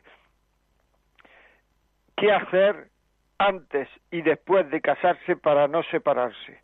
qué 2.16 2.32
hacer 2.32 2.93
antes 3.38 3.88
y 4.10 4.22
después 4.22 4.70
de 4.70 4.80
casarse 4.80 5.36
para 5.36 5.68
no 5.68 5.82
separarse. 5.84 6.60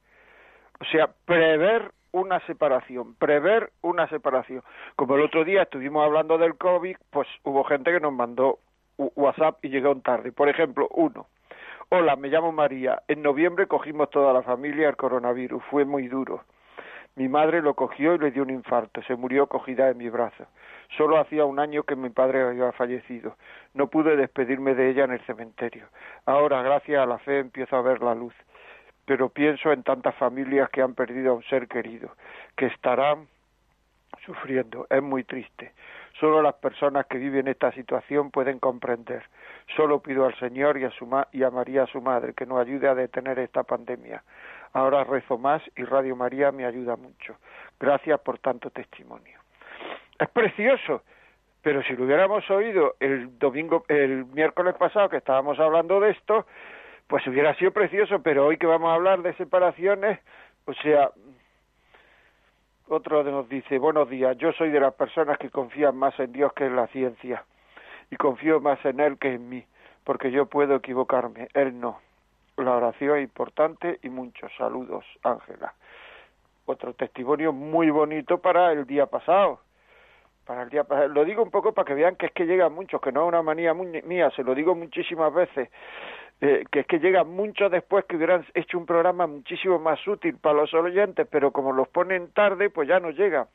O 0.80 0.84
sea, 0.86 1.10
prever 1.24 1.92
una 2.12 2.40
separación, 2.46 3.14
prever 3.14 3.70
una 3.82 4.08
separación. 4.08 4.62
Como 4.96 5.14
el 5.16 5.22
otro 5.22 5.44
día 5.44 5.62
estuvimos 5.62 6.04
hablando 6.04 6.38
del 6.38 6.56
COVID, 6.56 6.96
pues 7.10 7.28
hubo 7.44 7.64
gente 7.64 7.92
que 7.92 8.00
nos 8.00 8.12
mandó 8.12 8.58
WhatsApp 8.96 9.64
y 9.64 9.68
llegaron 9.68 10.02
tarde. 10.02 10.32
Por 10.32 10.48
ejemplo, 10.48 10.88
uno. 10.92 11.26
Hola, 11.88 12.16
me 12.16 12.28
llamo 12.28 12.52
María. 12.52 13.02
En 13.08 13.22
noviembre 13.22 13.66
cogimos 13.66 14.10
toda 14.10 14.32
la 14.32 14.42
familia 14.42 14.88
el 14.88 14.96
coronavirus. 14.96 15.62
Fue 15.70 15.84
muy 15.84 16.08
duro. 16.08 16.44
Mi 17.20 17.28
madre 17.28 17.60
lo 17.60 17.74
cogió 17.74 18.14
y 18.14 18.18
le 18.18 18.30
dio 18.30 18.42
un 18.42 18.48
infarto. 18.48 19.02
Se 19.02 19.14
murió 19.14 19.46
cogida 19.46 19.90
en 19.90 19.98
mi 19.98 20.08
brazo. 20.08 20.46
Solo 20.96 21.18
hacía 21.18 21.44
un 21.44 21.58
año 21.58 21.82
que 21.82 21.94
mi 21.94 22.08
padre 22.08 22.40
había 22.40 22.72
fallecido. 22.72 23.36
No 23.74 23.88
pude 23.88 24.16
despedirme 24.16 24.74
de 24.74 24.88
ella 24.88 25.04
en 25.04 25.10
el 25.10 25.20
cementerio. 25.26 25.84
Ahora, 26.24 26.62
gracias 26.62 26.98
a 26.98 27.04
la 27.04 27.18
fe, 27.18 27.40
empiezo 27.40 27.76
a 27.76 27.82
ver 27.82 28.02
la 28.02 28.14
luz. 28.14 28.32
Pero 29.04 29.28
pienso 29.28 29.70
en 29.70 29.82
tantas 29.82 30.14
familias 30.14 30.70
que 30.70 30.80
han 30.80 30.94
perdido 30.94 31.32
a 31.32 31.34
un 31.34 31.42
ser 31.42 31.68
querido, 31.68 32.08
que 32.56 32.64
estarán 32.68 33.28
sufriendo. 34.24 34.86
Es 34.88 35.02
muy 35.02 35.22
triste. 35.22 35.72
Solo 36.18 36.40
las 36.40 36.54
personas 36.54 37.04
que 37.04 37.18
viven 37.18 37.48
esta 37.48 37.70
situación 37.72 38.30
pueden 38.30 38.58
comprender. 38.60 39.24
Solo 39.76 40.00
pido 40.00 40.24
al 40.24 40.34
Señor 40.38 40.78
y 40.78 40.84
a, 40.84 40.90
su 40.90 41.06
y 41.32 41.42
a 41.42 41.50
María, 41.50 41.84
su 41.84 42.00
madre, 42.00 42.32
que 42.32 42.46
nos 42.46 42.60
ayude 42.60 42.88
a 42.88 42.94
detener 42.94 43.38
esta 43.40 43.62
pandemia. 43.62 44.22
Ahora 44.72 45.04
rezo 45.04 45.36
más 45.38 45.62
y 45.76 45.84
Radio 45.84 46.14
María 46.14 46.52
me 46.52 46.64
ayuda 46.64 46.96
mucho. 46.96 47.36
Gracias 47.78 48.20
por 48.20 48.38
tanto 48.38 48.70
testimonio. 48.70 49.38
Es 50.18 50.28
precioso, 50.28 51.02
pero 51.62 51.82
si 51.82 51.94
lo 51.94 52.04
hubiéramos 52.04 52.48
oído 52.50 52.94
el 53.00 53.38
domingo, 53.38 53.84
el 53.88 54.26
miércoles 54.26 54.74
pasado 54.76 55.08
que 55.08 55.16
estábamos 55.16 55.58
hablando 55.58 56.00
de 56.00 56.10
esto, 56.10 56.46
pues 57.06 57.26
hubiera 57.26 57.54
sido 57.54 57.72
precioso, 57.72 58.22
pero 58.22 58.46
hoy 58.46 58.56
que 58.56 58.66
vamos 58.66 58.90
a 58.90 58.94
hablar 58.94 59.22
de 59.22 59.34
separaciones, 59.34 60.20
o 60.64 60.72
sea, 60.74 61.10
otro 62.88 63.24
nos 63.24 63.48
dice, 63.48 63.78
buenos 63.78 64.08
días, 64.08 64.36
yo 64.38 64.52
soy 64.52 64.70
de 64.70 64.80
las 64.80 64.94
personas 64.94 65.38
que 65.38 65.50
confían 65.50 65.96
más 65.96 66.18
en 66.20 66.32
Dios 66.32 66.52
que 66.52 66.66
en 66.66 66.76
la 66.76 66.86
ciencia, 66.88 67.44
y 68.10 68.16
confío 68.16 68.60
más 68.60 68.84
en 68.84 69.00
Él 69.00 69.18
que 69.18 69.34
en 69.34 69.48
mí, 69.48 69.64
porque 70.04 70.30
yo 70.30 70.46
puedo 70.46 70.76
equivocarme, 70.76 71.48
Él 71.54 71.80
no. 71.80 71.98
La 72.60 72.76
oración 72.76 73.16
es 73.18 73.24
importante 73.24 73.98
y 74.02 74.08
muchos 74.08 74.52
saludos, 74.56 75.04
Ángela. 75.22 75.74
Otro 76.66 76.92
testimonio 76.94 77.52
muy 77.52 77.90
bonito 77.90 78.38
para 78.38 78.72
el 78.72 78.86
día 78.86 79.06
pasado. 79.06 79.60
Para 80.44 80.62
el 80.62 80.68
día 80.68 80.84
pasado. 80.84 81.08
Lo 81.08 81.24
digo 81.24 81.42
un 81.42 81.50
poco 81.50 81.72
para 81.72 81.86
que 81.86 81.94
vean 81.94 82.16
que 82.16 82.26
es 82.26 82.32
que 82.32 82.44
llegan 82.44 82.72
muchos, 82.72 83.00
que 83.00 83.12
no 83.12 83.22
es 83.22 83.28
una 83.28 83.42
manía 83.42 83.72
mía, 83.74 84.30
se 84.36 84.44
lo 84.44 84.54
digo 84.54 84.74
muchísimas 84.74 85.32
veces. 85.32 85.70
Eh, 86.42 86.64
que 86.70 86.80
es 86.80 86.86
que 86.86 86.98
llegan 86.98 87.28
muchos 87.28 87.70
después 87.70 88.04
que 88.06 88.16
hubieran 88.16 88.46
hecho 88.54 88.78
un 88.78 88.86
programa 88.86 89.26
muchísimo 89.26 89.78
más 89.78 90.06
útil 90.06 90.36
para 90.38 90.60
los 90.60 90.72
oyentes, 90.72 91.26
pero 91.30 91.50
como 91.50 91.72
los 91.72 91.88
ponen 91.88 92.32
tarde, 92.32 92.70
pues 92.70 92.88
ya 92.88 92.98
no 92.98 93.10
llega. 93.10 93.48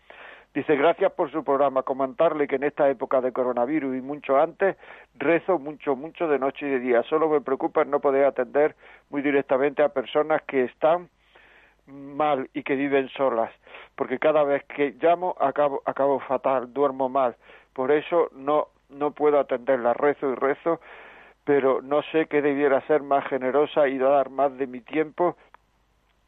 Dice, 0.56 0.78
gracias 0.78 1.12
por 1.12 1.30
su 1.32 1.44
programa. 1.44 1.84
Comentarle 1.84 2.48
que 2.48 2.56
en 2.56 2.64
esta 2.64 2.90
época 2.90 3.20
de 3.20 3.34
coronavirus 3.34 3.98
y 3.98 4.02
mucho 4.02 4.38
antes, 4.38 4.78
rezo 5.16 5.60
mucho, 5.60 5.98
mucho 5.98 6.30
de 6.30 6.40
noche 6.40 6.66
y 6.66 6.70
de 6.70 6.80
día. 6.80 7.04
Solo 7.04 7.28
me 7.28 7.42
preocupa 7.42 7.84
no 7.84 8.00
poder 8.00 8.24
atender 8.24 8.74
muy 9.10 9.22
directamente 9.22 9.84
a 9.84 9.90
personas 9.90 10.42
que 10.44 10.64
están 10.64 11.10
mal 11.88 12.50
y 12.54 12.64
que 12.64 12.76
viven 12.76 13.10
solas, 13.10 13.52
porque 13.98 14.18
cada 14.18 14.46
vez 14.46 14.64
que 14.64 14.96
llamo 15.02 15.36
acabo, 15.40 16.20
fatal, 16.22 16.72
duermo 16.72 17.10
mal. 17.10 17.36
Por 17.74 17.92
eso 17.92 18.30
no, 18.32 18.70
no 18.88 19.12
puedo 19.12 19.38
atenderla. 19.40 19.94
Rezo 19.94 20.32
y 20.32 20.36
rezo, 20.36 20.80
pero 21.44 21.82
no 21.82 22.02
sé 22.14 22.28
qué 22.28 22.42
debiera 22.42 22.80
ser 22.88 23.04
más 23.04 23.28
generosa 23.28 23.90
y 23.90 23.98
dar 23.98 24.30
más 24.30 24.58
de 24.58 24.68
mi 24.68 24.80
tiempo 24.80 25.36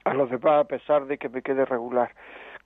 a 0.04 0.14
los 0.14 0.30
demás 0.30 0.66
a 0.66 0.68
pesar 0.68 1.06
de 1.06 1.18
que 1.18 1.30
me 1.30 1.42
quede 1.42 1.64
regular. 1.64 2.12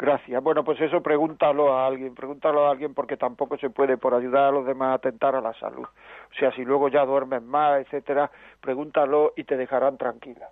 Gracias. 0.01 0.41
Bueno, 0.41 0.63
pues 0.63 0.81
eso 0.81 1.03
pregúntalo 1.03 1.77
a 1.77 1.85
alguien, 1.85 2.15
pregúntalo 2.15 2.65
a 2.65 2.71
alguien 2.71 2.95
porque 2.95 3.17
tampoco 3.17 3.55
se 3.59 3.69
puede 3.69 3.97
por 3.97 4.15
ayudar 4.15 4.45
a 4.45 4.51
los 4.51 4.65
demás 4.65 4.89
a 4.89 4.93
atentar 4.95 5.35
a 5.35 5.41
la 5.41 5.53
salud. 5.53 5.83
O 5.85 6.33
sea, 6.39 6.51
si 6.53 6.65
luego 6.65 6.89
ya 6.89 7.05
duermes 7.05 7.43
más, 7.43 7.81
etcétera, 7.81 8.31
pregúntalo 8.61 9.33
y 9.35 9.43
te 9.43 9.55
dejarán 9.57 9.99
tranquila. 9.99 10.49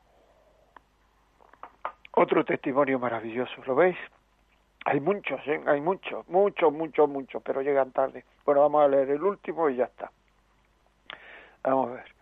Otro 2.11 2.45
testimonio 2.45 2.99
maravilloso, 2.99 3.63
¿lo 3.65 3.73
veis? 3.73 3.97
Hay 4.85 4.99
muchos, 4.99 5.41
¿eh? 5.47 5.59
hay 5.65 5.81
muchos, 5.81 6.29
muchos, 6.29 6.71
muchos, 6.71 7.09
muchos, 7.09 7.41
pero 7.41 7.63
llegan 7.63 7.91
tarde. 7.91 8.25
Bueno, 8.45 8.61
vamos 8.61 8.85
a 8.85 8.87
leer 8.87 9.09
el 9.09 9.23
último 9.23 9.67
y 9.67 9.77
ya 9.77 9.85
está. 9.85 10.11
Vamos 11.63 11.89
a 11.89 11.93
ver. 11.93 12.18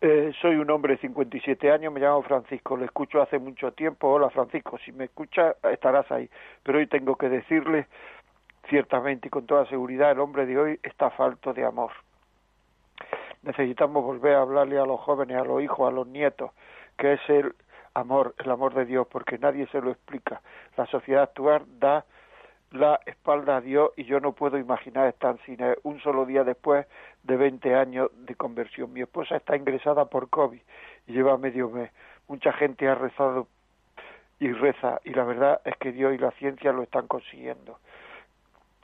Eh, 0.00 0.32
soy 0.40 0.56
un 0.56 0.70
hombre 0.70 0.94
de 0.94 1.00
57 1.00 1.70
años, 1.70 1.92
me 1.92 2.00
llamo 2.00 2.22
Francisco, 2.22 2.76
le 2.76 2.84
escucho 2.86 3.22
hace 3.22 3.38
mucho 3.38 3.72
tiempo. 3.72 4.08
Hola 4.08 4.28
Francisco, 4.30 4.78
si 4.84 4.92
me 4.92 5.04
escucha 5.04 5.56
estarás 5.70 6.10
ahí. 6.12 6.28
Pero 6.62 6.78
hoy 6.78 6.86
tengo 6.86 7.16
que 7.16 7.28
decirle 7.28 7.86
ciertamente 8.68 9.28
y 9.28 9.30
con 9.30 9.46
toda 9.46 9.66
seguridad, 9.66 10.12
el 10.12 10.20
hombre 10.20 10.46
de 10.46 10.58
hoy 10.58 10.80
está 10.82 11.10
falto 11.10 11.52
de 11.54 11.64
amor. 11.64 11.92
Necesitamos 13.42 14.04
volver 14.04 14.34
a 14.34 14.40
hablarle 14.40 14.78
a 14.78 14.86
los 14.86 15.00
jóvenes, 15.00 15.36
a 15.36 15.44
los 15.44 15.62
hijos, 15.62 15.88
a 15.88 15.92
los 15.92 16.06
nietos, 16.06 16.50
que 16.96 17.14
es 17.14 17.20
el 17.28 17.54
amor, 17.94 18.34
el 18.38 18.50
amor 18.50 18.74
de 18.74 18.86
Dios, 18.86 19.06
porque 19.10 19.38
nadie 19.38 19.66
se 19.68 19.80
lo 19.80 19.90
explica. 19.90 20.40
La 20.76 20.86
sociedad 20.86 21.24
actual 21.24 21.64
da 21.78 22.04
la 22.74 23.00
espalda 23.06 23.58
a 23.58 23.60
Dios 23.60 23.90
y 23.96 24.04
yo 24.04 24.18
no 24.18 24.32
puedo 24.32 24.58
imaginar 24.58 25.06
estar 25.06 25.38
sin 25.46 25.62
él 25.62 25.78
un 25.84 26.00
solo 26.00 26.26
día 26.26 26.42
después 26.42 26.86
de 27.22 27.36
20 27.36 27.72
años 27.74 28.10
de 28.26 28.34
conversión. 28.34 28.92
Mi 28.92 29.00
esposa 29.00 29.36
está 29.36 29.56
ingresada 29.56 30.06
por 30.06 30.28
COVID 30.28 30.60
y 31.06 31.12
lleva 31.12 31.38
medio 31.38 31.70
mes. 31.70 31.92
Mucha 32.26 32.52
gente 32.52 32.88
ha 32.88 32.96
rezado 32.96 33.46
y 34.40 34.50
reza 34.50 35.00
y 35.04 35.10
la 35.10 35.22
verdad 35.22 35.60
es 35.64 35.76
que 35.76 35.92
Dios 35.92 36.14
y 36.14 36.18
la 36.18 36.32
ciencia 36.32 36.72
lo 36.72 36.82
están 36.82 37.06
consiguiendo. 37.06 37.78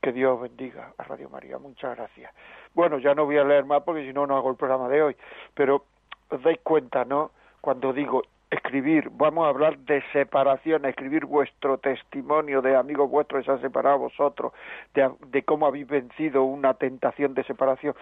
Que 0.00 0.12
Dios 0.12 0.40
bendiga 0.40 0.92
a 0.96 1.02
Radio 1.02 1.28
María. 1.28 1.58
Muchas 1.58 1.96
gracias. 1.96 2.32
Bueno, 2.74 2.98
ya 2.98 3.16
no 3.16 3.24
voy 3.24 3.38
a 3.38 3.44
leer 3.44 3.64
más 3.64 3.82
porque 3.82 4.06
si 4.06 4.12
no, 4.12 4.24
no 4.24 4.36
hago 4.36 4.50
el 4.50 4.56
programa 4.56 4.88
de 4.88 5.02
hoy. 5.02 5.16
Pero 5.54 5.84
os 6.28 6.42
dais 6.42 6.60
cuenta, 6.62 7.04
¿no? 7.04 7.32
Cuando 7.60 7.92
digo 7.92 8.22
escribir, 8.50 9.08
vamos 9.12 9.46
a 9.46 9.50
hablar 9.50 9.78
de 9.78 10.02
separación, 10.12 10.84
escribir 10.84 11.24
vuestro 11.24 11.78
testimonio 11.78 12.60
de 12.60 12.74
amigos 12.76 13.08
vuestros 13.08 13.40
que 13.40 13.46
se 13.46 13.52
han 13.52 13.60
separado 13.60 13.98
vosotros, 13.98 14.52
de, 14.94 15.42
cómo 15.44 15.66
habéis 15.66 15.86
vencido 15.86 16.42
una 16.44 16.74
tentación 16.74 17.34
de 17.34 17.44
separación. 17.44 17.94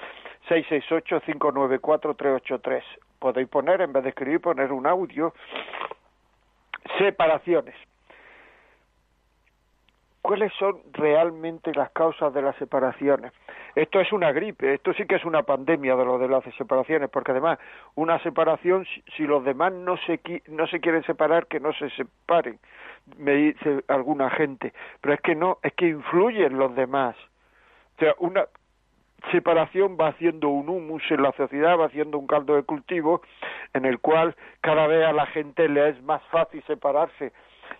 668-594-383. 0.49 2.83
Podéis 3.19 3.49
poner, 3.49 3.83
en 3.83 3.93
vez 3.93 4.05
de 4.05 4.11
escribir, 4.11 4.41
poner 4.41 4.71
un 4.73 4.87
audio. 4.87 5.35
Separaciones. 6.99 7.75
¿Cuáles 10.23 10.53
son 10.59 10.81
realmente 10.93 11.73
las 11.75 11.91
causas 11.91 12.35
de 12.35 12.43
las 12.43 12.56
separaciones? 12.56 13.32
Esto 13.75 14.00
es 14.00 14.12
una 14.12 14.32
gripe, 14.32 14.75
esto 14.75 14.93
sí 14.93 15.06
que 15.06 15.15
es 15.15 15.25
una 15.25 15.44
pandemia 15.44 15.94
de 15.94 16.05
lo 16.05 16.19
de 16.19 16.29
las 16.29 16.43
separaciones, 16.56 17.09
porque 17.09 17.31
además 17.31 17.59
una 17.94 18.19
separación, 18.23 18.85
si 19.17 19.23
los 19.25 19.44
demás 19.44 19.73
no 19.73 19.97
se, 19.99 20.20
no 20.49 20.67
se 20.67 20.81
quieren 20.81 21.05
separar, 21.05 21.47
que 21.47 21.61
no 21.61 21.73
se 21.73 21.88
separen, 21.91 22.59
me 23.17 23.32
dice 23.35 23.85
alguna 23.88 24.31
gente, 24.31 24.73
pero 25.00 25.15
es 25.15 25.20
que 25.20 25.35
no, 25.35 25.59
es 25.62 25.73
que 25.75 25.88
influyen 25.88 26.59
los 26.59 26.75
demás. 26.75 27.17
O 27.97 28.00
sea, 28.00 28.14
una 28.19 28.47
separación 29.31 29.97
va 30.00 30.09
haciendo 30.09 30.49
un 30.49 30.69
humus 30.69 31.03
en 31.11 31.23
la 31.23 31.32
sociedad, 31.32 31.79
va 31.79 31.87
haciendo 31.87 32.19
un 32.19 32.26
caldo 32.26 32.56
de 32.56 32.62
cultivo 32.62 33.23
en 33.75 33.85
el 33.85 33.99
cual 33.99 34.35
cada 34.61 34.87
vez 34.87 35.06
a 35.06 35.12
la 35.12 35.26
gente 35.26 35.69
le 35.69 35.91
es 35.91 36.03
más 36.03 36.23
fácil 36.31 36.62
separarse. 36.67 37.32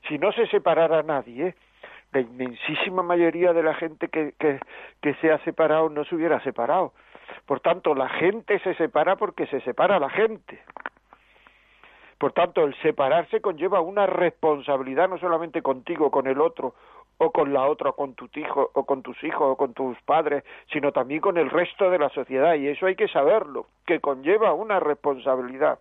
Si 0.09 0.19
no 0.19 0.33
se 0.33 0.47
separara 0.47 1.03
nadie, 1.03 1.55
la 2.13 2.21
inmensísima 2.21 3.03
mayoría 3.03 3.53
de 3.53 3.63
la 3.63 3.75
gente 3.75 4.09
que, 4.09 4.35
que, 4.39 5.15
se 5.15 5.31
ha 5.31 5.39
separado 5.45 5.89
no 5.89 6.05
se 6.05 6.15
hubiera 6.15 6.41
separado. 6.43 6.93
Por 7.47 7.61
tanto, 7.61 7.95
la 7.95 8.09
gente 8.09 8.59
se 8.61 8.75
separa 8.75 9.17
porque 9.17 9.47
se 9.47 9.61
separa 9.61 9.99
la 9.99 10.09
gente. 10.09 10.63
Por 12.19 12.33
tanto, 12.33 12.65
el 12.65 12.75
separarse 12.83 13.41
conlleva 13.41 13.81
una 13.81 14.07
responsabilidad 14.07 15.09
no 15.09 15.19
solamente 15.19 15.63
contigo, 15.63 16.11
con 16.11 16.27
el 16.27 16.41
otro, 16.41 16.75
o 17.19 17.31
con 17.31 17.53
la 17.53 17.67
otra, 17.67 17.93
con 17.93 18.15
tus 18.15 18.35
hijos, 18.37 18.69
o 18.73 18.85
con 18.85 19.03
tus 19.03 19.23
hijos, 19.23 19.43
o 19.43 19.57
con 19.57 19.75
tus 19.75 20.01
padres, 20.03 20.45
sino 20.73 20.93
también 20.93 21.21
con 21.21 21.37
el 21.37 21.51
resto 21.51 21.91
de 21.91 21.99
la 21.99 22.09
sociedad. 22.09 22.55
Y 22.55 22.69
eso 22.69 22.87
hay 22.87 22.97
que 22.97 23.09
saberlo, 23.09 23.67
que 23.87 24.01
conlleva 24.01 24.53
una 24.53 24.81
responsabilidad. 24.81 25.79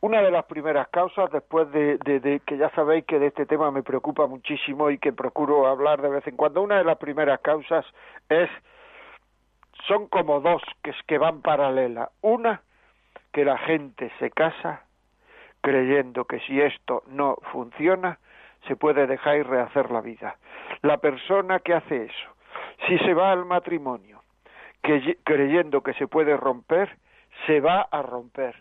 Una 0.00 0.22
de 0.22 0.30
las 0.30 0.44
primeras 0.44 0.88
causas, 0.88 1.30
después 1.32 1.70
de, 1.72 1.98
de, 1.98 2.40
que 2.46 2.56
ya 2.56 2.70
sabéis 2.70 3.04
que 3.04 3.18
de 3.18 3.26
este 3.28 3.46
tema 3.46 3.72
me 3.72 3.82
preocupa 3.82 4.28
muchísimo 4.28 4.90
y 4.90 4.98
que 4.98 5.12
procuro 5.12 5.66
hablar 5.66 6.00
de 6.02 6.08
vez 6.08 6.26
en 6.28 6.36
cuando, 6.36 6.62
una 6.62 6.78
de 6.78 6.84
las 6.84 6.98
primeras 6.98 7.40
causas 7.40 7.84
es, 8.28 8.48
son 9.88 10.06
como 10.06 10.40
dos 10.40 10.62
que, 10.84 10.94
que 11.06 11.18
van 11.18 11.42
paralelas. 11.42 12.10
Una, 12.20 12.62
que 13.32 13.44
la 13.44 13.58
gente 13.58 14.12
se 14.20 14.30
casa 14.30 14.84
creyendo 15.60 16.24
que 16.26 16.38
si 16.40 16.60
esto 16.60 17.02
no 17.08 17.36
funciona, 17.52 18.18
se 18.66 18.76
puede 18.76 19.06
dejar 19.06 19.38
y 19.38 19.42
rehacer 19.42 19.90
la 19.90 20.00
vida. 20.00 20.36
La 20.82 20.98
persona 20.98 21.58
que 21.58 21.74
hace 21.74 22.04
eso, 22.04 22.28
si 22.86 22.98
se 22.98 23.14
va 23.14 23.32
al 23.32 23.44
matrimonio 23.44 24.22
que, 24.82 25.18
creyendo 25.24 25.82
que 25.82 25.94
se 25.94 26.06
puede 26.06 26.36
romper, 26.36 26.96
se 27.46 27.60
va 27.60 27.82
a 27.82 28.02
romper 28.02 28.54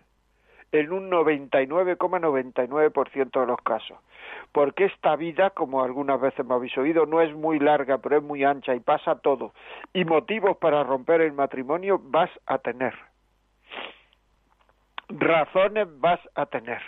en 0.72 0.92
un 0.92 1.10
99,99% 1.10 3.40
de 3.40 3.48
los 3.48 3.62
casos. 3.62 3.98
Porque 4.52 4.86
esta 4.86 5.16
vida, 5.16 5.52
como 5.52 5.84
algunas 5.84 6.20
veces 6.20 6.44
me 6.46 6.56
habéis 6.56 6.78
oído, 6.78 7.06
no 7.06 7.22
es 7.22 7.34
muy 7.34 7.60
larga, 7.60 8.00
pero 8.00 8.18
es 8.18 8.24
muy 8.24 8.44
ancha 8.44 8.76
y 8.76 8.80
pasa 8.80 9.16
todo. 9.16 9.54
Y 9.94 10.04
motivos 10.06 10.58
para 10.58 10.84
romper 10.84 11.22
el 11.22 11.34
matrimonio 11.34 12.00
vas 12.02 12.32
a 12.46 12.58
tener. 12.58 12.96
Razones 15.10 15.88
vas 16.00 16.20
a 16.36 16.46
tener. 16.48 16.82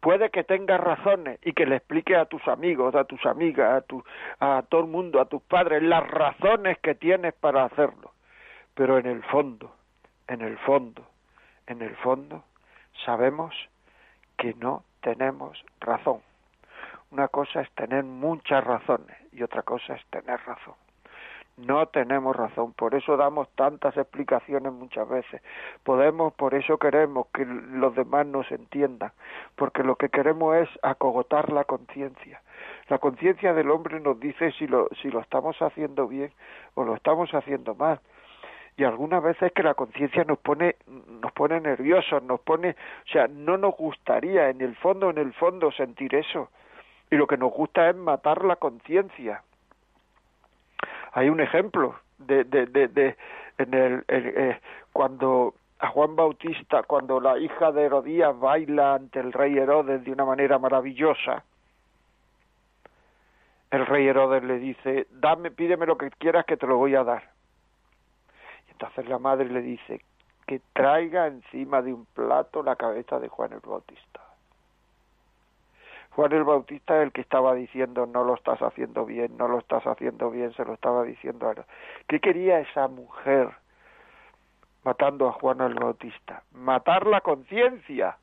Puede 0.00 0.30
que 0.30 0.44
tengas 0.44 0.80
razones 0.80 1.40
y 1.42 1.52
que 1.52 1.66
le 1.66 1.76
expliques 1.76 2.16
a 2.16 2.26
tus 2.26 2.46
amigos, 2.46 2.94
a 2.94 3.04
tus 3.04 3.24
amigas, 3.26 3.72
a, 3.72 3.80
tu, 3.80 4.04
a 4.38 4.62
todo 4.68 4.82
el 4.82 4.86
mundo, 4.86 5.20
a 5.20 5.24
tus 5.24 5.42
padres, 5.42 5.82
las 5.82 6.08
razones 6.08 6.78
que 6.78 6.94
tienes 6.94 7.34
para 7.34 7.64
hacerlo. 7.64 8.12
Pero 8.74 8.98
en 8.98 9.06
el 9.06 9.24
fondo, 9.24 9.74
en 10.28 10.42
el 10.42 10.56
fondo, 10.58 11.04
en 11.66 11.82
el 11.82 11.96
fondo 11.96 12.44
sabemos 13.04 13.54
que 14.36 14.54
no 14.54 14.84
tenemos 15.00 15.64
razón. 15.80 16.20
Una 17.10 17.28
cosa 17.28 17.60
es 17.60 17.70
tener 17.72 18.04
muchas 18.04 18.64
razones 18.64 19.16
y 19.32 19.42
otra 19.42 19.62
cosa 19.62 19.94
es 19.94 20.04
tener 20.06 20.40
razón. 20.44 20.74
No 21.56 21.86
tenemos 21.86 22.36
razón, 22.36 22.74
por 22.74 22.94
eso 22.94 23.16
damos 23.16 23.48
tantas 23.54 23.96
explicaciones 23.96 24.70
muchas 24.72 25.08
veces. 25.08 25.40
Podemos, 25.84 26.34
por 26.34 26.52
eso 26.52 26.76
queremos 26.76 27.28
que 27.32 27.46
los 27.46 27.94
demás 27.94 28.26
nos 28.26 28.50
entiendan, 28.52 29.12
porque 29.54 29.82
lo 29.82 29.96
que 29.96 30.10
queremos 30.10 30.54
es 30.56 30.68
acogotar 30.82 31.50
la 31.50 31.64
conciencia. 31.64 32.42
La 32.88 32.98
conciencia 32.98 33.54
del 33.54 33.70
hombre 33.70 34.00
nos 34.00 34.20
dice 34.20 34.52
si 34.52 34.66
lo, 34.66 34.88
si 35.00 35.08
lo 35.10 35.20
estamos 35.20 35.56
haciendo 35.62 36.06
bien 36.06 36.30
o 36.74 36.84
lo 36.84 36.94
estamos 36.94 37.32
haciendo 37.32 37.74
mal 37.74 38.00
y 38.76 38.84
algunas 38.84 39.22
veces 39.22 39.52
que 39.52 39.62
la 39.62 39.74
conciencia 39.74 40.24
nos 40.24 40.38
pone 40.38 40.76
nos 40.86 41.32
pone 41.32 41.60
nerviosos, 41.60 42.22
nos 42.22 42.40
pone, 42.40 42.70
o 42.70 43.08
sea, 43.10 43.26
no 43.26 43.56
nos 43.56 43.74
gustaría 43.76 44.50
en 44.50 44.60
el 44.60 44.76
fondo, 44.76 45.10
en 45.10 45.18
el 45.18 45.32
fondo 45.32 45.72
sentir 45.72 46.14
eso. 46.14 46.50
Y 47.10 47.16
lo 47.16 47.26
que 47.26 47.36
nos 47.36 47.52
gusta 47.52 47.88
es 47.88 47.96
matar 47.96 48.44
la 48.44 48.56
conciencia. 48.56 49.42
Hay 51.12 51.28
un 51.28 51.40
ejemplo 51.40 51.96
de, 52.18 52.44
de, 52.44 52.66
de, 52.66 52.88
de 52.88 53.16
en 53.58 53.74
el, 53.74 54.04
eh, 54.08 54.60
cuando 54.92 55.54
a 55.78 55.88
Juan 55.88 56.16
Bautista, 56.16 56.82
cuando 56.82 57.20
la 57.20 57.38
hija 57.38 57.72
de 57.72 57.84
Herodías 57.84 58.38
baila 58.38 58.94
ante 58.94 59.20
el 59.20 59.32
rey 59.32 59.56
Herodes 59.56 60.04
de 60.04 60.12
una 60.12 60.24
manera 60.24 60.58
maravillosa, 60.58 61.44
el 63.70 63.86
rey 63.86 64.06
Herodes 64.06 64.42
le 64.42 64.58
dice, 64.58 65.06
dame, 65.10 65.50
pídeme 65.50 65.86
lo 65.86 65.98
que 65.98 66.10
quieras 66.10 66.44
que 66.46 66.56
te 66.56 66.66
lo 66.66 66.76
voy 66.76 66.94
a 66.94 67.04
dar. 67.04 67.35
Entonces 68.78 69.08
la 69.08 69.18
madre 69.18 69.46
le 69.46 69.62
dice 69.62 70.04
que 70.46 70.60
traiga 70.74 71.28
encima 71.28 71.80
de 71.80 71.94
un 71.94 72.04
plato 72.04 72.62
la 72.62 72.76
cabeza 72.76 73.18
de 73.18 73.28
Juan 73.28 73.54
el 73.54 73.60
Bautista. 73.60 74.20
Juan 76.10 76.32
el 76.32 76.44
Bautista 76.44 76.98
es 76.98 77.04
el 77.04 77.12
que 77.12 77.22
estaba 77.22 77.54
diciendo 77.54 78.04
no 78.04 78.22
lo 78.22 78.34
estás 78.34 78.60
haciendo 78.60 79.06
bien, 79.06 79.34
no 79.38 79.48
lo 79.48 79.60
estás 79.60 79.86
haciendo 79.86 80.30
bien, 80.30 80.52
se 80.52 80.64
lo 80.66 80.74
estaba 80.74 81.04
diciendo 81.04 81.48
a 81.48 81.52
él. 81.52 81.64
¿Qué 82.06 82.20
quería 82.20 82.60
esa 82.60 82.86
mujer 82.88 83.48
matando 84.84 85.26
a 85.26 85.32
Juan 85.32 85.62
el 85.62 85.74
Bautista? 85.74 86.42
Matar 86.52 87.06
la 87.06 87.22
conciencia. 87.22 88.18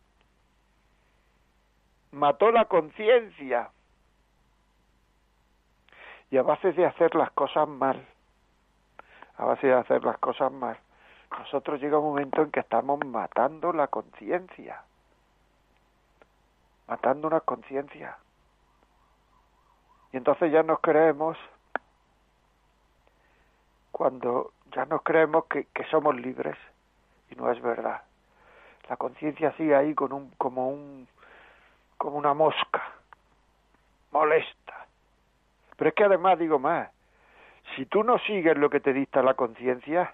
Mató 2.12 2.52
la 2.52 2.66
conciencia. 2.66 3.72
Y 6.30 6.38
a 6.38 6.44
base 6.44 6.74
de 6.74 6.86
hacer 6.86 7.16
las 7.16 7.32
cosas 7.32 7.68
mal, 7.68 8.06
a 9.38 9.46
base 9.46 9.68
de 9.68 9.74
hacer 9.74 10.04
las 10.04 10.18
cosas 10.20 10.52
mal, 10.52 10.78
nosotros 11.40 11.82
llega 11.82 11.98
un 11.98 12.06
momento 12.06 12.42
en 12.42 12.52
que 12.52 12.60
estamos 12.60 13.00
matando 13.06 13.74
la 13.74 13.88
conciencia, 13.88 14.84
matando 16.88 17.28
una 17.28 17.40
conciencia. 17.40 18.18
Y 20.12 20.18
entonces 20.18 20.52
ya 20.52 20.62
nos 20.62 20.80
creemos, 20.80 21.38
cuando 23.92 24.54
ya 24.76 24.86
nos 24.86 25.02
creemos 25.02 25.46
que, 25.46 25.66
que 25.74 25.86
somos 25.86 26.16
libres, 26.16 26.58
y 27.30 27.36
no 27.36 27.52
es 27.52 27.62
verdad. 27.62 28.04
La 28.90 28.98
conciencia 28.98 29.52
sigue 29.54 29.76
ahí 29.76 29.96
con 29.96 30.14
un, 30.14 30.30
como 30.38 30.70
un, 30.70 31.08
como 31.98 32.18
una 32.18 32.34
mosca, 32.34 32.84
molesta. 34.12 34.86
Pero 35.78 35.90
es 35.90 35.96
que 35.96 36.04
además 36.04 36.38
digo 36.38 36.60
más, 36.60 36.90
si 37.76 37.86
tú 37.86 38.04
no 38.04 38.18
sigues 38.20 38.58
lo 38.58 38.70
que 38.70 38.80
te 38.80 38.94
dicta 38.94 39.24
la 39.24 39.34
conciencia, 39.34 40.14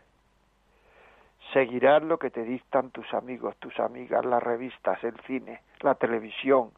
seguirás 1.54 2.04
lo 2.04 2.18
que 2.20 2.30
te 2.30 2.44
dictan 2.44 2.92
tus 2.92 3.12
amigos, 3.14 3.56
tus 3.58 3.80
amigas, 3.80 4.26
las 4.26 4.42
revistas, 4.42 5.04
el 5.04 5.20
cine, 5.22 5.62
la 5.82 5.96
televisión, 5.96 6.72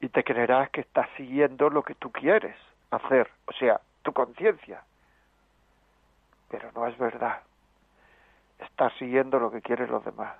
y 0.00 0.08
te 0.08 0.22
creerás 0.24 0.70
que 0.70 0.82
estás 0.82 1.08
siguiendo 1.16 1.70
lo 1.70 1.82
que 1.82 1.94
tú 1.94 2.10
quieres 2.12 2.56
hacer, 2.90 3.30
o 3.46 3.52
sea, 3.52 3.80
tu 4.02 4.12
conciencia. 4.12 4.82
Pero 6.50 6.70
no 6.72 6.86
es 6.86 6.96
verdad. 6.96 7.42
Estás 8.58 8.92
siguiendo 8.94 9.38
lo 9.38 9.50
que 9.50 9.60
quieren 9.60 9.90
los 9.90 10.04
demás. 10.04 10.34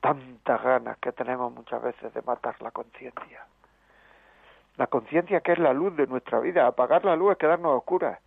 Tantas 0.00 0.62
ganas 0.62 0.98
que 0.98 1.12
tenemos 1.12 1.52
muchas 1.52 1.82
veces 1.82 2.14
de 2.14 2.22
matar 2.22 2.60
la 2.62 2.70
conciencia. 2.70 3.44
La 4.78 4.86
conciencia 4.86 5.40
que 5.40 5.52
es 5.52 5.58
la 5.58 5.72
luz 5.72 5.94
de 5.96 6.06
nuestra 6.06 6.38
vida. 6.38 6.66
Apagar 6.66 7.04
la 7.04 7.16
luz 7.16 7.32
es 7.32 7.38
quedarnos 7.38 7.72
a 7.72 7.76
oscuras. 7.76 8.18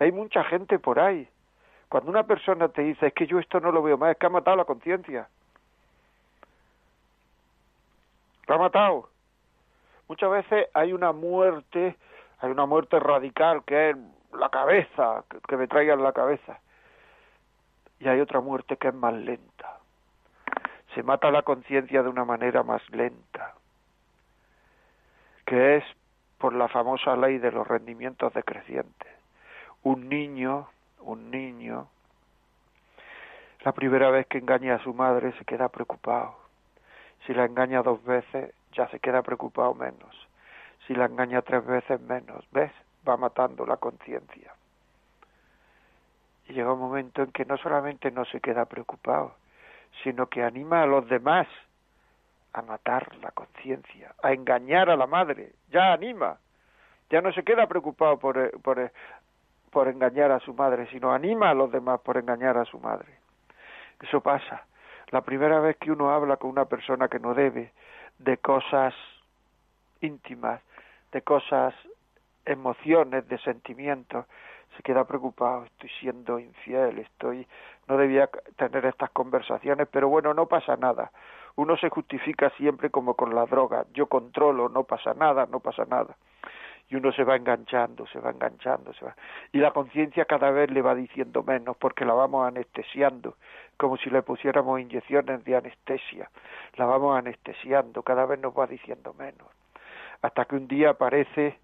Hay 0.00 0.10
mucha 0.12 0.42
gente 0.44 0.78
por 0.78 0.98
ahí. 0.98 1.28
Cuando 1.88 2.10
una 2.10 2.24
persona 2.24 2.68
te 2.68 2.82
dice, 2.82 3.06
es 3.06 3.14
que 3.14 3.26
yo 3.26 3.38
esto 3.38 3.60
no 3.60 3.72
lo 3.72 3.82
veo 3.82 3.96
más, 3.96 4.12
es 4.12 4.18
que 4.18 4.26
ha 4.26 4.30
matado 4.30 4.56
la 4.56 4.64
conciencia. 4.64 5.28
Lo 8.46 8.54
ha 8.54 8.58
matado. 8.58 9.08
Muchas 10.08 10.30
veces 10.30 10.66
hay 10.74 10.92
una 10.92 11.12
muerte, 11.12 11.96
hay 12.40 12.50
una 12.50 12.66
muerte 12.66 12.98
radical 12.98 13.62
que 13.64 13.90
es 13.90 13.96
la 14.32 14.48
cabeza, 14.48 15.24
que 15.48 15.56
me 15.56 15.68
traigan 15.68 16.02
la 16.02 16.12
cabeza. 16.12 16.58
Y 18.00 18.08
hay 18.08 18.20
otra 18.20 18.40
muerte 18.40 18.76
que 18.76 18.88
es 18.88 18.94
más 18.94 19.14
lenta. 19.14 19.78
Se 20.94 21.04
mata 21.04 21.30
la 21.30 21.42
conciencia 21.42 22.02
de 22.02 22.08
una 22.08 22.24
manera 22.24 22.64
más 22.64 22.82
lenta, 22.90 23.54
que 25.46 25.76
es 25.76 25.84
por 26.40 26.54
la 26.54 26.68
famosa 26.68 27.14
ley 27.16 27.38
de 27.38 27.52
los 27.52 27.68
rendimientos 27.68 28.32
decrecientes. 28.32 29.12
Un 29.82 30.08
niño, 30.08 30.68
un 31.00 31.30
niño, 31.30 31.86
la 33.62 33.72
primera 33.72 34.10
vez 34.10 34.26
que 34.26 34.38
engaña 34.38 34.76
a 34.76 34.82
su 34.82 34.94
madre 34.94 35.32
se 35.32 35.44
queda 35.44 35.68
preocupado 35.68 36.34
Si 37.26 37.34
la 37.34 37.44
engaña 37.44 37.82
dos 37.82 38.02
veces, 38.04 38.54
ya 38.72 38.88
se 38.88 39.00
queda 39.00 39.22
preocupado 39.22 39.74
menos. 39.74 40.28
Si 40.86 40.94
la 40.94 41.04
engaña 41.04 41.42
tres 41.42 41.64
veces, 41.66 42.00
menos. 42.00 42.42
¿Ves? 42.52 42.72
Va 43.06 43.18
matando 43.18 43.66
la 43.66 43.76
conciencia. 43.76 44.54
Y 46.48 46.54
llega 46.54 46.72
un 46.72 46.80
momento 46.80 47.22
en 47.22 47.32
que 47.32 47.44
no 47.44 47.58
solamente 47.58 48.10
no 48.10 48.24
se 48.24 48.40
queda 48.40 48.64
preocupado, 48.64 49.34
sino 50.02 50.28
que 50.28 50.42
anima 50.42 50.82
a 50.82 50.86
los 50.86 51.06
demás 51.08 51.46
a 52.52 52.62
matar 52.62 53.14
la 53.16 53.30
conciencia, 53.30 54.14
a 54.22 54.32
engañar 54.32 54.90
a 54.90 54.96
la 54.96 55.06
madre. 55.06 55.52
Ya 55.70 55.92
anima. 55.92 56.38
Ya 57.10 57.20
no 57.20 57.32
se 57.32 57.42
queda 57.42 57.66
preocupado 57.66 58.18
por, 58.18 58.60
por, 58.60 58.92
por 59.70 59.88
engañar 59.88 60.30
a 60.30 60.40
su 60.40 60.54
madre, 60.54 60.86
sino 60.90 61.12
anima 61.12 61.50
a 61.50 61.54
los 61.54 61.70
demás 61.72 62.00
por 62.00 62.16
engañar 62.16 62.56
a 62.56 62.64
su 62.64 62.78
madre. 62.78 63.08
Eso 64.00 64.20
pasa. 64.20 64.64
La 65.08 65.22
primera 65.22 65.60
vez 65.60 65.76
que 65.76 65.90
uno 65.90 66.10
habla 66.10 66.36
con 66.36 66.50
una 66.50 66.66
persona 66.66 67.08
que 67.08 67.18
no 67.18 67.34
debe 67.34 67.72
de 68.18 68.36
cosas 68.38 68.94
íntimas, 70.00 70.60
de 71.12 71.22
cosas, 71.22 71.74
emociones, 72.44 73.28
de 73.28 73.38
sentimientos, 73.38 74.26
se 74.76 74.82
queda 74.82 75.04
preocupado, 75.04 75.64
estoy 75.64 75.90
siendo 76.00 76.38
infiel, 76.38 77.00
estoy 77.00 77.46
no 77.88 77.96
debía 77.96 78.30
tener 78.56 78.86
estas 78.86 79.10
conversaciones, 79.10 79.88
pero 79.90 80.08
bueno, 80.08 80.32
no 80.32 80.46
pasa 80.46 80.76
nada. 80.76 81.10
Uno 81.60 81.76
se 81.76 81.90
justifica 81.90 82.48
siempre 82.56 82.88
como 82.88 83.14
con 83.14 83.34
la 83.34 83.44
droga, 83.44 83.84
yo 83.92 84.06
controlo, 84.06 84.70
no 84.70 84.84
pasa 84.84 85.12
nada, 85.12 85.44
no 85.44 85.60
pasa 85.60 85.84
nada 85.84 86.16
y 86.88 86.96
uno 86.96 87.12
se 87.12 87.22
va 87.22 87.36
enganchando, 87.36 88.06
se 88.08 88.18
va 88.18 88.30
enganchando, 88.30 88.92
se 88.94 89.04
va. 89.04 89.14
Y 89.52 89.58
la 89.58 89.70
conciencia 89.70 90.24
cada 90.24 90.50
vez 90.50 90.70
le 90.70 90.82
va 90.82 90.94
diciendo 90.94 91.44
menos 91.44 91.76
porque 91.76 92.04
la 92.04 92.14
vamos 92.14 92.48
anestesiando, 92.48 93.36
como 93.76 93.96
si 93.96 94.10
le 94.10 94.22
pusiéramos 94.22 94.80
inyecciones 94.80 95.44
de 95.44 95.56
anestesia. 95.56 96.30
La 96.74 96.86
vamos 96.86 97.16
anestesiando, 97.16 98.02
cada 98.02 98.26
vez 98.26 98.40
nos 98.40 98.58
va 98.58 98.66
diciendo 98.66 99.14
menos. 99.14 99.46
Hasta 100.22 100.46
que 100.46 100.56
un 100.56 100.66
día 100.66 100.90
aparece 100.90 101.58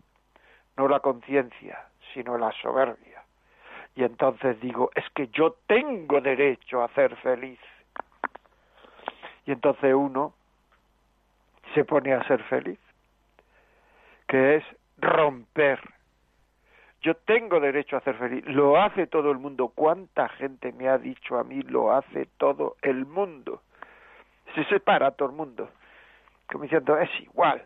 no 0.76 0.87
la 0.87 1.00
conciencia, 1.00 1.87
sino 2.15 2.38
la 2.38 2.53
soberbia. 2.53 3.25
Y 3.97 4.05
entonces 4.05 4.61
digo, 4.61 4.91
es 4.95 5.09
que 5.11 5.26
yo 5.29 5.57
tengo 5.67 6.21
derecho 6.21 6.83
a 6.83 6.88
ser 6.88 7.17
feliz. 7.17 7.59
Y 9.47 9.53
entonces 9.53 9.95
uno 9.95 10.35
se 11.75 11.85
pone 11.85 12.12
a 12.12 12.26
ser 12.26 12.43
feliz, 12.45 12.79
que 14.26 14.57
es 14.57 14.65
romper. 14.99 15.81
Yo 17.03 17.15
tengo 17.15 17.61
derecho 17.61 17.97
a 17.97 18.00
ser 18.00 18.17
feliz. 18.17 18.45
Lo 18.47 18.81
hace 18.81 19.07
todo 19.07 19.31
el 19.31 19.38
mundo. 19.38 19.69
¿Cuánta 19.75 20.29
gente 20.31 20.73
me 20.73 20.88
ha 20.88 20.99
dicho 20.99 21.38
a 21.38 21.45
mí 21.45 21.62
lo 21.62 21.93
hace 21.93 22.26
todo 22.37 22.76
el 22.83 23.07
mundo? 23.07 23.62
Se 24.55 24.65
separa 24.65 25.12
todo 25.12 25.29
el 25.29 25.37
mundo. 25.37 25.71
Como 26.50 26.65
diciendo, 26.65 26.99
es 26.99 27.11
igual. 27.21 27.62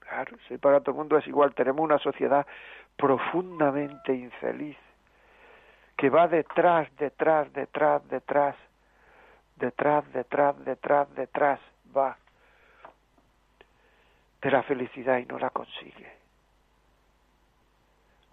Claro, 0.00 0.36
se 0.38 0.48
separa 0.48 0.80
todo 0.80 0.90
el 0.92 0.98
mundo, 0.98 1.16
es 1.16 1.26
igual. 1.26 1.54
Tenemos 1.54 1.80
una 1.80 1.98
sociedad 1.98 2.46
profundamente 2.96 4.12
infeliz 4.12 4.76
que 5.96 6.10
va 6.10 6.28
detrás, 6.28 6.88
detrás, 6.96 7.52
detrás, 7.52 8.06
detrás, 8.08 8.56
detrás, 9.60 10.10
detrás, 10.12 10.64
detrás, 10.64 11.14
detrás, 11.14 11.60
va 11.96 12.16
de 14.42 14.50
la 14.50 14.62
felicidad 14.62 15.18
y 15.18 15.26
no 15.26 15.38
la 15.38 15.50
consigue 15.50 16.20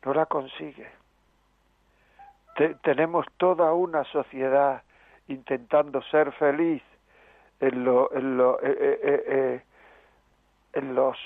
no 0.07 0.13
la 0.13 0.25
consigue. 0.25 0.87
tenemos 2.81 3.25
toda 3.37 3.73
una 3.73 4.03
sociedad 4.05 4.81
intentando 5.27 6.01
ser 6.03 6.31
feliz 6.31 6.81
en, 7.59 7.83
lo, 7.83 8.11
en, 8.13 8.37
lo, 8.37 8.59
eh, 8.61 8.77
eh, 8.79 9.23
eh, 9.27 9.61
en 10.73 10.95
los 10.95 11.17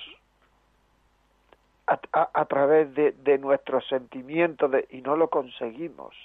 a, 1.86 2.00
a, 2.34 2.46
través 2.46 2.94
de, 2.96 3.12
de, 3.12 3.38
nuestros 3.38 3.88
sentimientos 3.88 4.72
de, 4.72 4.88
y 4.90 5.02
no 5.02 5.16
lo 5.16 5.30
conseguimos. 5.30 6.16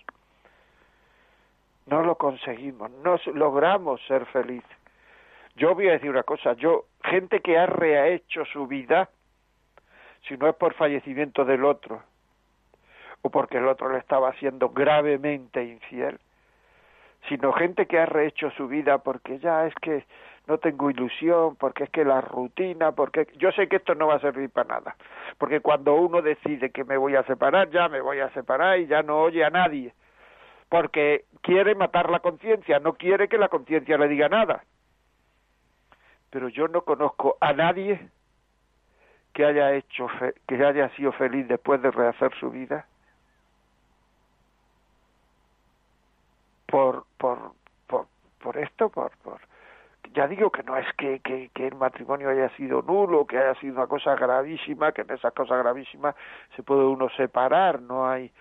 No 1.87 2.03
lo 2.03 2.17
conseguimos, 2.17 2.91
no 2.91 3.17
logramos 3.35 4.01
ser 4.07 4.27
feliz. 4.27 4.65
Yo 5.55 5.75
voy 5.75 5.89
a 5.89 5.93
decir 5.93 6.11
una 6.11 6.25
cosa, 6.25 6.53
yo, 6.55 6.85
gente 7.05 7.41
que 7.41 7.57
ha 7.57 7.67
rehecho 7.67 8.45
su 8.45 8.67
vida, 8.67 9.09
si 10.29 10.37
no 10.37 10.49
es 10.49 10.55
por 10.57 10.75
fallecimiento 10.75 11.45
del 11.45 11.65
otro, 11.65 12.03
o 13.23 13.31
porque 13.31 13.59
el 13.59 13.67
otro 13.67 13.89
le 13.89 13.99
estaba 13.99 14.33
siendo 14.35 14.71
gravemente 14.71 15.65
infiel, 15.65 16.19
sino 17.29 17.53
gente 17.53 17.87
que 17.87 17.99
ha 17.99 18.07
rehecho 18.07 18.51
su 18.51 18.69
vida 18.69 18.99
porque 18.99 19.39
ya 19.39 19.67
es 19.67 19.75
que 19.77 20.05
no 20.47 20.59
tengo 20.59 20.91
ilusión, 20.91 21.57
porque 21.57 21.85
es 21.85 21.91
que 21.91 22.05
la 22.05 22.21
rutina, 22.21 22.93
porque 22.93 23.27
yo 23.37 23.51
sé 23.53 23.69
que 23.69 23.77
esto 23.77 23.95
no 23.95 24.09
va 24.09 24.17
a 24.17 24.21
servir 24.21 24.51
para 24.51 24.81
nada, 24.81 24.97
porque 25.39 25.61
cuando 25.61 25.95
uno 25.95 26.23
decide 26.23 26.71
que 26.71 26.85
me 26.85 26.97
voy 26.97 27.17
a 27.17 27.25
separar, 27.25 27.71
ya 27.71 27.89
me 27.89 28.01
voy 28.01 28.21
a 28.21 28.31
separar 28.31 28.79
y 28.79 28.87
ya 28.87 29.03
no 29.03 29.21
oye 29.23 29.45
a 29.45 29.51
nadie, 29.51 29.93
porque 30.69 31.25
quiere 31.43 31.75
matar 31.75 32.11
la 32.11 32.21
conciencia, 32.21 32.79
no 32.79 32.95
quiere 32.95 33.29
que 33.29 33.39
la 33.39 33.49
conciencia 33.49 33.99
le 33.99 34.09
diga 34.09 34.29
nada. 34.29 34.65
Pero 36.31 36.49
yo 36.49 36.69
no 36.69 36.83
conozco 36.83 37.37
a 37.41 37.53
nadie 37.53 38.09
que 39.33 39.45
haya 39.45 39.75
hecho 39.75 40.09
que 40.49 40.65
haya 40.65 40.89
sido 40.97 41.13
feliz 41.13 41.47
después 41.47 41.81
de 41.83 41.91
rehacer 41.91 42.33
su 42.41 42.51
vida 42.51 42.87
por, 46.67 47.05
por, 47.19 47.53
por, 47.87 48.07
por 48.39 48.57
esto, 48.57 48.89
por, 48.89 49.13
por, 49.19 49.41
ya 50.15 50.27
digo 50.27 50.51
que 50.51 50.63
no 50.63 50.77
es 50.77 50.87
que, 50.97 51.21
que, 51.21 51.51
que, 51.55 51.67
el 51.69 51.75
matrimonio 51.75 52.31
haya 52.31 52.49
sido 52.57 52.83
nulo, 52.83 53.27
que 53.27 53.39
haya 53.39 53.59
sido 53.61 53.75
una 53.75 53.87
cosa 53.87 54.15
gravísima, 54.17 54.93
que 54.93 55.03
en 55.03 55.11
esa 55.13 55.31
cosa 55.31 55.57
gravísima 55.57 56.15
se 56.55 56.63
puede 56.63 56.85
uno 56.85 57.09
separar, 57.11 57.81
no 57.81 58.09
hay 58.09 58.33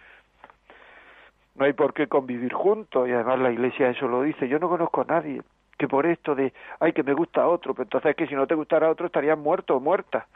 no 1.56 1.66
hay 1.66 1.74
por 1.74 1.94
qué 1.94 2.08
convivir 2.08 2.54
juntos 2.54 3.08
y 3.08 3.12
además 3.12 3.40
la 3.40 3.52
iglesia 3.52 3.90
eso 3.90 4.08
lo 4.08 4.22
dice. 4.22 4.48
Yo 4.48 4.60
no 4.60 4.70
conozco 4.70 5.02
a 5.02 5.06
nadie 5.06 5.42
que 5.78 5.88
por 5.88 6.06
esto 6.06 6.36
de, 6.36 6.54
ay, 6.80 6.94
que 6.94 7.04
me 7.04 7.14
gusta 7.14 7.48
otro, 7.48 7.74
pero 7.74 7.84
entonces 7.84 8.12
es 8.12 8.16
que 8.16 8.28
si 8.28 8.36
no 8.36 8.48
te 8.48 8.56
gustara 8.56 8.90
otro 8.90 9.08
estarías 9.08 9.38
muerto 9.38 9.76
o 9.76 9.80
muerta 9.80 10.28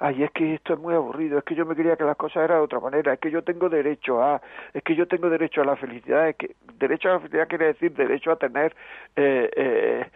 ay, 0.00 0.22
es 0.22 0.30
que 0.32 0.54
esto 0.54 0.74
es 0.74 0.80
muy 0.80 0.94
aburrido, 0.94 1.38
es 1.38 1.44
que 1.44 1.54
yo 1.54 1.66
me 1.66 1.76
quería 1.76 1.94
que 1.94 2.04
las 2.04 2.16
cosas 2.16 2.44
eran 2.44 2.58
de 2.58 2.64
otra 2.64 2.80
manera, 2.80 3.12
es 3.12 3.20
que 3.20 3.30
yo 3.30 3.44
tengo 3.44 3.68
derecho 3.68 4.22
a, 4.22 4.40
es 4.72 4.82
que 4.82 4.96
yo 4.96 5.06
tengo 5.06 5.28
derecho 5.28 5.60
a 5.60 5.66
la 5.66 5.76
felicidad, 5.76 6.28
es 6.30 6.36
que 6.36 6.56
derecho 6.78 7.10
a 7.10 7.12
la 7.12 7.18
felicidad 7.20 7.48
quiere 7.48 7.66
decir 7.66 7.92
derecho 7.92 8.32
a 8.32 8.36
tener, 8.36 8.74
eh, 9.14 9.50
eh, 9.54 10.06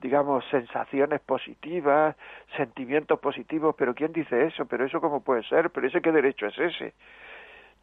digamos, 0.00 0.44
sensaciones 0.50 1.20
positivas, 1.20 2.16
sentimientos 2.56 3.20
positivos, 3.20 3.74
pero 3.78 3.94
¿quién 3.94 4.12
dice 4.12 4.46
eso? 4.46 4.64
Pero 4.64 4.86
eso 4.86 5.00
cómo 5.00 5.20
puede 5.22 5.42
ser, 5.44 5.70
pero 5.70 5.86
ese 5.86 6.00
qué 6.00 6.10
derecho 6.10 6.46
es 6.46 6.58
ese. 6.58 6.94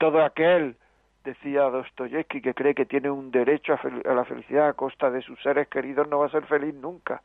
Todo 0.02 0.24
aquel 0.24 0.78
decía 1.24 1.62
Dostoyevsky, 1.70 2.42
que 2.42 2.56
cree 2.56 2.74
que 2.74 2.88
tiene 2.88 3.12
un 3.12 3.30
derecho 3.30 3.74
a, 3.76 4.14
la 4.16 4.26
felicidad 4.26 4.70
a 4.70 4.74
costa 4.74 5.12
de 5.12 5.22
sus 5.22 5.40
seres 5.44 5.68
queridos, 5.68 6.08
no 6.08 6.18
va 6.18 6.26
a 6.26 6.32
ser 6.32 6.44
feliz 6.48 6.74
nunca 6.74 7.22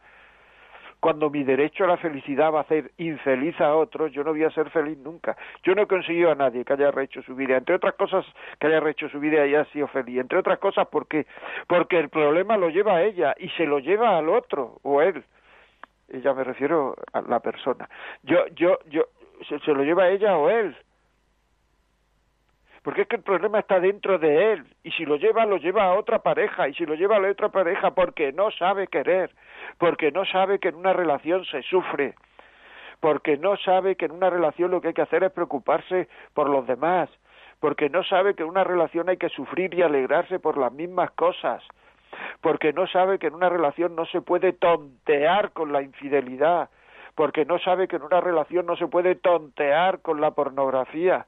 cuando 1.01 1.31
mi 1.31 1.45
derecho 1.45 1.85
a 1.85 1.87
la 1.87 1.97
felicidad 1.99 2.53
va 2.53 2.59
a 2.59 2.63
hacer 2.63 2.91
infeliz 2.97 3.61
a 3.61 3.75
otros, 3.75 4.13
yo 4.13 4.25
no 4.25 4.33
voy 4.33 4.45
a 4.45 4.51
ser 4.51 4.71
feliz 4.71 4.97
nunca. 4.99 5.37
Yo 5.63 5.75
no 5.75 5.83
he 5.83 5.87
conseguido 5.87 6.33
a 6.33 6.35
nadie 6.35 6.65
que 6.65 6.73
haya 6.73 6.91
rehecho 6.91 7.23
su 7.23 7.37
vida, 7.37 7.57
entre 7.57 7.77
otras 7.77 7.95
cosas 7.95 8.25
que 8.59 8.67
haya 8.67 8.81
rehecho 8.81 9.09
su 9.11 9.21
vida 9.21 9.47
y 9.47 9.55
haya 9.55 9.67
sido 9.67 9.87
feliz, 9.89 10.19
entre 10.19 10.39
otras 10.39 10.59
cosas 10.59 10.89
porque 10.89 11.27
porque 11.69 11.99
el 11.99 12.09
problema 12.09 12.57
lo 12.57 12.71
lleva 12.71 12.97
a 12.97 13.03
ella 13.03 13.35
y 13.39 13.51
se 13.51 13.67
lo 13.67 13.79
lleva 13.79 14.19
al 14.19 14.29
otro 14.29 14.81
o 14.83 15.01
él. 15.03 15.23
Ella 16.09 16.33
me 16.33 16.43
refiero 16.43 16.97
a 17.13 17.21
la 17.21 17.41
persona. 17.41 17.89
Yo 18.23 18.47
yo 18.55 18.79
yo 18.87 19.05
se, 19.49 19.59
se 19.61 19.73
lo 19.73 19.85
lleva 19.85 20.05
a 20.05 20.09
ella 20.09 20.37
o 20.37 20.49
él 20.51 20.75
porque 22.87 23.03
es 23.03 23.09
que 23.09 23.17
el 23.17 23.23
problema 23.23 23.59
está 23.59 23.81
dentro 23.81 24.17
de 24.17 24.53
él 24.53 24.65
y 24.85 24.93
si 24.93 25.05
lo 25.05 25.17
lleva 25.17 25.45
lo 25.45 25.57
lleva 25.57 25.87
a 25.87 25.95
otra 25.95 26.21
pareja 26.21 26.69
y 26.69 26.75
si 26.75 26.87
lo 26.87 26.95
lleva 26.95 27.17
a 27.17 27.19
la 27.19 27.33
otra 27.33 27.49
pareja 27.49 27.91
porque 27.91 28.31
no 28.31 28.53
sabe 28.53 28.87
querer, 28.87 29.33
porque 29.79 30.13
no 30.13 30.25
sabe 30.25 30.61
que 30.61 30.69
en 30.69 30.77
una 30.77 30.93
relación 30.93 31.45
se 31.47 31.63
sufre, 31.63 32.15
porque 33.01 33.39
no 33.39 33.57
sabe 33.57 33.97
que 33.97 34.05
en 34.05 34.13
una 34.13 34.31
relación 34.31 34.71
lo 34.71 34.81
que 34.81 34.87
hay 34.87 34.95
que 34.95 35.03
hacer 35.03 35.25
es 35.25 35.33
preocuparse 35.33 36.07
por 36.33 36.49
los 36.49 36.65
demás, 36.69 37.11
porque 37.59 37.91
no 37.91 38.05
sabe 38.05 38.37
que 38.37 38.45
en 38.45 38.51
una 38.51 38.63
relación 38.63 39.09
hay 39.09 39.17
que 39.17 39.31
sufrir 39.31 39.75
y 39.75 39.83
alegrarse 39.83 40.39
por 40.39 40.57
las 40.57 40.73
mismas 40.73 41.11
cosas, 41.11 41.65
porque 42.41 42.73
no 42.73 42.87
sabe 42.87 43.19
que 43.19 43.27
en 43.27 43.35
una 43.35 43.49
relación 43.49 43.97
no 43.97 44.07
se 44.07 44.21
puede 44.21 44.53
tontear 44.53 45.51
con 45.51 45.73
la 45.73 45.83
infidelidad, 45.83 46.71
porque 47.17 47.47
no 47.47 47.59
sabe 47.59 47.89
que 47.89 47.97
en 47.97 48.03
una 48.03 48.21
relación 48.21 48.65
no 48.65 48.77
se 48.77 48.87
puede 48.87 49.17
tontear 49.17 50.03
con 50.03 50.21
la 50.21 50.31
pornografía, 50.31 51.27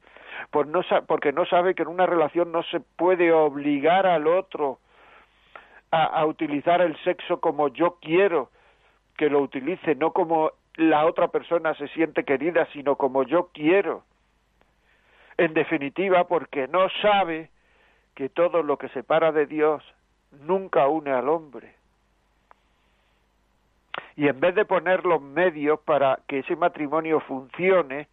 no, 0.67 0.81
porque 1.07 1.31
no 1.31 1.45
sabe 1.45 1.75
que 1.75 1.83
en 1.83 1.89
una 1.89 2.05
relación 2.05 2.51
no 2.51 2.63
se 2.63 2.79
puede 2.79 3.31
obligar 3.31 4.05
al 4.05 4.27
otro 4.27 4.79
a 5.91 6.23
utilizar 6.23 6.81
el 6.81 6.95
sexo 7.03 7.39
como 7.39 7.69
yo 7.69 7.97
quiero 7.99 8.51
que 9.19 9.29
lo 9.29 9.41
utilice, 9.41 9.95
no 9.95 10.13
como 10.13 10.51
la 10.77 11.05
otra 11.05 11.27
persona 11.27 11.73
se 11.73 11.89
siente 11.89 12.23
querida, 12.23 12.65
sino 12.71 12.95
como 12.95 13.23
yo 13.23 13.49
quiero. 13.53 14.03
En 15.37 15.53
definitiva, 15.53 16.25
porque 16.25 16.69
no 16.69 16.87
sabe 17.01 17.49
que 18.15 18.29
todo 18.29 18.63
lo 18.63 18.77
que 18.77 18.87
separa 18.89 19.33
de 19.33 19.45
Dios 19.45 19.83
nunca 20.31 20.87
une 20.87 21.11
al 21.11 21.27
hombre. 21.27 21.75
Y 24.15 24.29
en 24.29 24.39
vez 24.39 24.55
de 24.55 24.63
poner 24.63 25.05
los 25.05 25.21
medios 25.21 25.81
para 25.81 26.19
que 26.25 26.39
ese 26.39 26.55
matrimonio 26.55 27.19
funcione, 27.19 28.07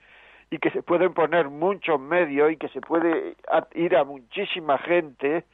y 0.50 0.58
que 0.58 0.70
se 0.70 0.82
pueden 0.82 1.12
poner 1.12 1.48
muchos 1.48 2.00
medios 2.00 2.52
y 2.52 2.56
que 2.56 2.68
se 2.68 2.80
puede 2.80 3.36
ir 3.74 3.96
a 3.96 4.04
muchísima 4.04 4.78
gente 4.78 5.44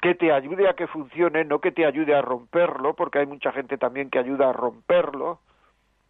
que 0.00 0.14
te 0.14 0.32
ayude 0.32 0.68
a 0.68 0.74
que 0.74 0.86
funcione, 0.86 1.44
no 1.44 1.60
que 1.60 1.72
te 1.72 1.84
ayude 1.84 2.14
a 2.14 2.22
romperlo, 2.22 2.94
porque 2.94 3.18
hay 3.18 3.26
mucha 3.26 3.52
gente 3.52 3.76
también 3.76 4.08
que 4.08 4.18
ayuda 4.18 4.48
a 4.48 4.52
romperlo, 4.52 5.40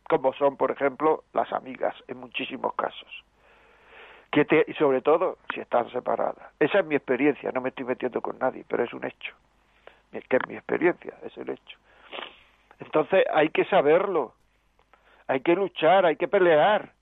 como 0.08 0.32
son, 0.34 0.56
por 0.56 0.70
ejemplo, 0.70 1.24
las 1.32 1.52
amigas, 1.52 1.94
en 2.06 2.18
muchísimos 2.18 2.74
casos. 2.74 3.08
Que 4.30 4.44
te, 4.44 4.64
y 4.68 4.74
sobre 4.74 5.00
todo 5.00 5.38
si 5.52 5.60
están 5.60 5.90
separadas. 5.90 6.52
Esa 6.60 6.80
es 6.80 6.86
mi 6.86 6.94
experiencia, 6.94 7.50
no 7.52 7.60
me 7.60 7.70
estoy 7.70 7.84
metiendo 7.84 8.20
con 8.20 8.38
nadie, 8.38 8.64
pero 8.68 8.84
es 8.84 8.92
un 8.92 9.04
hecho. 9.04 9.34
Que 10.12 10.36
es 10.36 10.46
mi 10.46 10.54
experiencia, 10.54 11.14
es 11.24 11.36
el 11.36 11.50
hecho. 11.50 11.78
Entonces 12.78 13.24
hay 13.32 13.48
que 13.50 13.64
saberlo, 13.64 14.34
hay 15.26 15.40
que 15.40 15.54
luchar, 15.54 16.06
hay 16.06 16.16
que 16.16 16.28
pelear 16.28 16.92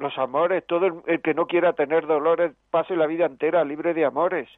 los 0.00 0.16
amores, 0.16 0.66
todo 0.66 1.02
el, 1.06 1.20
que 1.20 1.34
no 1.34 1.46
quiera 1.46 1.74
tener 1.74 2.06
dolores 2.06 2.52
pase 2.70 2.96
la 2.96 3.06
vida 3.06 3.26
entera 3.26 3.62
libre 3.64 3.92
de 3.92 4.06
amores. 4.06 4.48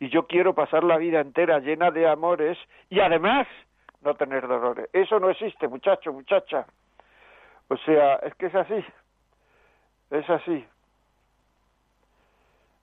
Y 0.00 0.08
yo 0.08 0.26
quiero 0.26 0.54
pasar 0.54 0.84
la 0.84 0.96
vida 0.96 1.20
entera 1.20 1.58
llena 1.58 1.90
de 1.90 2.08
amores 2.08 2.58
y 2.88 3.00
además 3.00 3.46
no 4.00 4.14
tener 4.14 4.48
dolores. 4.48 4.88
Eso 4.94 5.20
no 5.20 5.28
existe, 5.28 5.68
muchacho, 5.68 6.14
muchacha. 6.14 6.66
O 7.68 7.76
sea, 7.76 8.16
es 8.16 8.34
que 8.36 8.46
es 8.46 8.54
así. 8.54 8.84
Es 10.10 10.30
así. 10.30 10.66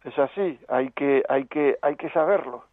Es 0.04 0.20
así, 0.20 0.60
hay 0.68 0.92
que 0.92 1.24
hay 1.30 1.46
que 1.46 1.78
hay 1.82 1.96
que 1.96 2.10
saberlo. 2.10 2.66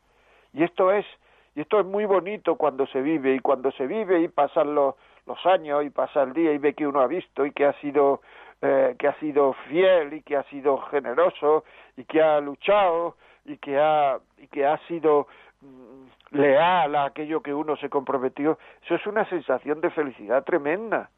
Y 0.53 0.65
esto 0.65 0.93
es 0.93 1.07
y 1.55 1.63
esto 1.63 1.81
es 1.81 1.87
muy 1.87 2.05
bonito 2.05 2.57
cuando 2.57 2.87
se 2.89 3.01
vive 3.01 3.37
y 3.37 3.39
cuando 3.39 3.71
se 3.73 3.87
vive 3.87 4.21
y 4.21 4.29
pasan 4.29 4.75
los 4.75 4.97
los 5.27 5.47
años 5.47 5.85
y 5.85 5.91
pasa 5.91 6.25
el 6.25 6.33
día 6.33 6.53
y 6.53 6.59
ve 6.59 6.75
que 6.75 6.87
uno 6.87 7.01
ha 7.01 7.07
visto 7.07 7.47
y 7.47 7.53
que 7.53 7.67
ha 7.67 7.73
sido 7.75 8.21
eh, 8.63 8.95
que 8.99 9.09
ha 9.09 9.19
sido 9.21 9.55
fiel 9.69 10.13
y 10.13 10.21
que 10.21 10.37
ha 10.37 10.43
sido 10.45 10.77
generoso 10.83 11.65
y 11.97 12.05
que 12.05 12.21
ha 12.21 12.41
luchado 12.41 13.17
y 13.47 13.57
que 13.57 13.79
ha 13.79 14.19
y 14.37 14.49
que 14.49 14.67
ha 14.67 14.77
sido 14.87 15.29
mm, 15.63 16.37
leal 16.37 16.95
a 16.95 17.07
aquello 17.07 17.41
que 17.41 17.55
uno 17.55 17.77
se 17.77 17.89
comprometió 17.89 18.59
eso 18.85 18.97
es 18.97 19.07
una 19.07 19.25
sensación 19.31 19.81
de 19.81 19.89
felicidad 19.89 20.45
tremenda 20.45 21.09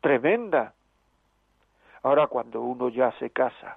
tremenda. 0.00 0.72
Ahora 2.02 2.28
cuando 2.28 2.62
uno 2.62 2.88
ya 2.88 3.12
se 3.18 3.28
casa 3.28 3.76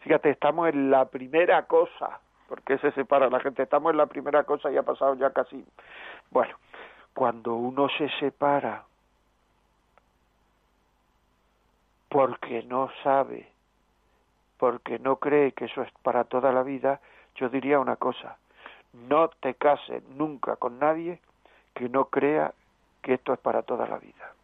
fíjate 0.00 0.28
estamos 0.28 0.68
en 0.68 0.90
la 0.90 1.06
primera 1.06 1.62
cosa 1.62 2.20
porque 2.46 2.76
se 2.76 2.92
separa 2.92 3.30
la 3.30 3.40
gente 3.40 3.62
estamos 3.62 3.90
en 3.92 3.96
la 3.96 4.06
primera 4.06 4.44
cosa 4.44 4.70
y 4.70 4.76
ha 4.76 4.82
pasado 4.82 5.14
ya 5.14 5.30
casi 5.30 5.64
bueno 6.30 6.54
cuando 7.14 7.54
uno 7.54 7.88
se 7.96 8.10
separa 8.20 8.84
porque 12.12 12.62
no 12.64 12.90
sabe, 13.02 13.48
porque 14.58 14.98
no 14.98 15.16
cree 15.16 15.52
que 15.52 15.64
eso 15.64 15.80
es 15.80 15.90
para 16.02 16.24
toda 16.24 16.52
la 16.52 16.62
vida, 16.62 17.00
yo 17.36 17.48
diría 17.48 17.80
una 17.80 17.96
cosa, 17.96 18.36
no 18.92 19.28
te 19.28 19.54
cases 19.54 20.04
nunca 20.10 20.56
con 20.56 20.78
nadie 20.78 21.20
que 21.72 21.88
no 21.88 22.04
crea 22.04 22.52
que 23.00 23.14
esto 23.14 23.32
es 23.32 23.38
para 23.38 23.62
toda 23.62 23.86
la 23.86 23.96
vida. 23.96 24.34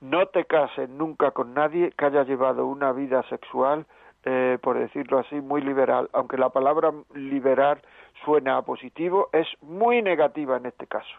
No 0.00 0.26
te 0.28 0.46
cases 0.46 0.88
nunca 0.88 1.32
con 1.32 1.52
nadie 1.52 1.92
que 1.92 2.06
haya 2.06 2.22
llevado 2.22 2.64
una 2.66 2.92
vida 2.92 3.22
sexual, 3.24 3.84
eh, 4.24 4.56
por 4.62 4.78
decirlo 4.78 5.18
así, 5.18 5.34
muy 5.42 5.60
liberal. 5.60 6.08
Aunque 6.14 6.38
la 6.38 6.48
palabra 6.48 6.90
liberal 7.12 7.82
suena 8.24 8.56
a 8.56 8.62
positivo, 8.62 9.28
es 9.32 9.46
muy 9.60 10.00
negativa 10.00 10.56
en 10.56 10.64
este 10.64 10.86
caso. 10.86 11.16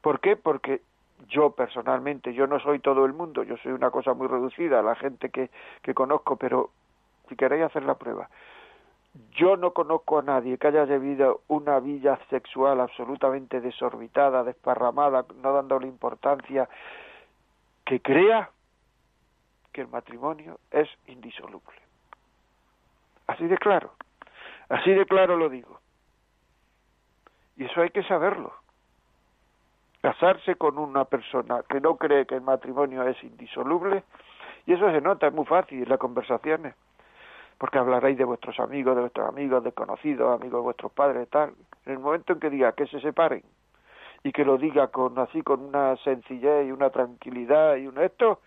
¿Por 0.00 0.20
qué? 0.20 0.36
Porque 0.36 0.80
yo 1.28 1.50
personalmente, 1.50 2.34
yo 2.34 2.46
no 2.46 2.60
soy 2.60 2.78
todo 2.78 3.04
el 3.04 3.12
mundo, 3.12 3.42
yo 3.42 3.56
soy 3.58 3.72
una 3.72 3.90
cosa 3.90 4.14
muy 4.14 4.26
reducida, 4.26 4.82
la 4.82 4.94
gente 4.94 5.30
que, 5.30 5.50
que 5.82 5.94
conozco, 5.94 6.36
pero 6.36 6.70
si 7.28 7.36
queréis 7.36 7.64
hacer 7.64 7.84
la 7.84 7.94
prueba, 7.94 8.28
yo 9.32 9.56
no 9.56 9.72
conozco 9.72 10.18
a 10.18 10.22
nadie 10.22 10.58
que 10.58 10.68
haya 10.68 10.84
vivido 10.84 11.42
una 11.48 11.80
vida 11.80 12.18
sexual 12.30 12.80
absolutamente 12.80 13.60
desorbitada, 13.60 14.44
desparramada, 14.44 15.24
no 15.42 15.52
dándole 15.52 15.88
importancia, 15.88 16.68
que 17.84 18.00
crea 18.00 18.50
que 19.72 19.80
el 19.80 19.88
matrimonio 19.88 20.58
es 20.70 20.88
indisoluble. 21.06 21.76
Así 23.26 23.46
de 23.46 23.58
claro, 23.58 23.92
así 24.68 24.90
de 24.90 25.06
claro 25.06 25.36
lo 25.36 25.48
digo. 25.48 25.80
Y 27.56 27.64
eso 27.64 27.82
hay 27.82 27.90
que 27.90 28.02
saberlo 28.04 28.59
casarse 30.00 30.56
con 30.56 30.78
una 30.78 31.04
persona 31.04 31.62
que 31.68 31.80
no 31.80 31.96
cree 31.96 32.26
que 32.26 32.36
el 32.36 32.42
matrimonio 32.42 33.02
es 33.04 33.22
indisoluble, 33.22 34.02
y 34.66 34.72
eso 34.72 34.90
se 34.90 35.00
nota, 35.00 35.26
es 35.26 35.32
muy 35.32 35.46
fácil 35.46 35.82
en 35.82 35.88
las 35.88 35.98
conversaciones, 35.98 36.74
porque 37.58 37.78
hablaréis 37.78 38.16
de 38.16 38.24
vuestros 38.24 38.58
amigos, 38.60 38.94
de 38.94 39.02
vuestros 39.02 39.28
amigos, 39.28 39.62
desconocidos, 39.62 40.34
amigos 40.34 40.60
de 40.60 40.64
vuestros 40.64 40.92
padres, 40.92 41.28
tal. 41.28 41.52
En 41.84 41.92
el 41.92 41.98
momento 41.98 42.32
en 42.32 42.40
que 42.40 42.50
diga 42.50 42.72
que 42.72 42.86
se 42.86 43.00
separen 43.00 43.42
y 44.22 44.32
que 44.32 44.44
lo 44.44 44.58
diga 44.58 44.88
con 44.88 45.18
así 45.18 45.42
con 45.42 45.60
una 45.60 45.96
sencillez 45.98 46.66
y 46.66 46.72
una 46.72 46.90
tranquilidad 46.90 47.76
y 47.76 47.86
un 47.86 47.98
esto, 47.98 48.40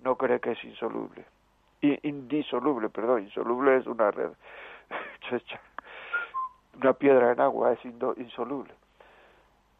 no 0.00 0.16
cree 0.16 0.40
que 0.40 0.52
es 0.52 0.64
insoluble. 0.64 1.24
indisoluble, 1.80 2.88
perdón, 2.88 3.22
insoluble 3.22 3.76
es 3.76 3.86
una 3.86 4.10
red, 4.10 4.30
una 6.80 6.92
piedra 6.94 7.32
en 7.32 7.40
agua, 7.40 7.72
es 7.72 7.84
insoluble. 7.84 8.74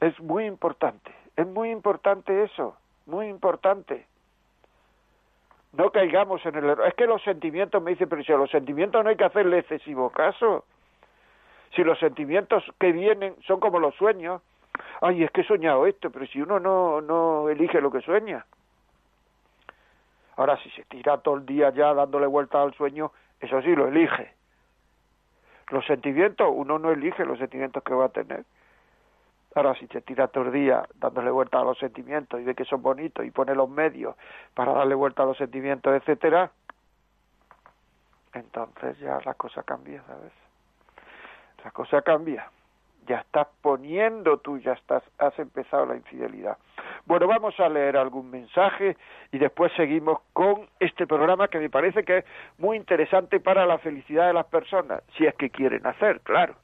Es 0.01 0.19
muy 0.21 0.47
importante, 0.47 1.13
es 1.37 1.47
muy 1.47 1.71
importante 1.71 2.43
eso, 2.45 2.77
muy 3.07 3.29
importante. 3.29 4.07
No 5.73 5.91
caigamos 5.91 6.45
en 6.47 6.57
el 6.57 6.65
error. 6.65 6.87
Es 6.87 6.95
que 6.95 7.07
los 7.07 7.23
sentimientos, 7.23 7.83
me 7.83 7.93
dicen, 7.93 8.09
pero 8.09 8.23
si 8.25 8.33
a 8.33 8.37
los 8.37 8.51
sentimientos 8.51 9.03
no 9.05 9.11
hay 9.11 9.17
que 9.17 9.25
hacerle 9.25 9.59
excesivo 9.59 10.11
caso. 10.11 10.65
Si 11.75 11.85
los 11.85 11.99
sentimientos 11.99 12.65
que 12.81 12.91
vienen 12.91 13.37
son 13.47 13.61
como 13.61 13.79
los 13.79 13.95
sueños, 13.95 14.43
ay, 15.01 15.23
es 15.23 15.31
que 15.31 15.43
he 15.43 15.45
soñado 15.45 15.87
esto, 15.87 16.11
pero 16.11 16.27
si 16.27 16.43
uno 16.43 16.59
no, 16.59 17.01
no 17.01 17.49
elige 17.49 17.81
lo 17.81 17.93
que 17.93 18.01
sueña. 18.01 18.45
Ahora, 20.37 20.57
si 20.63 20.71
se 20.71 20.85
tira 20.85 21.19
todo 21.19 21.37
el 21.37 21.47
día 21.47 21.71
ya 21.71 21.95
dándole 21.95 22.27
vuelta 22.27 22.61
al 22.61 22.75
sueño, 22.75 23.13
eso 23.41 23.61
sí 23.63 23.75
lo 23.77 23.89
elige. 23.89 24.33
Los 25.69 25.87
sentimientos, 25.87 26.49
uno 26.51 26.79
no 26.79 26.91
elige 26.91 27.25
los 27.25 27.39
sentimientos 27.39 27.83
que 27.85 27.95
va 27.95 28.07
a 28.07 28.09
tener. 28.09 28.45
Ahora, 29.55 29.75
si 29.75 29.87
se 29.89 30.01
tira 30.01 30.29
todo 30.29 30.45
el 30.45 30.53
día 30.53 30.87
dándole 30.95 31.31
vuelta 31.31 31.61
a 31.61 31.65
los 31.65 31.79
sentimientos 31.79 32.41
y 32.41 32.45
ve 32.45 32.55
que 32.55 32.65
son 32.65 32.83
bonitos 32.83 33.25
y 33.25 33.31
pone 33.31 33.55
los 33.55 33.69
medios 33.69 34.15
para 34.55 34.73
darle 34.73 34.95
vuelta 34.95 35.25
a 35.25 35.27
los 35.27 35.37
sentimientos, 35.37 35.93
etcétera, 35.95 36.51
entonces 38.33 38.99
ya 39.01 39.19
la 39.25 39.35
cosa 39.35 39.63
cambia, 39.65 40.03
¿sabes? 40.07 40.33
La 41.65 41.71
cosa 41.73 42.03
cambia. 42.03 42.49
Ya 43.07 43.19
estás 43.21 43.49
poniendo 43.61 44.39
tú, 44.39 44.59
ya 44.59 44.73
estás, 44.73 45.03
has 45.19 45.37
empezado 45.39 45.87
la 45.87 45.97
infidelidad. 45.97 46.57
Bueno, 47.07 47.27
vamos 47.27 47.59
a 47.59 47.69
leer 47.69 47.97
algún 47.97 48.31
mensaje 48.31 48.97
y 49.33 49.39
después 49.39 49.73
seguimos 49.77 50.21
con 50.33 50.69
este 50.79 51.07
programa 51.07 51.49
que 51.49 51.59
me 51.59 51.71
parece 51.71 52.05
que 52.05 52.19
es 52.19 52.25
muy 52.59 52.77
interesante 52.77 53.41
para 53.41 53.67
la 53.67 53.79
felicidad 53.79 54.29
de 54.29 54.35
las 54.35 54.47
personas, 54.47 55.03
si 55.17 55.27
es 55.27 55.35
que 55.35 55.51
quieren 55.51 55.85
hacer, 55.87 56.21
claro. 56.21 56.55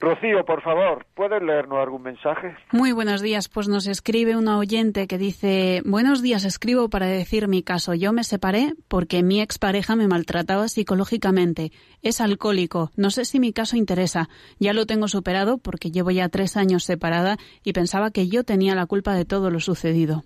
Rocío, 0.00 0.44
por 0.44 0.62
favor, 0.62 1.06
¿puedes 1.14 1.42
leernos 1.42 1.80
algún 1.80 2.02
mensaje? 2.02 2.54
Muy 2.70 2.92
buenos 2.92 3.20
días. 3.20 3.48
Pues 3.48 3.68
nos 3.68 3.88
escribe 3.88 4.36
una 4.36 4.56
oyente 4.56 5.08
que 5.08 5.18
dice, 5.18 5.82
buenos 5.84 6.22
días, 6.22 6.44
escribo 6.44 6.88
para 6.88 7.06
decir 7.06 7.48
mi 7.48 7.64
caso. 7.64 7.94
Yo 7.94 8.12
me 8.12 8.22
separé 8.22 8.74
porque 8.86 9.24
mi 9.24 9.40
expareja 9.40 9.96
me 9.96 10.06
maltrataba 10.06 10.68
psicológicamente. 10.68 11.72
Es 12.00 12.20
alcohólico. 12.20 12.90
No 12.96 13.10
sé 13.10 13.24
si 13.24 13.40
mi 13.40 13.52
caso 13.52 13.76
interesa. 13.76 14.28
Ya 14.60 14.72
lo 14.72 14.86
tengo 14.86 15.08
superado 15.08 15.58
porque 15.58 15.90
llevo 15.90 16.12
ya 16.12 16.28
tres 16.28 16.56
años 16.56 16.84
separada 16.84 17.36
y 17.64 17.72
pensaba 17.72 18.12
que 18.12 18.28
yo 18.28 18.44
tenía 18.44 18.76
la 18.76 18.86
culpa 18.86 19.14
de 19.14 19.24
todo 19.24 19.50
lo 19.50 19.58
sucedido. 19.58 20.22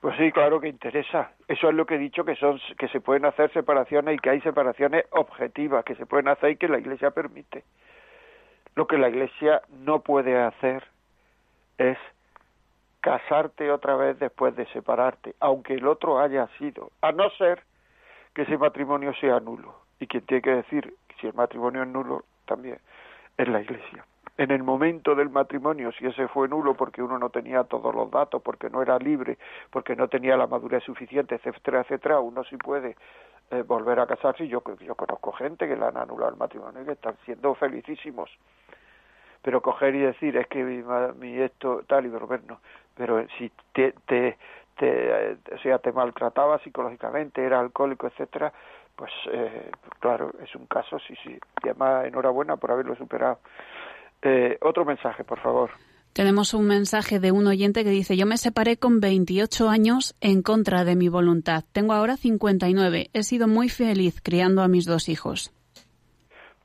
Pues 0.00 0.16
sí, 0.16 0.32
claro 0.32 0.58
que 0.58 0.68
interesa. 0.68 1.32
Eso 1.48 1.68
es 1.68 1.74
lo 1.74 1.84
que 1.84 1.96
he 1.96 1.98
dicho, 1.98 2.24
que 2.24 2.36
son 2.36 2.58
que 2.78 2.88
se 2.88 3.00
pueden 3.00 3.26
hacer 3.26 3.52
separaciones 3.52 4.14
y 4.14 4.18
que 4.18 4.30
hay 4.30 4.40
separaciones 4.40 5.04
objetivas 5.10 5.84
que 5.84 5.96
se 5.96 6.06
pueden 6.06 6.28
hacer 6.28 6.52
y 6.52 6.56
que 6.56 6.68
la 6.68 6.78
Iglesia 6.78 7.10
permite. 7.10 7.64
Lo 8.78 8.86
que 8.86 8.96
la 8.96 9.08
Iglesia 9.08 9.60
no 9.80 10.02
puede 10.02 10.40
hacer 10.40 10.84
es 11.78 11.98
casarte 13.00 13.72
otra 13.72 13.96
vez 13.96 14.20
después 14.20 14.54
de 14.54 14.66
separarte, 14.66 15.34
aunque 15.40 15.74
el 15.74 15.84
otro 15.88 16.20
haya 16.20 16.46
sido, 16.58 16.92
a 17.02 17.10
no 17.10 17.28
ser 17.30 17.64
que 18.34 18.42
ese 18.42 18.56
matrimonio 18.56 19.12
sea 19.14 19.40
nulo. 19.40 19.74
Y 19.98 20.06
quien 20.06 20.24
tiene 20.26 20.42
que 20.42 20.54
decir 20.54 20.94
si 21.20 21.26
el 21.26 21.34
matrimonio 21.34 21.82
es 21.82 21.88
nulo 21.88 22.22
también 22.46 22.78
es 23.36 23.48
la 23.48 23.62
Iglesia. 23.62 24.06
En 24.36 24.52
el 24.52 24.62
momento 24.62 25.16
del 25.16 25.30
matrimonio, 25.30 25.90
si 25.90 26.06
ese 26.06 26.28
fue 26.28 26.46
nulo 26.46 26.74
porque 26.74 27.02
uno 27.02 27.18
no 27.18 27.30
tenía 27.30 27.64
todos 27.64 27.92
los 27.92 28.08
datos, 28.12 28.40
porque 28.42 28.70
no 28.70 28.80
era 28.80 28.96
libre, 29.00 29.38
porque 29.70 29.96
no 29.96 30.06
tenía 30.06 30.36
la 30.36 30.46
madurez 30.46 30.84
suficiente, 30.84 31.34
etcétera, 31.34 31.80
etcétera, 31.80 32.20
uno 32.20 32.44
sí 32.44 32.56
puede 32.56 32.94
eh, 33.50 33.62
volver 33.62 33.98
a 33.98 34.06
casarse. 34.06 34.46
Yo, 34.46 34.62
yo 34.78 34.94
conozco 34.94 35.32
gente 35.32 35.66
que 35.66 35.74
le 35.74 35.84
han 35.84 35.96
anulado 35.96 36.30
el 36.30 36.36
matrimonio 36.36 36.82
y 36.82 36.84
que 36.84 36.92
están 36.92 37.16
siendo 37.24 37.56
felicísimos 37.56 38.30
pero 39.48 39.62
coger 39.62 39.94
y 39.94 40.00
decir 40.00 40.36
es 40.36 40.46
que 40.46 40.62
mi, 40.62 41.38
esto 41.38 41.82
tal 41.86 42.04
y 42.04 42.10
ver 42.10 42.20
no 42.46 42.60
pero 42.94 43.26
si 43.38 43.50
te, 43.72 43.94
te, 44.06 44.36
te, 44.76 45.38
o 45.54 45.58
sea, 45.62 45.78
te 45.78 45.90
maltrataba 45.90 46.58
psicológicamente, 46.62 47.42
era 47.42 47.58
alcohólico, 47.58 48.08
etcétera, 48.08 48.52
pues 48.94 49.10
eh, 49.32 49.70
claro, 50.00 50.34
es 50.44 50.54
un 50.54 50.66
caso, 50.66 50.98
sí, 50.98 51.14
sí. 51.24 51.38
Y 51.64 51.68
además, 51.70 52.04
enhorabuena 52.04 52.58
por 52.58 52.72
haberlo 52.72 52.94
superado. 52.94 53.38
Eh, 54.20 54.58
otro 54.60 54.84
mensaje, 54.84 55.24
por 55.24 55.40
favor. 55.40 55.70
Tenemos 56.12 56.52
un 56.52 56.66
mensaje 56.66 57.18
de 57.18 57.32
un 57.32 57.46
oyente 57.46 57.84
que 57.84 57.90
dice, 57.90 58.18
yo 58.18 58.26
me 58.26 58.36
separé 58.36 58.76
con 58.76 59.00
28 59.00 59.70
años 59.70 60.14
en 60.20 60.42
contra 60.42 60.84
de 60.84 60.94
mi 60.94 61.08
voluntad. 61.08 61.64
Tengo 61.72 61.94
ahora 61.94 62.18
59. 62.18 63.08
He 63.14 63.22
sido 63.22 63.48
muy 63.48 63.70
feliz 63.70 64.20
criando 64.22 64.60
a 64.60 64.68
mis 64.68 64.84
dos 64.84 65.08
hijos. 65.08 65.54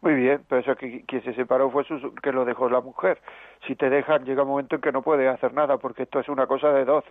Muy 0.04 0.16
bien, 0.16 0.44
pero 0.50 0.60
eso 0.60 0.76
que 0.76 1.06
quien 1.06 1.24
se 1.24 1.34
separó 1.34 1.72
fue 1.72 1.86
su, 1.86 2.13
que 2.16 2.34
lo 2.34 2.44
dejó 2.44 2.68
la 2.68 2.82
mujer. 2.82 3.22
Si 3.66 3.74
te 3.74 3.89
dejan, 3.89 4.26
llega 4.26 4.44
un 4.44 4.50
momento 4.50 4.76
en 4.76 4.82
que 4.82 4.92
no 4.92 5.02
puedes 5.02 5.34
hacer 5.34 5.54
nada, 5.54 5.78
porque 5.78 6.04
esto 6.04 6.20
es 6.20 6.28
una 6.28 6.46
cosa 6.46 6.74
de 6.74 6.84
dos. 6.84 7.06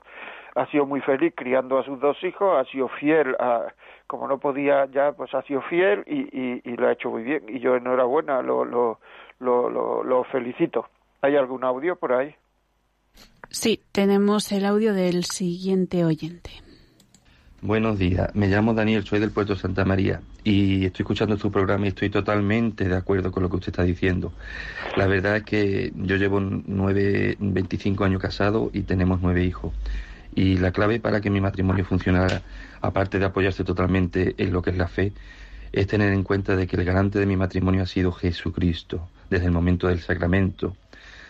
Ha 0.55 0.67
sido 0.67 0.85
muy 0.85 1.01
feliz 1.01 1.33
criando 1.35 1.79
a 1.79 1.85
sus 1.85 1.99
dos 2.01 2.23
hijos, 2.23 2.55
ha 2.55 2.71
sido 2.71 2.89
fiel, 2.89 3.35
a, 3.41 3.73
como 4.07 4.29
no 4.29 4.37
podía 4.37 4.85
ya, 4.93 5.13
pues 5.13 5.33
ha 5.33 5.41
sido 5.45 5.63
fiel 5.63 6.05
y, 6.07 6.21
y, 6.39 6.61
y 6.65 6.77
lo 6.77 6.89
ha 6.89 6.93
hecho 6.93 7.09
muy 7.09 7.23
bien. 7.23 7.45
Y 7.49 7.61
yo 7.61 7.77
enhorabuena, 7.77 8.43
lo, 8.43 8.63
lo, 8.63 8.99
lo, 9.41 9.71
lo, 9.71 10.05
lo 10.05 10.25
felicito. 10.25 10.87
¿Hay 11.23 11.35
algún 11.35 11.65
audio 11.65 11.97
por 11.97 12.13
ahí? 12.13 12.35
Sí, 13.49 13.81
tenemos 13.93 14.53
el 14.53 14.67
audio 14.67 14.93
del 14.93 15.25
siguiente 15.25 16.05
oyente. 16.05 16.51
Buenos 17.65 17.97
días, 17.97 18.35
me 18.35 18.49
llamo 18.49 18.75
Daniel, 18.75 19.05
soy 19.07 19.21
del 19.21 19.31
puerto 19.31 19.55
Santa 19.55 19.85
María 19.85 20.21
y 20.43 20.85
estoy 20.85 21.05
escuchando 21.05 21.39
su 21.39 21.53
programa 21.53 21.85
y 21.85 21.91
estoy 21.91 22.11
totalmente 22.11 22.89
de 22.89 22.97
acuerdo 22.97 23.31
con 23.31 23.45
lo 23.45 23.49
que 23.49 23.55
usted 23.55 23.69
está 23.69 23.85
diciendo. 23.85 24.33
La 24.97 25.07
verdad 25.07 25.37
es 25.37 25.45
que 25.45 25.93
yo 25.95 26.17
llevo 26.17 26.41
nueve, 26.41 27.37
25 27.39 28.03
años 28.03 28.21
casado 28.21 28.73
y 28.73 28.81
tenemos 28.81 29.21
nueve 29.23 29.45
hijos. 29.45 29.73
Y 30.35 30.57
la 30.57 30.73
clave 30.73 30.99
para 30.99 31.21
que 31.21 31.31
mi 31.31 31.41
matrimonio 31.41 31.85
funcionara, 31.85 32.43
aparte 32.81 33.21
de 33.21 33.27
apoyarse 33.27 33.63
totalmente 33.63 34.35
en 34.39 34.53
lo 34.53 34.61
que 34.61 34.71
es 34.71 34.77
la 34.77 34.89
fe, 34.89 35.13
es 35.71 35.87
tener 35.87 36.13
en 36.13 36.25
cuenta 36.25 36.57
de 36.57 36.67
que 36.67 36.75
el 36.75 36.85
garante 36.85 37.21
de 37.21 37.27
mi 37.27 37.37
matrimonio 37.37 37.85
ha 37.85 37.87
sido 37.87 38.11
Jesucristo, 38.11 39.09
desde 39.31 39.47
el 39.47 39.53
momento 39.53 39.87
del 39.87 40.01
sacramento. 40.01 40.77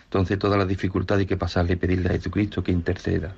Entonces 0.05 0.39
todas 0.39 0.57
las 0.57 0.67
dificultades 0.67 1.21
hay 1.21 1.27
que 1.27 1.37
pasarle 1.37 1.73
y 1.73 1.75
pedirle 1.75 2.09
a 2.09 2.13
Jesucristo 2.13 2.63
que 2.63 2.71
interceda. 2.71 3.35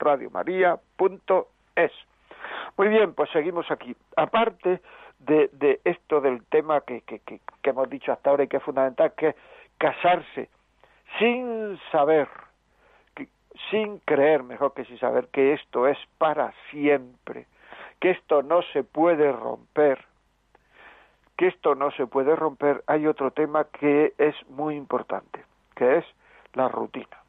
Muy 2.77 2.89
bien, 2.89 3.15
pues 3.15 3.31
seguimos 3.31 3.71
aquí. 3.71 3.95
Aparte 4.17 4.81
de, 5.21 5.81
esto 5.85 6.21
del 6.21 6.43
tema 6.47 6.81
que, 6.81 7.03
que 7.03 7.41
hemos 7.63 7.89
dicho 7.89 8.11
hasta 8.11 8.31
ahora 8.31 8.43
y 8.43 8.49
que 8.49 8.57
es 8.57 8.63
fundamental, 8.65 9.13
que 9.17 9.29
es 9.29 9.37
casarse 9.79 10.49
sin 11.19 11.79
saber, 11.91 12.29
sin 13.71 13.99
creer, 14.01 14.43
mejor 14.43 14.75
que 14.75 14.85
sin 14.85 14.99
saber, 14.99 15.29
que 15.29 15.55
esto 15.55 15.87
es 15.87 15.99
para 16.19 16.53
siempre, 16.71 17.47
que 18.01 18.11
esto 18.11 18.43
no 18.43 18.63
se 18.73 18.85
puede 18.85 19.33
romper, 19.33 20.05
que 21.37 21.49
esto 21.49 21.75
no 21.75 21.91
se 21.93 22.07
puede 22.07 22.37
romper, 22.37 22.83
hay 22.87 23.07
otro 23.07 23.31
tema 23.31 23.65
que 23.65 24.15
es 24.19 24.35
muy 24.49 24.77
importante, 24.77 25.45
que 25.75 25.99
es 25.99 26.05
la 26.55 26.69
rutina. 26.69 27.23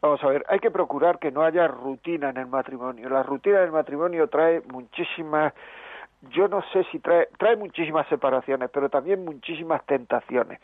Vamos 0.00 0.22
a 0.22 0.28
ver, 0.28 0.44
hay 0.48 0.58
que 0.58 0.70
procurar 0.70 1.18
que 1.18 1.30
no 1.30 1.42
haya 1.42 1.66
rutina 1.66 2.28
en 2.28 2.36
el 2.36 2.46
matrimonio. 2.46 3.08
La 3.08 3.22
rutina 3.22 3.60
del 3.60 3.72
matrimonio 3.72 4.28
trae 4.28 4.60
muchísimas 4.70 5.54
yo 6.30 6.48
no 6.48 6.62
sé 6.72 6.84
si 6.90 6.98
trae, 6.98 7.28
trae 7.38 7.56
muchísimas 7.56 8.06
separaciones, 8.08 8.70
pero 8.70 8.88
también 8.88 9.24
muchísimas 9.24 9.84
tentaciones. 9.86 10.60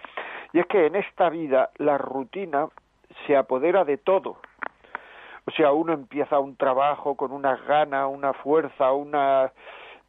Y 0.53 0.59
es 0.59 0.67
que 0.67 0.87
en 0.87 0.97
esta 0.97 1.29
vida 1.31 1.71
la 1.77 1.99
rutina 1.99 2.69
se 3.27 3.37
apodera 3.37 3.85
de 3.85 3.99
todo. 3.99 4.39
O 5.47 5.51
sea, 5.53 5.73
uno 5.73 5.93
empieza 5.93 6.39
un 6.39 6.57
trabajo 6.57 7.17
con 7.17 7.33
unas 7.33 7.65
ganas, 7.67 8.09
una 8.11 8.33
fuerza, 8.33 8.93
una 8.93 9.53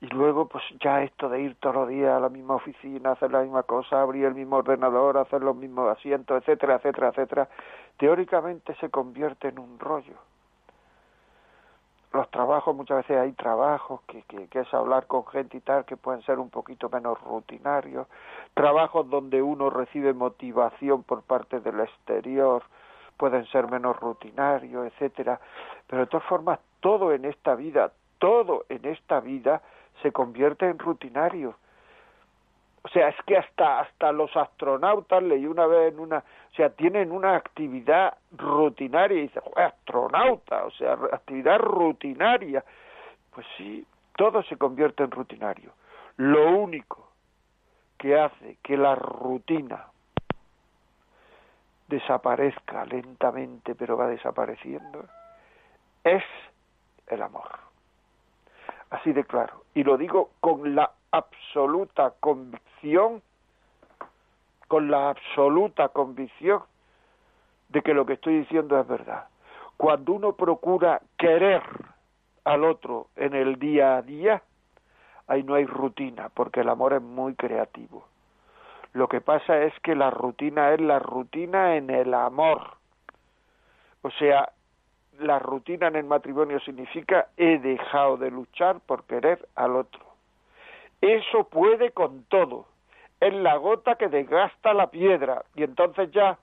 y 0.02 0.08
luego 0.08 0.48
pues 0.48 0.64
ya 0.80 1.04
esto 1.04 1.30
de 1.30 1.42
ir 1.42 1.56
todos 1.60 1.76
los 1.76 1.90
días 1.90 2.12
a 2.12 2.20
la 2.20 2.30
misma 2.30 2.56
oficina, 2.56 3.12
hacer 3.12 3.32
la 3.32 3.42
misma 3.42 3.62
cosa, 3.64 4.02
abrir 4.02 4.26
el 4.26 4.34
mismo 4.34 4.58
ordenador, 4.58 5.18
hacer 5.18 5.42
los 5.42 5.56
mismos 5.56 5.96
asientos, 5.96 6.42
etcétera, 6.42 6.76
etcétera, 6.78 7.10
etcétera, 7.10 7.50
teóricamente 7.98 8.74
se 8.76 8.90
convierte 8.90 9.50
en 9.50 9.60
un 9.60 9.78
rollo 9.78 10.31
los 12.14 12.30
trabajos, 12.30 12.76
muchas 12.76 12.98
veces 12.98 13.18
hay 13.18 13.32
trabajos 13.34 14.02
que, 14.02 14.24
que, 14.24 14.60
es 14.60 14.74
hablar 14.74 15.08
con 15.08 15.26
gente 15.28 15.58
y 15.58 15.62
tal, 15.62 15.86
que 15.86 15.96
pueden 15.96 16.22
ser 16.24 16.40
un 16.40 16.50
poquito 16.50 16.90
menos 16.90 17.20
rutinarios, 17.22 18.08
trabajos 18.54 19.10
donde 19.10 19.42
uno 19.42 19.70
recibe 19.70 20.14
motivación 20.14 21.04
por 21.04 21.22
parte 21.24 21.62
del 21.62 21.80
exterior, 21.80 22.64
pueden 23.16 23.46
ser 23.48 23.70
menos 23.70 23.98
rutinarios, 24.00 24.88
etcétera, 24.88 25.40
pero 25.88 26.02
de 26.02 26.08
todas 26.08 26.26
formas 26.28 26.60
todo 26.82 27.14
en 27.14 27.24
esta 27.24 27.56
vida, 27.56 27.92
todo 28.20 28.66
en 28.68 28.86
esta 28.86 29.20
vida 29.20 29.62
se 30.02 30.12
convierte 30.12 30.68
en 30.68 30.80
rutinario. 30.80 31.56
O 32.84 32.90
sea, 32.90 33.10
es 33.10 33.16
que 33.28 33.38
hasta 33.38 33.80
hasta 33.82 34.12
los 34.12 34.36
astronautas 34.36 35.22
leí 35.22 35.46
una 35.46 35.68
vez 35.68 35.94
en 35.94 36.00
una 36.00 36.24
o 36.52 36.56
sea, 36.56 36.70
tienen 36.70 37.12
una 37.12 37.36
actividad 37.36 38.18
rutinaria 38.38 39.20
y 39.20 39.22
dice, 39.22 39.40
astronauta, 39.56 40.66
o 40.66 40.72
sea, 40.72 40.94
actividad 40.94 41.60
rutinaria. 41.60 42.64
Pues 43.34 43.48
sí, 43.58 43.86
todo 44.18 44.44
se 44.44 44.58
convierte 44.58 45.04
en 45.04 45.12
rutinario. 45.12 45.72
Lo 46.18 46.52
único 46.58 47.08
que 47.98 48.20
hace 48.20 48.58
que 48.62 48.76
la 48.76 48.96
rutina 48.96 49.86
desaparezca 51.88 52.86
lentamente, 52.86 53.76
pero 53.76 53.96
va 53.96 54.08
desapareciendo, 54.08 55.06
es 56.04 56.24
el 57.08 57.22
amor. 57.22 57.50
Así 58.90 59.14
de 59.14 59.24
claro. 59.24 59.64
Y 59.74 59.84
lo 59.84 59.98
digo 59.98 60.32
con 60.42 60.76
la 60.76 60.92
absoluta 61.12 62.14
convicción 62.20 63.22
con 64.68 64.90
la 64.90 65.10
absoluta 65.10 65.90
convicción 65.90 66.62
de 67.70 67.82
que 67.82 67.94
lo 67.94 68.06
que 68.06 68.14
estoy 68.14 68.40
diciendo 68.40 68.80
es 68.80 68.88
verdad. 68.88 69.28
Cuando 69.76 70.14
uno 70.14 70.34
procura 70.34 71.02
querer 71.18 71.62
al 72.46 72.64
otro 72.64 73.08
en 73.16 73.34
el 73.34 73.60
día 73.60 73.98
a 73.98 74.02
día, 74.02 74.42
ahí 75.28 75.44
no 75.44 75.56
hay 75.56 75.66
rutina, 75.66 76.30
porque 76.30 76.62
el 76.62 76.70
amor 76.70 76.94
es 76.94 77.02
muy 77.02 77.36
creativo. 77.36 78.06
Lo 78.94 79.08
que 79.08 79.22
pasa 79.22 79.62
es 79.64 79.74
que 79.82 79.96
la 79.96 80.10
rutina 80.10 80.74
es 80.74 80.82
la 80.82 81.00
rutina 81.00 81.76
en 81.76 81.90
el 81.90 82.14
amor. 82.14 82.76
O 84.02 84.12
sea, 84.12 84.52
la 85.20 85.40
rutina 85.40 85.88
en 85.88 85.98
el 85.98 86.06
matrimonio 86.06 86.60
significa 86.62 87.28
he 87.38 87.58
dejado 87.60 88.18
de 88.18 88.32
luchar 88.32 88.80
por 88.82 89.04
querer 89.04 89.48
al 89.56 89.76
otro 89.76 90.11
Eso 91.02 91.46
puede 91.46 91.92
con 91.92 92.24
todo. 92.26 92.68
Es 93.20 93.34
la 93.34 93.58
gota 93.58 93.96
que 93.96 94.08
desgasta 94.08 94.74
la 94.74 94.88
piedra. 94.92 95.44
Y 95.56 95.64
entonces 95.64 96.12
ya 96.12 96.38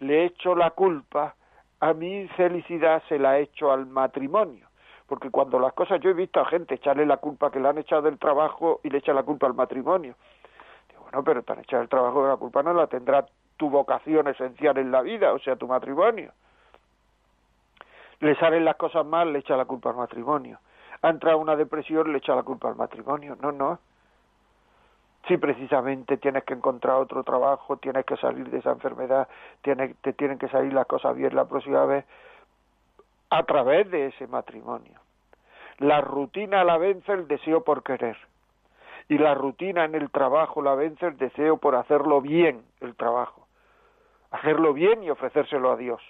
le 0.00 0.24
echo 0.24 0.54
la 0.54 0.70
culpa, 0.70 1.34
a 1.80 1.92
mi 1.92 2.26
felicidad 2.28 3.02
se 3.08 3.18
la 3.18 3.38
echo 3.38 3.70
al 3.72 3.86
matrimonio. 3.86 4.66
Porque 5.06 5.30
cuando 5.30 5.58
las 5.58 5.72
cosas, 5.72 6.00
yo 6.00 6.10
he 6.10 6.14
visto 6.14 6.40
a 6.40 6.44
gente 6.44 6.74
echarle 6.74 7.06
la 7.06 7.16
culpa 7.16 7.50
que 7.50 7.60
le 7.60 7.68
han 7.68 7.78
echado 7.78 8.02
del 8.02 8.18
trabajo 8.18 8.80
y 8.82 8.90
le 8.90 8.98
echa 8.98 9.12
la 9.12 9.22
culpa 9.22 9.46
al 9.46 9.54
matrimonio. 9.54 10.14
Digo, 10.88 11.02
bueno, 11.02 11.24
pero 11.24 11.42
te 11.42 11.52
han 11.52 11.60
echado 11.60 11.82
el 11.82 11.88
trabajo, 11.88 12.26
la 12.26 12.36
culpa 12.36 12.62
no 12.62 12.74
la 12.74 12.88
tendrá 12.88 13.26
tu 13.56 13.70
vocación 13.70 14.28
esencial 14.28 14.76
en 14.76 14.90
la 14.90 15.02
vida, 15.02 15.32
o 15.32 15.38
sea, 15.38 15.56
tu 15.56 15.66
matrimonio. 15.66 16.32
Le 18.20 18.34
salen 18.36 18.64
las 18.64 18.76
cosas 18.76 19.06
mal, 19.06 19.32
le 19.32 19.38
echa 19.38 19.56
la 19.56 19.64
culpa 19.64 19.90
al 19.90 19.96
matrimonio. 19.96 20.58
Ha 21.02 21.10
entrado 21.10 21.38
una 21.38 21.56
depresión, 21.56 22.12
le 22.12 22.18
echa 22.18 22.34
la 22.34 22.42
culpa 22.42 22.68
al 22.68 22.76
matrimonio. 22.76 23.36
No, 23.40 23.52
no. 23.52 23.78
Si 25.26 25.36
precisamente 25.36 26.16
tienes 26.16 26.44
que 26.44 26.54
encontrar 26.54 26.96
otro 26.96 27.22
trabajo, 27.22 27.76
tienes 27.76 28.04
que 28.06 28.16
salir 28.16 28.50
de 28.50 28.58
esa 28.58 28.70
enfermedad, 28.70 29.28
tienes, 29.62 29.94
te 29.98 30.12
tienen 30.12 30.38
que 30.38 30.48
salir 30.48 30.72
las 30.72 30.86
cosas 30.86 31.14
bien 31.14 31.34
la 31.34 31.44
próxima 31.44 31.84
vez 31.84 32.04
a 33.30 33.42
través 33.44 33.90
de 33.90 34.06
ese 34.06 34.26
matrimonio. 34.26 34.98
La 35.78 36.00
rutina 36.00 36.64
la 36.64 36.78
vence 36.78 37.12
el 37.12 37.28
deseo 37.28 37.62
por 37.62 37.82
querer. 37.82 38.16
Y 39.08 39.18
la 39.18 39.34
rutina 39.34 39.84
en 39.84 39.94
el 39.94 40.10
trabajo 40.10 40.60
la 40.62 40.74
vence 40.74 41.06
el 41.06 41.16
deseo 41.16 41.58
por 41.58 41.76
hacerlo 41.76 42.20
bien, 42.20 42.64
el 42.80 42.94
trabajo. 42.94 43.46
Hacerlo 44.30 44.72
bien 44.72 45.02
y 45.02 45.10
ofrecérselo 45.10 45.70
a 45.70 45.76
Dios. 45.76 46.02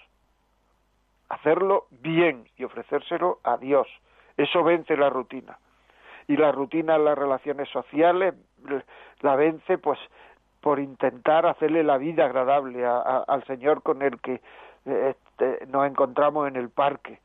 Hacerlo 1.29 1.87
bien 1.91 2.49
y 2.57 2.65
ofrecérselo 2.65 3.39
a 3.45 3.57
Dios. 3.59 3.87
Eso 4.39 4.65
vence 4.65 4.97
la 4.97 5.11
rutina 5.11 5.59
y 6.29 6.37
la 6.37 6.53
rutina 6.53 6.97
en 6.97 7.05
las 7.07 7.19
relaciones 7.19 7.69
sociales 7.71 8.35
la 9.21 9.35
vence 9.35 9.79
pues 9.79 9.99
por 10.61 10.79
intentar 10.79 11.47
hacerle 11.47 11.83
la 11.83 11.99
vida 11.99 12.27
agradable 12.27 12.85
al 12.87 13.45
Señor 13.45 13.83
con 13.83 14.03
el 14.03 14.21
que 14.21 14.41
este, 14.85 15.67
nos 15.67 15.87
encontramos 15.87 16.49
en 16.49 16.57
el 16.57 16.69
parque, 16.69 17.21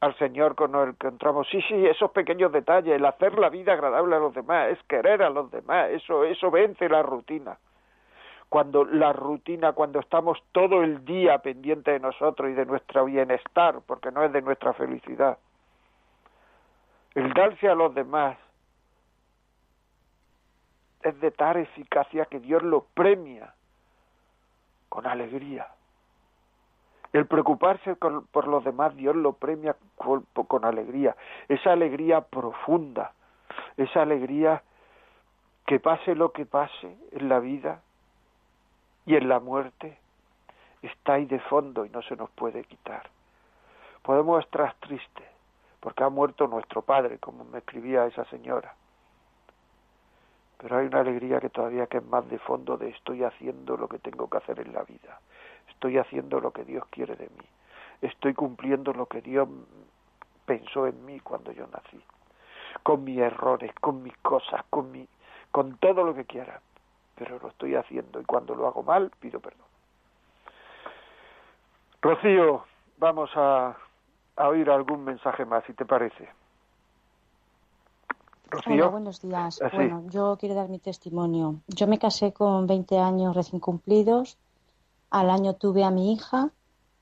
al 0.00 0.16
Señor 0.18 0.54
con 0.54 0.74
el 0.74 0.96
que 0.96 1.06
encontramos. 1.06 1.48
Sí, 1.48 1.62
sí, 1.68 1.86
esos 1.86 2.10
pequeños 2.10 2.52
detalles, 2.52 2.94
el 2.94 3.04
hacer 3.04 3.38
la 3.38 3.50
vida 3.50 3.72
agradable 3.72 4.16
a 4.16 4.20
los 4.20 4.34
demás, 4.34 4.68
es 4.70 4.82
querer 4.84 5.22
a 5.22 5.30
los 5.30 5.50
demás, 5.50 5.90
eso, 5.90 6.24
eso 6.24 6.50
vence 6.50 6.88
la 6.88 7.02
rutina. 7.02 7.58
Cuando 8.48 8.84
la 8.84 9.12
rutina, 9.12 9.72
cuando 9.72 10.00
estamos 10.00 10.38
todo 10.52 10.82
el 10.82 11.04
día 11.04 11.38
pendiente 11.38 11.92
de 11.92 12.00
nosotros 12.00 12.50
y 12.50 12.54
de 12.54 12.64
nuestro 12.64 13.04
bienestar, 13.04 13.80
porque 13.86 14.10
no 14.10 14.24
es 14.24 14.32
de 14.32 14.40
nuestra 14.40 14.72
felicidad. 14.72 15.36
El 17.18 17.32
darse 17.32 17.68
a 17.68 17.74
los 17.74 17.92
demás, 17.96 18.38
es 21.02 21.20
de 21.20 21.32
tal 21.32 21.56
eficacia 21.56 22.26
que 22.26 22.38
Dios 22.38 22.62
lo 22.62 22.84
premia 22.94 23.54
con 24.88 25.04
alegría. 25.04 25.66
El 27.12 27.26
preocuparse 27.26 27.96
por 27.96 28.46
los 28.46 28.62
demás, 28.62 28.94
Dios 28.94 29.16
lo 29.16 29.32
premia 29.32 29.74
con, 29.96 30.26
con, 30.32 30.64
alegría. 30.64 31.16
Esa 31.48 31.72
alegría 31.72 32.20
profunda, 32.20 33.10
esa 33.76 34.02
alegría 34.02 34.62
que 35.66 35.80
pase 35.80 36.14
lo 36.14 36.30
que 36.30 36.46
pase 36.46 36.96
en 37.10 37.28
la 37.28 37.40
vida 37.40 37.82
y 39.06 39.16
en 39.16 39.28
la 39.28 39.40
muerte, 39.40 39.98
está 40.82 41.14
ahí 41.14 41.24
de 41.24 41.40
fondo 41.40 41.84
y 41.84 41.90
no 41.90 42.00
se 42.02 42.14
nos 42.14 42.30
puede 42.30 42.62
quitar. 42.62 43.10
Podemos 44.02 44.44
estar 44.44 44.72
tristes 44.74 45.37
porque 45.80 46.04
ha 46.04 46.08
muerto 46.08 46.46
nuestro 46.46 46.82
padre, 46.82 47.18
como 47.18 47.44
me 47.44 47.58
escribía 47.58 48.06
esa 48.06 48.24
señora. 48.26 48.74
Pero 50.58 50.78
hay 50.78 50.86
una 50.86 51.00
alegría 51.00 51.40
que 51.40 51.50
todavía 51.50 51.86
que 51.86 51.98
es 51.98 52.04
más 52.04 52.28
de 52.28 52.38
fondo 52.38 52.76
de 52.76 52.88
estoy 52.88 53.22
haciendo 53.22 53.76
lo 53.76 53.88
que 53.88 53.98
tengo 53.98 54.28
que 54.28 54.38
hacer 54.38 54.58
en 54.60 54.72
la 54.72 54.82
vida, 54.82 55.20
estoy 55.68 55.98
haciendo 55.98 56.40
lo 56.40 56.52
que 56.52 56.64
Dios 56.64 56.84
quiere 56.90 57.14
de 57.14 57.28
mí, 57.28 57.46
estoy 58.02 58.34
cumpliendo 58.34 58.92
lo 58.92 59.06
que 59.06 59.22
Dios 59.22 59.48
pensó 60.46 60.86
en 60.86 61.04
mí 61.04 61.20
cuando 61.20 61.52
yo 61.52 61.66
nací, 61.68 62.02
con 62.82 63.04
mis 63.04 63.18
errores, 63.18 63.72
con 63.80 64.02
mis 64.02 64.16
cosas, 64.18 64.64
con 64.70 64.90
mi, 64.90 65.06
con 65.52 65.76
todo 65.76 66.02
lo 66.02 66.14
que 66.14 66.24
quiera, 66.24 66.60
pero 67.14 67.38
lo 67.38 67.48
estoy 67.48 67.76
haciendo 67.76 68.20
y 68.20 68.24
cuando 68.24 68.54
lo 68.54 68.66
hago 68.66 68.82
mal 68.82 69.12
pido 69.20 69.38
perdón. 69.38 69.66
Rocío, 72.00 72.64
vamos 72.98 73.30
a, 73.34 73.76
a 74.38 74.48
oír 74.48 74.70
algún 74.70 75.04
mensaje 75.04 75.44
más, 75.44 75.64
si 75.64 75.74
te 75.74 75.84
parece. 75.84 76.28
Hola, 78.66 78.88
buenos 78.88 79.20
días. 79.20 79.60
Ah, 79.60 79.70
bueno, 79.74 80.04
yo 80.08 80.36
quiero 80.40 80.54
dar 80.54 80.68
mi 80.68 80.78
testimonio. 80.78 81.56
Yo 81.66 81.86
me 81.86 81.98
casé 81.98 82.32
con 82.32 82.66
20 82.66 82.98
años 82.98 83.36
recién 83.36 83.60
cumplidos. 83.60 84.38
Al 85.10 85.28
año 85.28 85.54
tuve 85.54 85.84
a 85.84 85.90
mi 85.90 86.12
hija. 86.12 86.50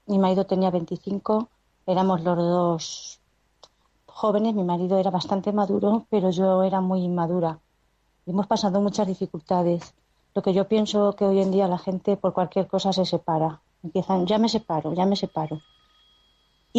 Mi 0.07 0.19
marido 0.19 0.47
tenía 0.47 0.71
25. 0.71 1.49
Éramos 1.87 2.23
los 2.23 2.37
dos 2.37 3.21
jóvenes. 4.07 4.55
Mi 4.55 4.65
marido 4.65 4.99
era 4.99 5.11
bastante 5.11 5.53
maduro, 5.53 6.07
pero 6.11 6.31
yo 6.31 6.65
era 6.65 6.81
muy 6.81 7.03
inmadura. 7.05 7.61
hemos 8.27 8.47
pasado 8.49 8.81
muchas 8.81 9.07
dificultades. 9.07 9.95
Lo 10.35 10.43
que 10.43 10.53
yo 10.53 10.67
pienso 10.67 11.15
que 11.15 11.25
hoy 11.25 11.41
en 11.41 11.53
día 11.53 11.69
la 11.69 11.79
gente 11.79 12.17
por 12.17 12.33
cualquier 12.33 12.67
cosa 12.67 12.93
se 12.93 13.05
separa. 13.05 13.61
Empiezan, 13.85 14.27
ya 14.27 14.39
me 14.39 14.49
separo, 14.49 14.95
ya 14.95 15.07
me 15.07 15.15
separo. 15.15 15.61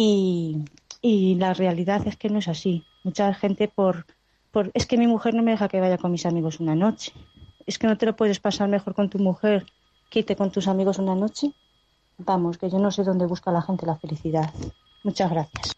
Y, 0.00 0.64
y 1.02 1.34
la 1.34 1.54
realidad 1.54 2.06
es 2.06 2.16
que 2.16 2.28
no 2.28 2.38
es 2.38 2.46
así. 2.46 2.84
Mucha 3.02 3.34
gente 3.34 3.66
por 3.66 4.06
es 4.72 4.86
que 4.86 4.96
mi 4.96 5.08
mujer 5.08 5.34
no 5.34 5.42
me 5.42 5.50
deja 5.50 5.68
que 5.68 5.80
vaya 5.80 5.98
con 5.98 6.12
mis 6.12 6.24
amigos 6.24 6.60
una 6.60 6.76
noche. 6.76 7.12
Es 7.66 7.80
que 7.80 7.88
no 7.88 7.98
te 7.98 8.06
lo 8.06 8.14
puedes 8.14 8.38
pasar 8.38 8.68
mejor 8.68 8.94
con 8.94 9.10
tu 9.10 9.18
mujer 9.18 9.66
que 10.08 10.20
irte 10.20 10.36
con 10.36 10.52
tus 10.52 10.68
amigos 10.68 11.00
una 11.00 11.16
noche. 11.16 11.48
Vamos, 12.16 12.58
que 12.58 12.70
yo 12.70 12.78
no 12.78 12.92
sé 12.92 13.02
dónde 13.02 13.26
busca 13.26 13.50
la 13.50 13.60
gente 13.60 13.86
la 13.86 13.96
felicidad. 13.96 14.50
Muchas 15.02 15.32
gracias. 15.32 15.76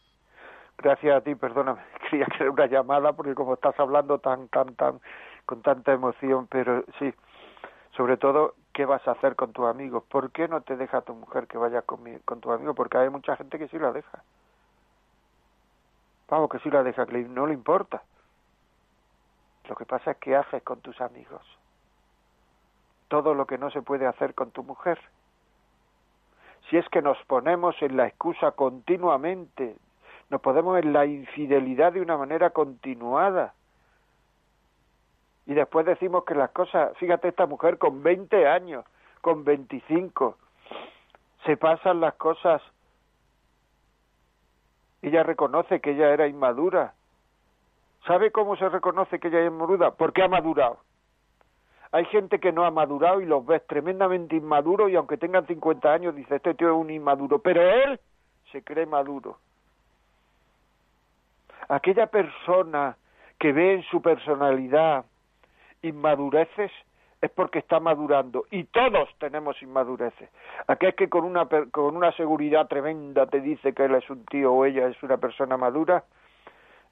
Gracias 0.76 1.16
a 1.16 1.20
ti, 1.22 1.34
perdóname. 1.34 1.80
Quería 2.10 2.26
que 2.26 2.44
era 2.44 2.50
una 2.50 2.66
llamada 2.66 3.14
porque 3.14 3.34
como 3.34 3.54
estás 3.54 3.78
hablando 3.80 4.18
tan, 4.18 4.48
tan, 4.48 4.74
tan, 4.74 5.00
con 5.46 5.62
tanta 5.62 5.94
emoción, 5.94 6.46
pero 6.46 6.84
sí, 6.98 7.10
sobre 7.96 8.18
todo, 8.18 8.54
¿qué 8.72 8.84
vas 8.84 9.06
a 9.06 9.12
hacer 9.12 9.36
con 9.36 9.52
tus 9.52 9.66
amigos? 9.66 10.04
¿Por 10.04 10.30
qué 10.30 10.48
no 10.48 10.60
te 10.60 10.76
deja 10.76 11.02
tu 11.02 11.14
mujer 11.14 11.46
que 11.46 11.58
vaya 11.58 11.82
con, 11.82 12.02
mi, 12.02 12.18
con 12.20 12.40
tu 12.40 12.52
amigo? 12.52 12.74
Porque 12.74 12.98
hay 12.98 13.10
mucha 13.10 13.36
gente 13.36 13.58
que 13.58 13.68
sí 13.68 13.78
la 13.78 13.92
deja. 13.92 14.22
Vamos, 16.28 16.48
que 16.50 16.58
sí 16.60 16.70
la 16.70 16.82
deja, 16.82 17.06
que 17.06 17.18
no 17.24 17.46
le 17.46 17.54
importa. 17.54 18.02
Lo 19.68 19.76
que 19.76 19.84
pasa 19.84 20.12
es 20.12 20.16
que 20.18 20.36
haces 20.36 20.62
con 20.62 20.80
tus 20.80 21.00
amigos 21.00 21.42
todo 23.10 23.34
lo 23.34 23.44
que 23.44 23.58
no 23.58 23.70
se 23.72 23.82
puede 23.82 24.06
hacer 24.06 24.34
con 24.34 24.52
tu 24.52 24.62
mujer. 24.62 24.98
Si 26.70 26.76
es 26.76 26.88
que 26.90 27.02
nos 27.02 27.18
ponemos 27.26 27.74
en 27.82 27.96
la 27.96 28.06
excusa 28.06 28.52
continuamente, 28.52 29.74
nos 30.30 30.40
ponemos 30.40 30.78
en 30.78 30.92
la 30.92 31.04
infidelidad 31.04 31.92
de 31.92 32.00
una 32.00 32.16
manera 32.16 32.50
continuada. 32.50 33.52
Y 35.50 35.54
después 35.54 35.84
decimos 35.84 36.22
que 36.22 36.36
las 36.36 36.50
cosas, 36.50 36.96
fíjate 36.98 37.26
esta 37.26 37.44
mujer 37.44 37.76
con 37.76 38.04
20 38.04 38.46
años, 38.46 38.84
con 39.20 39.42
25, 39.42 40.38
se 41.44 41.56
pasan 41.56 41.98
las 41.98 42.14
cosas. 42.14 42.62
Ella 45.02 45.24
reconoce 45.24 45.80
que 45.80 45.90
ella 45.90 46.10
era 46.10 46.28
inmadura, 46.28 46.94
¿Sabe 48.06 48.30
cómo 48.30 48.56
se 48.56 48.68
reconoce 48.68 49.18
que 49.18 49.26
ella 49.26 49.40
es 49.40 49.52
maduda? 49.52 49.90
Porque 49.90 50.22
ha 50.22 50.28
madurado. 50.28 50.78
Hay 51.90 52.04
gente 52.06 52.38
que 52.38 52.52
no 52.52 52.64
ha 52.64 52.70
madurado 52.70 53.20
y 53.20 53.26
los 53.26 53.44
ves 53.44 53.66
tremendamente 53.66 54.36
inmaduros 54.36 54.88
y 54.88 54.94
aunque 54.94 55.16
tengan 55.16 55.48
50 55.48 55.92
años 55.92 56.14
dice, 56.14 56.36
este 56.36 56.54
tío 56.54 56.68
es 56.68 56.76
un 56.76 56.90
inmaduro, 56.90 57.40
pero 57.40 57.60
él 57.60 57.98
se 58.52 58.62
cree 58.62 58.86
maduro. 58.86 59.38
Aquella 61.68 62.06
persona 62.06 62.96
que 63.36 63.52
ve 63.52 63.74
en 63.74 63.82
su 63.82 64.00
personalidad 64.00 65.04
inmadureces 65.82 66.70
es 67.20 67.30
porque 67.30 67.58
está 67.58 67.80
madurando 67.80 68.46
y 68.50 68.64
todos 68.64 69.08
tenemos 69.18 69.60
inmadureces. 69.62 70.30
Aquel 70.66 70.94
que 70.94 71.08
con 71.08 71.24
una, 71.24 71.46
con 71.70 71.96
una 71.96 72.12
seguridad 72.12 72.66
tremenda 72.68 73.26
te 73.26 73.40
dice 73.40 73.74
que 73.74 73.84
él 73.84 73.94
es 73.94 74.08
un 74.08 74.24
tío 74.26 74.52
o 74.52 74.64
ella 74.64 74.86
es 74.88 75.02
una 75.02 75.18
persona 75.18 75.56
madura, 75.56 76.04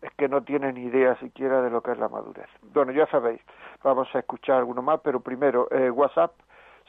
es 0.02 0.10
que 0.16 0.28
no 0.28 0.42
tienen 0.42 0.76
idea 0.76 1.16
siquiera 1.16 1.62
de 1.62 1.70
lo 1.70 1.82
que 1.82 1.92
es 1.92 1.98
la 1.98 2.08
madurez. 2.08 2.48
Bueno, 2.74 2.92
ya 2.92 3.06
sabéis, 3.06 3.40
vamos 3.82 4.08
a 4.14 4.20
escuchar 4.20 4.58
alguno 4.58 4.82
más, 4.82 5.00
pero 5.02 5.20
primero, 5.20 5.68
eh, 5.70 5.90
WhatsApp 5.90 6.32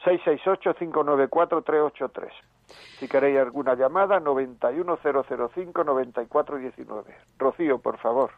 668-594-383. 0.04 2.28
Si 2.98 3.08
queréis 3.08 3.38
alguna 3.38 3.74
llamada, 3.74 4.20
91005-9419. 4.20 7.04
Rocío, 7.38 7.78
por 7.78 7.98
favor. 7.98 8.30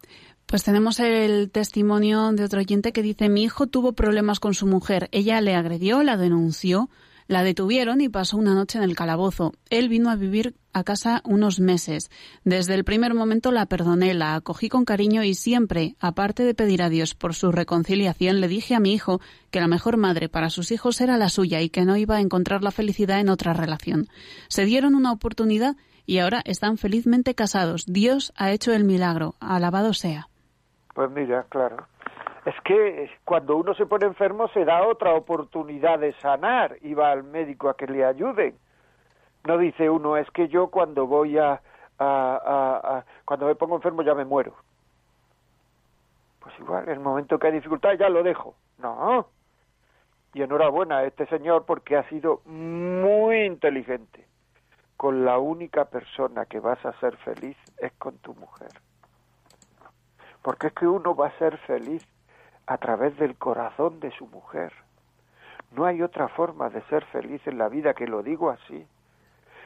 Pues 0.47 0.65
tenemos 0.65 1.01
el 1.01 1.51
testimonio 1.51 2.33
de 2.33 2.45
otro 2.45 2.61
oyente 2.61 2.93
que 2.93 3.03
dice, 3.03 3.29
mi 3.29 3.43
hijo 3.43 3.67
tuvo 3.67 3.93
problemas 3.93 4.41
con 4.41 4.55
su 4.55 4.67
mujer. 4.67 5.09
Ella 5.13 5.41
le 5.41 5.55
agredió, 5.55 6.03
la 6.03 6.17
denunció, 6.17 6.89
La 7.33 7.45
detuvieron 7.45 8.03
y 8.03 8.11
pasó 8.11 8.37
una 8.37 8.53
noche 8.53 8.77
en 8.77 8.85
el 8.85 8.95
calabozo. 8.95 9.55
Él 9.71 9.89
vino 9.89 10.11
a 10.11 10.17
vivir 10.17 10.55
a 10.75 10.85
casa 10.85 11.23
unos 11.25 11.61
meses. 11.61 12.11
Desde 12.45 12.75
el 12.75 12.85
primer 12.85 13.15
momento 13.15 13.53
la 13.53 13.65
perdoné, 13.65 14.13
la 14.13 14.35
acogí 14.35 14.69
con 14.69 14.85
cariño 14.85 15.25
y 15.25 15.33
siempre, 15.33 15.97
aparte 15.99 16.43
de 16.43 16.53
pedir 16.53 16.83
a 16.83 16.91
Dios 16.91 17.15
por 17.15 17.33
su 17.33 17.51
reconciliación, 17.51 18.43
le 18.43 18.49
dije 18.49 18.75
a 18.75 18.81
mi 18.81 18.93
hijo 18.93 19.23
que 19.51 19.61
la 19.61 19.67
mejor 19.67 19.97
madre 19.97 20.29
para 20.29 20.51
sus 20.51 20.73
hijos 20.73 21.01
era 21.01 21.17
la 21.17 21.31
suya 21.31 21.63
y 21.63 21.71
que 21.71 21.87
no 21.87 21.97
iba 21.97 22.17
a 22.17 22.21
encontrar 22.21 22.63
la 22.63 22.71
felicidad 22.71 23.19
en 23.19 23.31
otra 23.31 23.55
relación. 23.55 24.09
Se 24.49 24.67
dieron 24.67 24.95
una 24.95 25.11
oportunidad 25.11 25.75
y 26.05 26.19
ahora 26.19 26.43
están 26.45 26.77
felizmente 26.77 27.35
casados. 27.35 27.87
Dios 27.87 28.35
ha 28.37 28.51
hecho 28.51 28.75
el 28.75 28.85
milagro. 28.85 29.37
Alabado 29.41 29.95
sea. 29.95 30.29
Pues 30.95 31.11
mira, 31.11 31.47
claro. 31.49 31.87
Es 32.45 32.55
que 32.65 33.09
cuando 33.25 33.57
uno 33.57 33.75
se 33.75 33.87
pone 33.87 34.07
enfermo 34.07 34.49
se 34.49 34.65
da 34.65 34.87
otra 34.87 35.15
oportunidad 35.15 36.01
de 36.01 36.13
sanar 36.15 36.77
y 36.81 36.95
va 36.95 37.13
al 37.13 37.23
médico 37.23 37.69
a 37.69 37.77
que 37.77 37.87
le 37.87 38.05
ayuden. 38.05 38.57
No 39.45 39.59
dice 39.59 39.89
uno, 39.89 40.17
es 40.17 40.29
que 40.31 40.49
yo 40.49 40.69
cuando 40.69 41.07
voy 41.07 41.39
a, 41.39 41.61
a, 41.99 43.05
cuando 43.25 43.47
me 43.47 43.55
pongo 43.55 43.77
enfermo 43.77 44.03
ya 44.03 44.15
me 44.15 44.25
muero. 44.25 44.55
Pues 46.41 46.59
igual, 46.59 46.85
en 46.85 46.95
el 46.95 47.01
momento 47.01 47.39
que 47.39 47.47
hay 47.47 47.53
dificultad 47.53 47.93
ya 47.95 48.09
lo 48.09 48.25
dejo. 48.25 48.57
No. 48.79 49.29
Y 50.35 50.43
enhorabuena 50.43 50.99
a 50.99 51.05
este 51.05 51.27
señor 51.27 51.65
porque 51.65 51.97
ha 51.97 52.09
sido 52.09 52.41
muy 52.47 53.43
inteligente. 53.45 54.27
Con 54.97 55.25
la 55.25 55.39
única 55.39 55.85
persona 55.85 56.47
que 56.47 56.61
vas 56.61 56.85
a 56.85 56.93
ser 57.01 57.17
feliz 57.19 57.57
es 57.79 57.93
con 57.93 58.19
tu 58.19 58.35
mujer. 58.35 58.71
Porque 60.43 60.69
es 60.69 60.73
que 60.73 60.87
uno 60.89 61.15
va 61.15 61.29
a 61.29 61.39
ser 61.39 61.57
feliz 61.59 62.05
a 62.67 62.79
través 62.79 63.17
del 63.19 63.37
corazón 63.37 64.01
de 64.01 64.11
su 64.13 64.27
mujer. 64.27 64.73
No 65.73 65.85
hay 65.85 66.03
otra 66.03 66.29
forma 66.29 66.69
de 66.69 66.83
ser 66.83 67.05
feliz 67.07 67.41
en 67.47 67.59
la 67.59 67.69
vida 67.69 67.95
que 67.95 68.07
lo 68.07 68.23
digo 68.23 68.51
así. 68.51 68.87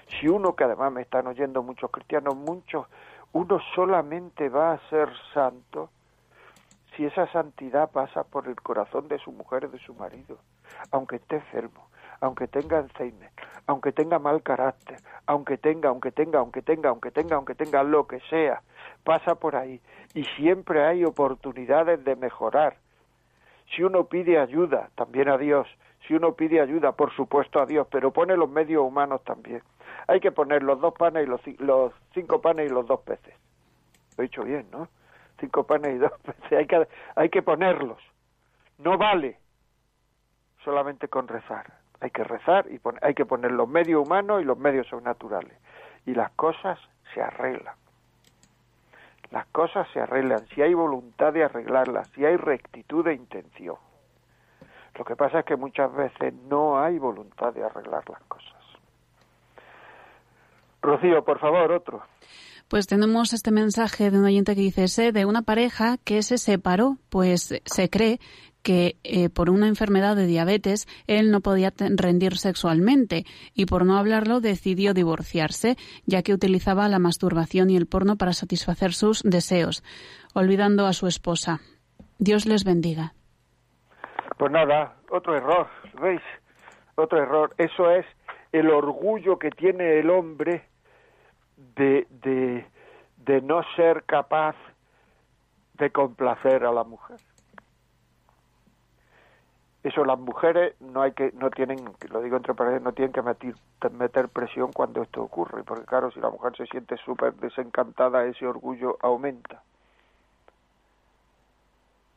Si 0.09 0.29
uno, 0.29 0.55
que 0.55 0.65
además 0.65 0.93
me 0.93 1.03
están 1.03 1.27
oyendo 1.27 1.63
muchos 1.63 1.91
cristianos, 1.91 2.37
muchos, 2.37 2.87
uno 3.33 3.59
solamente 3.75 4.49
va 4.49 4.73
a 4.73 4.89
ser 4.89 5.09
santo 5.35 5.91
si 6.97 7.05
esa 7.05 7.31
santidad 7.31 7.91
pasa 7.91 8.25
por 8.25 8.49
el 8.49 8.57
corazón 8.57 9.09
de 9.09 9.19
su 9.19 9.31
mujer 9.33 9.69
de 9.71 9.79
su 9.79 9.95
marido, 9.95 10.39
aunque 10.91 11.17
esté 11.17 11.37
enfermo, 11.37 11.89
aunque 12.21 12.49
tenga 12.49 12.79
Alzheimer, 12.79 13.31
aunque 13.67 13.93
tenga 13.93 14.19
mal 14.19 14.43
carácter, 14.43 14.99
aunque 15.27 15.59
tenga, 15.59 15.91
aunque 15.91 16.13
tenga, 16.13 16.39
aunque 16.39 16.63
tenga, 16.63 16.89
aunque 16.89 17.11
tenga, 17.11 17.37
aunque 17.37 17.55
tenga 17.55 17.83
lo 17.83 18.07
que 18.07 18.21
sea, 18.31 18.63
pasa 19.05 19.35
por 19.35 19.57
ahí 19.57 19.81
y 20.15 20.25
siempre 20.37 20.85
hay 20.87 21.05
oportunidades 21.05 22.03
de 22.05 22.17
mejorar. 22.17 22.77
Si 23.74 23.83
uno 23.83 24.05
pide 24.05 24.38
ayuda, 24.38 24.90
también 24.94 25.29
a 25.29 25.38
Dios, 25.38 25.66
si 26.07 26.14
uno 26.14 26.35
pide 26.35 26.61
ayuda, 26.61 26.92
por 26.92 27.14
supuesto 27.14 27.61
a 27.61 27.66
Dios, 27.66 27.87
pero 27.90 28.12
pone 28.12 28.37
los 28.37 28.48
medios 28.48 28.83
humanos 28.83 29.22
también. 29.24 29.62
Hay 30.07 30.20
que 30.20 30.31
poner 30.31 30.62
los 30.62 30.81
dos 30.81 30.94
panes 30.94 31.26
y 31.26 31.26
los, 31.26 31.40
los 31.61 31.92
cinco 32.14 32.40
panes 32.40 32.70
y 32.70 32.72
los 32.72 32.87
dos 32.87 33.00
peces. 33.00 33.35
Lo 34.16 34.22
he 34.22 34.29
dicho 34.29 34.44
bien, 34.44 34.66
¿no? 34.70 34.88
Cinco 35.40 35.64
panes 35.64 35.96
y 35.96 35.98
dos 35.98 36.12
peces. 36.22 36.52
Hay 36.52 36.66
que, 36.66 36.88
hay 37.16 37.29
que 37.29 37.42
ponerlos. 37.42 37.98
No 38.79 38.96
vale 38.98 39.38
solamente 40.64 41.09
con 41.09 41.26
rezar. 41.26 41.72
Hay 42.00 42.11
que 42.11 42.24
rezar 42.24 42.66
y 42.70 42.81
hay 43.02 43.14
que 43.14 43.24
poner 43.24 43.52
los 43.52 43.68
medios 43.68 44.07
humanos 44.07 44.42
y 44.42 44.44
los 44.44 44.59
medios 44.59 44.87
sobrenaturales. 44.87 45.57
Y 46.05 46.14
las 46.14 46.31
cosas 46.33 46.79
se 47.14 47.22
arreglan. 47.22 47.74
Las 49.31 49.47
cosas 49.47 49.87
se 49.93 50.01
arreglan 50.01 50.47
si 50.55 50.62
hay 50.62 50.75
voluntad 50.75 51.33
de 51.33 51.45
arreglarlas, 51.45 52.09
si 52.15 52.25
hay 52.25 52.37
rectitud 52.37 53.05
de 53.05 53.15
intención. 53.15 53.77
Lo 54.97 55.05
que 55.05 55.17
pasa 55.17 55.41
es 55.41 55.45
que 55.45 55.57
muchas 55.57 55.93
veces 55.95 56.33
no 56.49 56.79
hay 56.81 56.99
voluntad 56.99 57.53
de 57.53 57.65
arreglar 57.65 58.09
las 58.09 58.23
cosas. 58.25 58.53
Rocío, 60.81 61.25
por 61.25 61.39
favor, 61.39 61.73
otro. 61.73 62.03
Pues 62.69 62.87
tenemos 62.87 63.33
este 63.33 63.53
mensaje 63.53 64.11
de 64.11 64.19
un 64.19 64.25
oyente 64.25 64.55
que 64.55 64.61
dice, 64.61 64.89
sé 64.89 65.12
de 65.12 65.25
una 65.25 65.43
pareja 65.43 65.99
que 66.05 66.23
se 66.23 66.39
separó, 66.39 66.97
pues 67.11 67.55
se 67.65 67.91
cree 67.91 68.19
que 68.66 68.96
eh, 69.05 69.31
por 69.31 69.48
una 69.48 69.68
enfermedad 69.68 70.16
de 70.16 70.26
diabetes 70.26 70.88
él 71.07 71.31
no 71.31 71.40
podía 71.40 71.72
rendir 71.79 72.37
sexualmente 72.37 73.22
y 73.55 73.66
por 73.66 73.87
no 73.87 73.96
hablarlo 73.96 74.40
decidió 74.40 74.92
divorciarse, 74.92 75.76
ya 76.05 76.24
que 76.24 76.35
utilizaba 76.35 76.88
la 76.88 76.98
masturbación 76.98 77.70
y 77.70 77.76
el 77.76 77.87
porno 77.87 78.16
para 78.16 78.33
satisfacer 78.33 78.92
sus 78.92 79.22
deseos, 79.22 79.85
olvidando 80.35 80.87
a 80.87 80.94
su 80.94 81.07
esposa. 81.07 81.61
Dios 82.18 82.44
les 82.44 82.64
bendiga. 82.64 83.12
Pues 84.37 84.50
nada, 84.50 84.96
otro 85.12 85.37
error, 85.37 85.68
¿veis? 86.02 86.22
Otro 86.96 87.22
error. 87.22 87.55
Eso 87.59 87.92
es 87.92 88.05
el 88.50 88.68
orgullo 88.70 89.38
que 89.38 89.50
tiene 89.50 90.00
el 90.00 90.11
hombre 90.11 90.64
de, 91.76 92.09
de, 92.11 92.66
de 93.18 93.40
no 93.42 93.61
ser 93.76 94.02
capaz 94.07 94.57
de 95.74 95.88
complacer 95.90 96.64
a 96.64 96.72
la 96.72 96.83
mujer. 96.83 97.20
Eso 99.87 100.05
las 100.05 100.18
mujeres 100.18 100.75
no 100.81 101.03
hay 101.03 101.12
que 101.12 101.31
no 101.33 101.49
tienen, 101.51 101.79
lo 102.11 102.20
digo 102.20 102.37
entre 102.37 102.55
paréntesis, 102.55 102.85
no 102.85 102.92
tienen 102.92 103.12
que 103.12 103.22
meter, 103.22 103.55
meter 103.92 104.29
presión 104.29 104.72
cuando 104.72 105.03
esto 105.03 105.22
ocurre, 105.22 105.62
porque 105.62 105.85
claro, 105.85 106.11
si 106.11 106.18
la 106.18 106.29
mujer 106.29 106.57
se 106.57 106.66
siente 106.66 106.96
súper 106.96 107.35
desencantada, 107.35 108.25
ese 108.25 108.46
orgullo 108.46 108.99
aumenta 109.01 109.62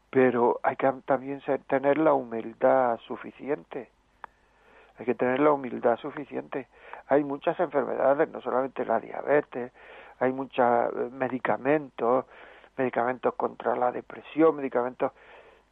pero 0.09 0.59
hay 0.63 0.75
que 0.75 0.91
también 1.05 1.41
tener 1.67 1.97
la 1.97 2.13
humildad 2.13 2.99
suficiente. 3.07 3.89
Hay 4.97 5.05
que 5.05 5.15
tener 5.15 5.39
la 5.39 5.51
humildad 5.51 5.97
suficiente. 5.97 6.67
Hay 7.07 7.23
muchas 7.23 7.59
enfermedades, 7.59 8.27
no 8.29 8.41
solamente 8.41 8.85
la 8.85 8.99
diabetes, 8.99 9.71
hay 10.19 10.33
muchos 10.33 10.65
eh, 10.65 11.09
medicamentos, 11.11 12.25
medicamentos 12.75 13.33
contra 13.35 13.75
la 13.75 13.91
depresión, 13.91 14.55
medicamentos 14.55 15.11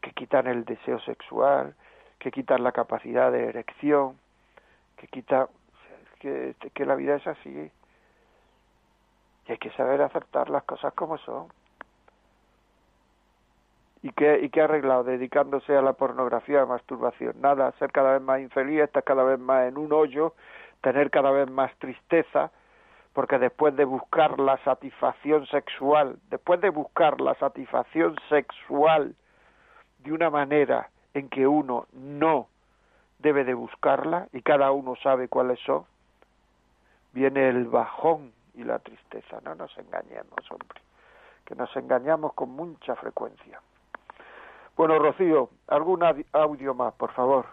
que 0.01 0.11
quitan 0.11 0.47
el 0.47 0.63
deseo 0.63 0.99
sexual, 0.99 1.75
que 2.19 2.31
quitan 2.31 2.63
la 2.63 2.71
capacidad 2.71 3.31
de 3.31 3.45
erección, 3.45 4.17
que 4.97 5.07
quitan 5.07 5.47
que, 6.19 6.55
que 6.73 6.85
la 6.85 6.95
vida 6.95 7.15
es 7.15 7.27
así. 7.27 7.71
Y 9.47 9.51
hay 9.51 9.57
que 9.57 9.71
saber 9.71 10.01
aceptar 10.01 10.49
las 10.49 10.63
cosas 10.63 10.93
como 10.93 11.17
son. 11.19 11.47
¿Y 14.03 14.11
qué, 14.11 14.39
¿Y 14.41 14.49
qué 14.49 14.61
ha 14.61 14.65
arreglado? 14.65 15.03
Dedicándose 15.03 15.75
a 15.75 15.81
la 15.81 15.93
pornografía, 15.93 16.59
a 16.59 16.61
la 16.61 16.67
masturbación. 16.67 17.41
Nada, 17.41 17.71
ser 17.79 17.91
cada 17.91 18.13
vez 18.13 18.21
más 18.21 18.39
infeliz, 18.41 18.81
estar 18.81 19.03
cada 19.03 19.23
vez 19.23 19.39
más 19.39 19.67
en 19.67 19.77
un 19.77 19.91
hoyo, 19.91 20.33
tener 20.81 21.09
cada 21.09 21.31
vez 21.31 21.49
más 21.49 21.73
tristeza, 21.79 22.51
porque 23.13 23.39
después 23.39 23.75
de 23.75 23.85
buscar 23.85 24.39
la 24.39 24.57
satisfacción 24.63 25.47
sexual, 25.47 26.19
después 26.29 26.61
de 26.61 26.69
buscar 26.69 27.19
la 27.19 27.33
satisfacción 27.35 28.15
sexual 28.29 29.15
de 29.99 30.11
una 30.11 30.29
manera 30.29 30.89
en 31.17 31.29
que 31.29 31.47
uno 31.47 31.87
no 31.93 32.47
debe 33.19 33.43
de 33.43 33.55
buscarla, 33.55 34.27
y 34.31 34.41
cada 34.41 34.71
uno 34.71 34.95
sabe 35.01 35.27
cuáles 35.27 35.59
son, 35.65 35.83
viene 37.13 37.49
el 37.49 37.65
bajón 37.65 38.31
y 38.53 38.63
la 38.63 38.77
tristeza. 38.79 39.39
No 39.43 39.55
nos 39.55 39.75
engañemos, 39.77 40.39
hombre, 40.51 40.81
que 41.43 41.55
nos 41.55 41.75
engañamos 41.75 42.33
con 42.33 42.51
mucha 42.51 42.95
frecuencia. 42.95 43.59
Bueno, 44.75 44.99
Rocío, 44.99 45.49
algún 45.67 46.03
audio 46.31 46.73
más, 46.75 46.93
por 46.93 47.11
favor. 47.13 47.47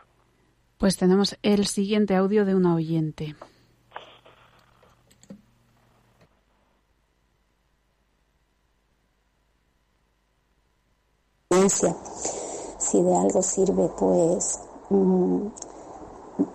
Pues 0.77 0.99
tenemos 0.99 1.39
el 1.43 1.65
siguiente 1.67 2.15
audio 2.15 2.45
de 2.45 2.55
una 2.55 2.75
oyente. 2.75 3.35
Si 12.95 13.03
de 13.03 13.17
algo 13.17 13.43
sirve, 13.43 13.91
pues 13.99 14.61
mm, 14.89 15.49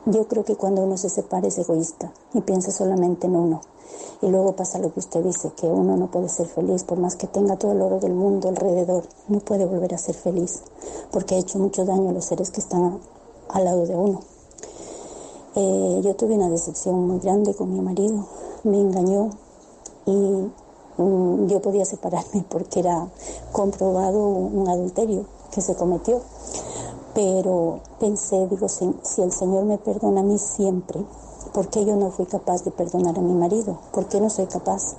yo 0.06 0.26
creo 0.30 0.46
que 0.46 0.56
cuando 0.56 0.84
uno 0.84 0.96
se 0.96 1.10
separa 1.10 1.50
es 1.50 1.58
egoísta 1.58 2.14
y 2.34 2.40
piensa 2.40 2.72
solamente 2.72 3.28
en 3.28 3.36
uno. 3.36 3.60
Y 4.22 4.28
luego 4.28 4.56
pasa 4.56 4.80
lo 4.80 4.94
que 4.94 5.02
usted 5.02 5.22
dice, 5.22 5.52
que 5.58 5.68
uno 5.68 5.98
no 5.98 6.10
puede 6.10 6.30
ser 6.30 6.48
feliz, 6.48 6.86
por 6.86 6.98
más 6.98 7.18
que 7.18 7.28
tenga 7.28 7.58
todo 7.58 7.74
el 7.74 7.82
oro 7.82 8.00
del 8.00 8.14
mundo 8.14 8.48
alrededor, 8.48 9.04
no 9.28 9.40
puede 9.40 9.66
volver 9.66 9.94
a 9.94 9.98
ser 9.98 10.16
feliz, 10.16 10.62
porque 11.12 11.36
ha 11.36 11.40
hecho 11.40 11.60
mucho 11.60 11.84
daño 11.84 12.12
a 12.12 12.14
los 12.14 12.24
seres 12.24 12.52
que 12.52 12.62
están 12.62 13.00
al 13.50 13.66
lado 13.66 13.86
de 13.86 13.98
uno. 13.98 14.22
Eh, 15.58 16.00
yo 16.06 16.16
tuve 16.16 16.36
una 16.36 16.50
decepción 16.50 17.06
muy 17.06 17.20
grande 17.20 17.54
con 17.54 17.74
mi 17.74 17.82
marido, 17.82 18.28
me 18.64 18.80
engañó 18.80 19.32
y 20.06 20.12
mm, 21.02 21.48
yo 21.48 21.62
podía 21.62 21.84
separarme 21.84 22.46
porque 22.48 22.80
era 22.80 23.10
comprobado 23.52 24.26
un 24.26 24.70
adulterio 24.70 25.26
que 25.52 25.62
se 25.62 25.76
cometió. 25.76 26.22
Pero 27.14 27.80
pensé, 28.00 28.47
digo, 28.47 28.68
si 28.70 29.22
el 29.22 29.32
Señor 29.32 29.66
me 29.66 29.78
perdona 29.78 30.22
a 30.22 30.24
mí 30.24 30.38
siempre, 30.38 31.04
¿Por 31.54 31.68
qué 31.68 31.84
yo 31.84 31.95
no 31.95 32.12
fui 32.12 32.28
capaz 32.28 32.64
de 32.64 32.70
perdonar 32.70 33.18
a 33.18 33.22
mi 33.22 33.34
marido? 33.34 33.80
¿Por 33.91 34.06
qué 34.06 34.22
no 34.22 34.30
soy 34.30 34.45
capaz? 34.45 34.93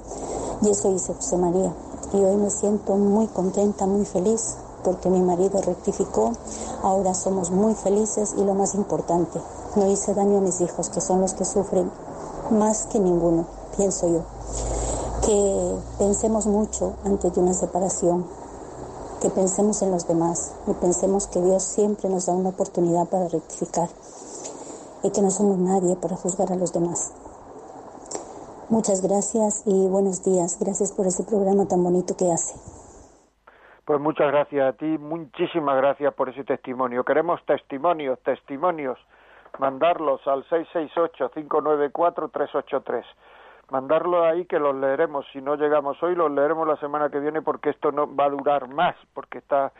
Y 0.62 0.70
eso 0.70 0.90
hice 0.90 1.14
José 1.14 1.36
María. 1.36 1.72
Y 2.12 2.16
hoy 2.16 2.36
me 2.36 2.50
siento 2.50 2.96
muy 2.96 3.28
contenta, 3.28 3.86
muy 3.86 4.04
feliz, 4.04 4.56
porque 4.82 5.10
mi 5.10 5.20
marido 5.20 5.60
rectificó. 5.60 6.32
Ahora 6.82 7.14
somos 7.14 7.52
muy 7.52 7.74
felices 7.74 8.34
y 8.36 8.42
lo 8.42 8.54
más 8.54 8.74
importante, 8.74 9.40
no 9.76 9.86
hice 9.86 10.12
daño 10.12 10.38
a 10.38 10.40
mis 10.40 10.60
hijos, 10.60 10.90
que 10.90 11.00
son 11.00 11.20
los 11.20 11.34
que 11.34 11.44
sufren 11.44 11.88
más 12.50 12.86
que 12.86 12.98
ninguno, 12.98 13.46
pienso 13.76 14.08
yo. 14.08 14.22
Que 15.24 15.76
pensemos 15.98 16.46
mucho 16.46 16.94
antes 17.04 17.32
de 17.32 17.40
una 17.40 17.54
separación, 17.54 18.26
que 19.20 19.30
pensemos 19.30 19.82
en 19.82 19.90
los 19.90 20.08
demás 20.08 20.56
y 20.66 20.72
pensemos 20.74 21.26
que 21.26 21.40
Dios 21.40 21.62
siempre 21.62 22.08
nos 22.08 22.26
da 22.26 22.32
una 22.32 22.50
oportunidad 22.50 23.08
para 23.08 23.28
rectificar 23.28 23.88
y 25.02 25.10
que 25.12 25.20
no 25.20 25.30
somos 25.30 25.58
nadie 25.58 25.96
para 25.96 26.16
juzgar 26.16 26.50
a 26.52 26.56
los 26.56 26.72
demás. 26.72 27.12
Muchas 28.70 29.02
gracias 29.02 29.64
y 29.66 29.88
buenos 29.88 30.24
días. 30.24 30.58
Gracias 30.60 30.92
por 30.92 31.06
ese 31.06 31.24
programa 31.24 31.66
tan 31.66 31.82
bonito 31.82 32.16
que 32.16 32.30
hace. 32.32 32.54
Pues 33.84 34.00
muchas 34.00 34.28
gracias 34.28 34.68
a 34.68 34.72
ti, 34.76 34.98
muchísimas 34.98 35.76
gracias 35.76 36.14
por 36.14 36.28
ese 36.28 36.44
testimonio. 36.44 37.02
Queremos 37.04 37.44
testimonios, 37.44 38.20
testimonios. 38.20 38.96
Mandarlos 39.58 40.24
al 40.28 40.44
668-594-383. 40.48 43.02
Mandarlo 43.70 44.24
ahí 44.24 44.46
que 44.46 44.58
los 44.58 44.74
leeremos. 44.74 45.26
Si 45.32 45.40
no 45.40 45.54
llegamos 45.56 46.02
hoy, 46.02 46.14
los 46.14 46.30
leeremos 46.30 46.66
la 46.66 46.76
semana 46.76 47.08
que 47.08 47.20
viene 47.20 47.42
porque 47.42 47.70
esto 47.70 47.92
no 47.92 48.14
va 48.14 48.24
a 48.24 48.30
durar 48.30 48.68
más, 48.68 48.96
porque 49.14 49.38
está 49.38 49.72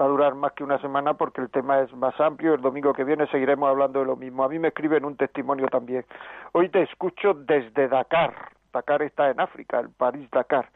va 0.00 0.06
a 0.06 0.08
durar 0.08 0.34
más 0.34 0.52
que 0.52 0.64
una 0.64 0.78
semana 0.78 1.14
porque 1.14 1.40
el 1.40 1.50
tema 1.50 1.80
es 1.80 1.92
más 1.94 2.18
amplio. 2.20 2.54
El 2.54 2.60
domingo 2.60 2.92
que 2.92 3.04
viene 3.04 3.26
seguiremos 3.28 3.68
hablando 3.68 4.00
de 4.00 4.06
lo 4.06 4.16
mismo. 4.16 4.44
A 4.44 4.48
mí 4.48 4.58
me 4.58 4.68
escriben 4.68 5.04
un 5.04 5.16
testimonio 5.16 5.68
también. 5.68 6.04
Hoy 6.52 6.68
te 6.68 6.82
escucho 6.82 7.34
desde 7.34 7.88
Dakar. 7.88 8.34
Dakar 8.72 9.02
está 9.02 9.30
en 9.30 9.40
África, 9.40 9.78
el 9.78 9.90
París 9.90 10.28
Dakar. 10.30 10.68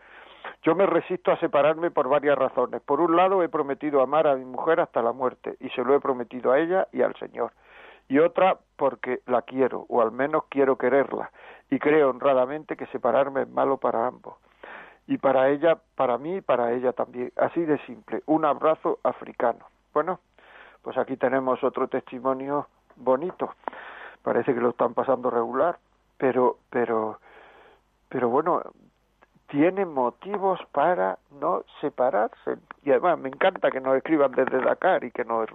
Yo 0.63 0.75
me 0.75 0.87
resisto 0.87 1.33
a 1.33 1.39
separarme 1.39 1.91
por 1.91 2.09
varias 2.09 2.39
razones. 2.39 2.81
Por 2.83 3.01
un 3.01 3.17
lado, 3.17 3.43
he 3.43 3.49
prometido 3.49 4.01
amar 4.01 4.27
a 4.27 4.37
mi 4.37 4.45
mujer 4.45 4.81
hasta 4.81 5.03
la 5.03 5.13
muerte, 5.13 5.57
y 5.61 5.69
se 5.71 5.83
lo 5.83 5.95
he 5.95 6.01
prometido 6.01 6.53
a 6.53 6.59
ella 6.59 6.89
y 6.93 7.03
al 7.03 7.15
Señor. 7.17 7.53
Y 8.09 8.19
otra, 8.19 8.59
porque 8.77 9.21
la 9.27 9.43
quiero, 9.43 9.87
o 9.89 10.01
al 10.01 10.13
menos 10.13 10.45
quiero 10.49 10.79
quererla, 10.79 11.31
y 11.71 11.79
creo 11.79 12.11
honradamente 12.11 12.77
que 12.77 12.87
separarme 12.87 13.43
es 13.43 13.49
malo 13.49 13.77
para 13.77 14.07
ambos 14.07 14.35
y 15.09 15.17
para 15.17 15.49
ella, 15.49 15.79
para 15.97 16.19
mí 16.19 16.37
y 16.37 16.41
para 16.43 16.73
ella 16.73 16.93
también. 16.93 17.33
Así 17.37 17.63
de 17.65 17.79
simple, 17.87 18.23
un 18.27 18.45
abrazo 18.45 18.99
africano. 19.03 19.65
Bueno, 19.95 20.21
pues 20.83 20.99
aquí 20.99 21.17
tenemos 21.17 21.65
otro 21.65 21.89
testimonio 21.89 22.69
bonito. 22.97 23.55
Parece 24.23 24.53
que 24.53 24.61
lo 24.61 24.71
están 24.71 24.93
pasando 24.93 25.31
regular, 25.31 25.79
pero, 26.19 26.59
pero, 26.69 27.19
pero 28.11 28.29
bueno, 28.29 28.63
tiene 29.49 29.87
motivos 29.87 30.61
para 30.73 31.19
no 31.41 31.65
separarse. 31.81 32.59
Y 32.85 32.91
además 32.91 33.19
me 33.19 33.31
encanta 33.31 33.71
que 33.71 33.81
nos 33.81 33.97
escriban 33.97 34.33
desde 34.33 34.61
Dakar 34.61 35.05
y 35.05 35.11
que 35.11 35.25
nos, 35.25 35.49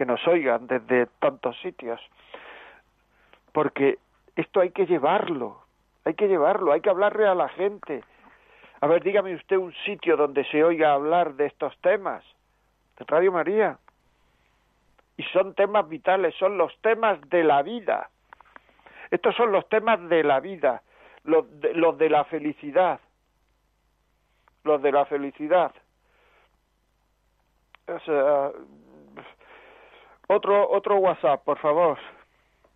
que 0.00 0.06
nos 0.06 0.26
oigan 0.26 0.66
desde 0.66 1.08
tantos 1.18 1.60
sitios. 1.60 2.00
Porque 3.52 3.98
esto 4.34 4.60
hay 4.60 4.70
que 4.70 4.86
llevarlo, 4.86 5.60
hay 6.06 6.14
que 6.14 6.26
llevarlo, 6.26 6.72
hay 6.72 6.80
que 6.80 6.88
hablarle 6.88 7.26
a 7.26 7.34
la 7.34 7.50
gente, 7.50 8.02
a 8.80 8.86
ver, 8.86 9.02
dígame 9.02 9.34
usted 9.34 9.58
un 9.58 9.74
sitio 9.84 10.16
donde 10.16 10.42
se 10.46 10.64
oiga 10.64 10.94
hablar 10.94 11.34
de 11.34 11.44
estos 11.44 11.76
temas. 11.82 12.24
De 12.98 13.04
Radio 13.06 13.30
María. 13.30 13.76
Y 15.18 15.22
son 15.24 15.54
temas 15.54 15.86
vitales, 15.86 16.34
son 16.36 16.56
los 16.56 16.74
temas 16.80 17.20
de 17.28 17.44
la 17.44 17.62
vida. 17.62 18.08
Estos 19.10 19.36
son 19.36 19.52
los 19.52 19.68
temas 19.68 20.00
de 20.08 20.24
la 20.24 20.40
vida, 20.40 20.80
los 21.24 21.44
de, 21.60 22.08
la 22.08 22.24
felicidad. 22.24 23.00
Los 24.64 24.80
de 24.80 24.92
la 24.92 25.04
felicidad. 25.04 25.74
Otro, 30.34 30.70
otro 30.70 30.98
WhatsApp, 30.98 31.44
por 31.44 31.58
favor. 31.58 31.98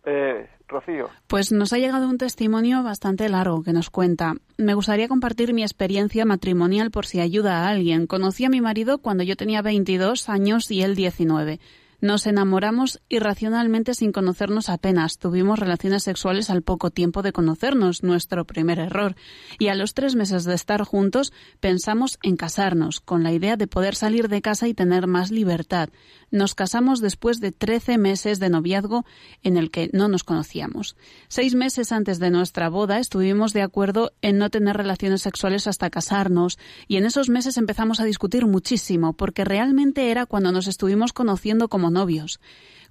Eh, 0.05 0.47
Rocío. 0.67 1.09
Pues 1.27 1.51
nos 1.51 1.73
ha 1.73 1.77
llegado 1.77 2.09
un 2.09 2.17
testimonio 2.17 2.83
bastante 2.83 3.29
largo 3.29 3.63
que 3.63 3.73
nos 3.73 3.89
cuenta. 3.89 4.33
Me 4.57 4.73
gustaría 4.73 5.07
compartir 5.07 5.53
mi 5.53 5.61
experiencia 5.61 6.25
matrimonial 6.25 6.91
por 6.91 7.05
si 7.05 7.19
ayuda 7.19 7.63
a 7.63 7.69
alguien. 7.69 8.07
Conocí 8.07 8.45
a 8.45 8.49
mi 8.49 8.61
marido 8.61 8.97
cuando 8.97 9.23
yo 9.23 9.35
tenía 9.35 9.61
22 9.61 10.27
años 10.29 10.69
y 10.71 10.81
él 10.81 10.95
19. 10.95 11.59
Nos 12.01 12.27
enamoramos 12.27 13.01
irracionalmente 13.09 13.93
sin 13.93 14.11
conocernos 14.11 14.69
apenas. 14.69 15.17
Tuvimos 15.17 15.59
relaciones 15.59 16.03
sexuales 16.03 16.49
al 16.49 16.61
poco 16.61 16.91
tiempo 16.91 17.21
de 17.21 17.31
conocernos, 17.31 18.03
nuestro 18.03 18.45
primer 18.45 18.79
error. 18.79 19.15
Y 19.59 19.67
a 19.67 19.75
los 19.75 19.93
tres 19.93 20.15
meses 20.15 20.43
de 20.43 20.53
estar 20.53 20.83
juntos 20.83 21.33
pensamos 21.59 22.19
en 22.21 22.37
casarnos, 22.37 22.99
con 22.99 23.23
la 23.23 23.31
idea 23.31 23.57
de 23.57 23.67
poder 23.67 23.95
salir 23.95 24.27
de 24.27 24.41
casa 24.41 24.67
y 24.67 24.73
tener 24.73 25.07
más 25.07 25.31
libertad. 25.31 25.89
Nos 26.31 26.55
casamos 26.55 27.01
después 27.01 27.39
de 27.39 27.51
trece 27.51 27.97
meses 27.97 28.39
de 28.39 28.49
noviazgo 28.49 29.05
en 29.43 29.57
el 29.57 29.71
que 29.71 29.89
no 29.93 30.07
nos 30.07 30.23
conocíamos. 30.23 30.95
Seis 31.27 31.55
meses 31.55 31.91
antes 31.91 32.19
de 32.19 32.29
nuestra 32.29 32.69
boda 32.69 32.99
estuvimos 32.99 33.53
de 33.53 33.61
acuerdo 33.61 34.11
en 34.21 34.37
no 34.37 34.49
tener 34.49 34.75
relaciones 34.77 35.21
sexuales 35.21 35.67
hasta 35.67 35.89
casarnos 35.89 36.57
y 36.87 36.97
en 36.97 37.05
esos 37.05 37.29
meses 37.29 37.57
empezamos 37.57 37.99
a 37.99 38.05
discutir 38.05 38.45
muchísimo 38.45 39.13
porque 39.13 39.45
realmente 39.45 40.11
era 40.11 40.25
cuando 40.25 40.51
nos 40.51 40.67
estuvimos 40.67 41.13
conociendo 41.13 41.69
como 41.69 41.84
novios. 41.91 42.39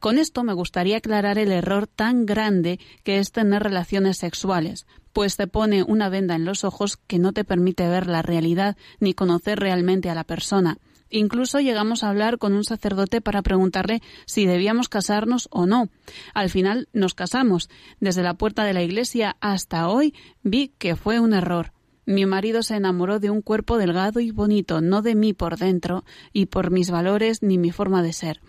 Con 0.00 0.18
esto 0.18 0.44
me 0.44 0.52
gustaría 0.52 0.98
aclarar 0.98 1.38
el 1.38 1.50
error 1.50 1.86
tan 1.86 2.26
grande 2.26 2.78
que 3.04 3.18
es 3.18 3.32
tener 3.32 3.62
relaciones 3.62 4.18
sexuales, 4.18 4.86
pues 5.14 5.36
te 5.36 5.46
pone 5.46 5.82
una 5.82 6.08
venda 6.08 6.34
en 6.34 6.44
los 6.44 6.64
ojos 6.64 6.96
que 6.96 7.18
no 7.18 7.32
te 7.32 7.44
permite 7.44 7.88
ver 7.88 8.06
la 8.06 8.20
realidad 8.20 8.76
ni 9.00 9.14
conocer 9.14 9.58
realmente 9.60 10.10
a 10.10 10.14
la 10.14 10.24
persona. 10.24 10.78
Incluso 11.08 11.60
llegamos 11.60 12.02
a 12.02 12.10
hablar 12.10 12.38
con 12.38 12.54
un 12.54 12.64
sacerdote 12.64 13.20
para 13.20 13.42
preguntarle 13.42 14.02
si 14.26 14.46
debíamos 14.46 14.88
casarnos 14.88 15.48
o 15.52 15.64
no. 15.64 15.88
Al 16.34 16.50
final 16.50 16.88
nos 16.92 17.14
casamos. 17.14 17.70
Desde 18.00 18.24
la 18.24 18.34
puerta 18.34 18.64
de 18.64 18.74
la 18.74 18.82
iglesia 18.82 19.36
hasta 19.40 19.88
hoy 19.88 20.12
vi 20.42 20.72
que 20.76 20.96
fue 20.96 21.20
un 21.20 21.32
error. 21.32 21.72
Mi 22.04 22.26
marido 22.26 22.62
se 22.62 22.74
enamoró 22.74 23.20
de 23.20 23.30
un 23.30 23.42
cuerpo 23.42 23.78
delgado 23.78 24.20
y 24.20 24.32
bonito, 24.32 24.80
no 24.80 25.02
de 25.02 25.14
mí 25.14 25.32
por 25.32 25.56
dentro 25.56 26.04
y 26.32 26.46
por 26.46 26.70
mis 26.70 26.90
valores 26.90 27.42
ni 27.42 27.56
mi 27.56 27.70
forma 27.70 28.02
de 28.02 28.12
ser. 28.12 28.40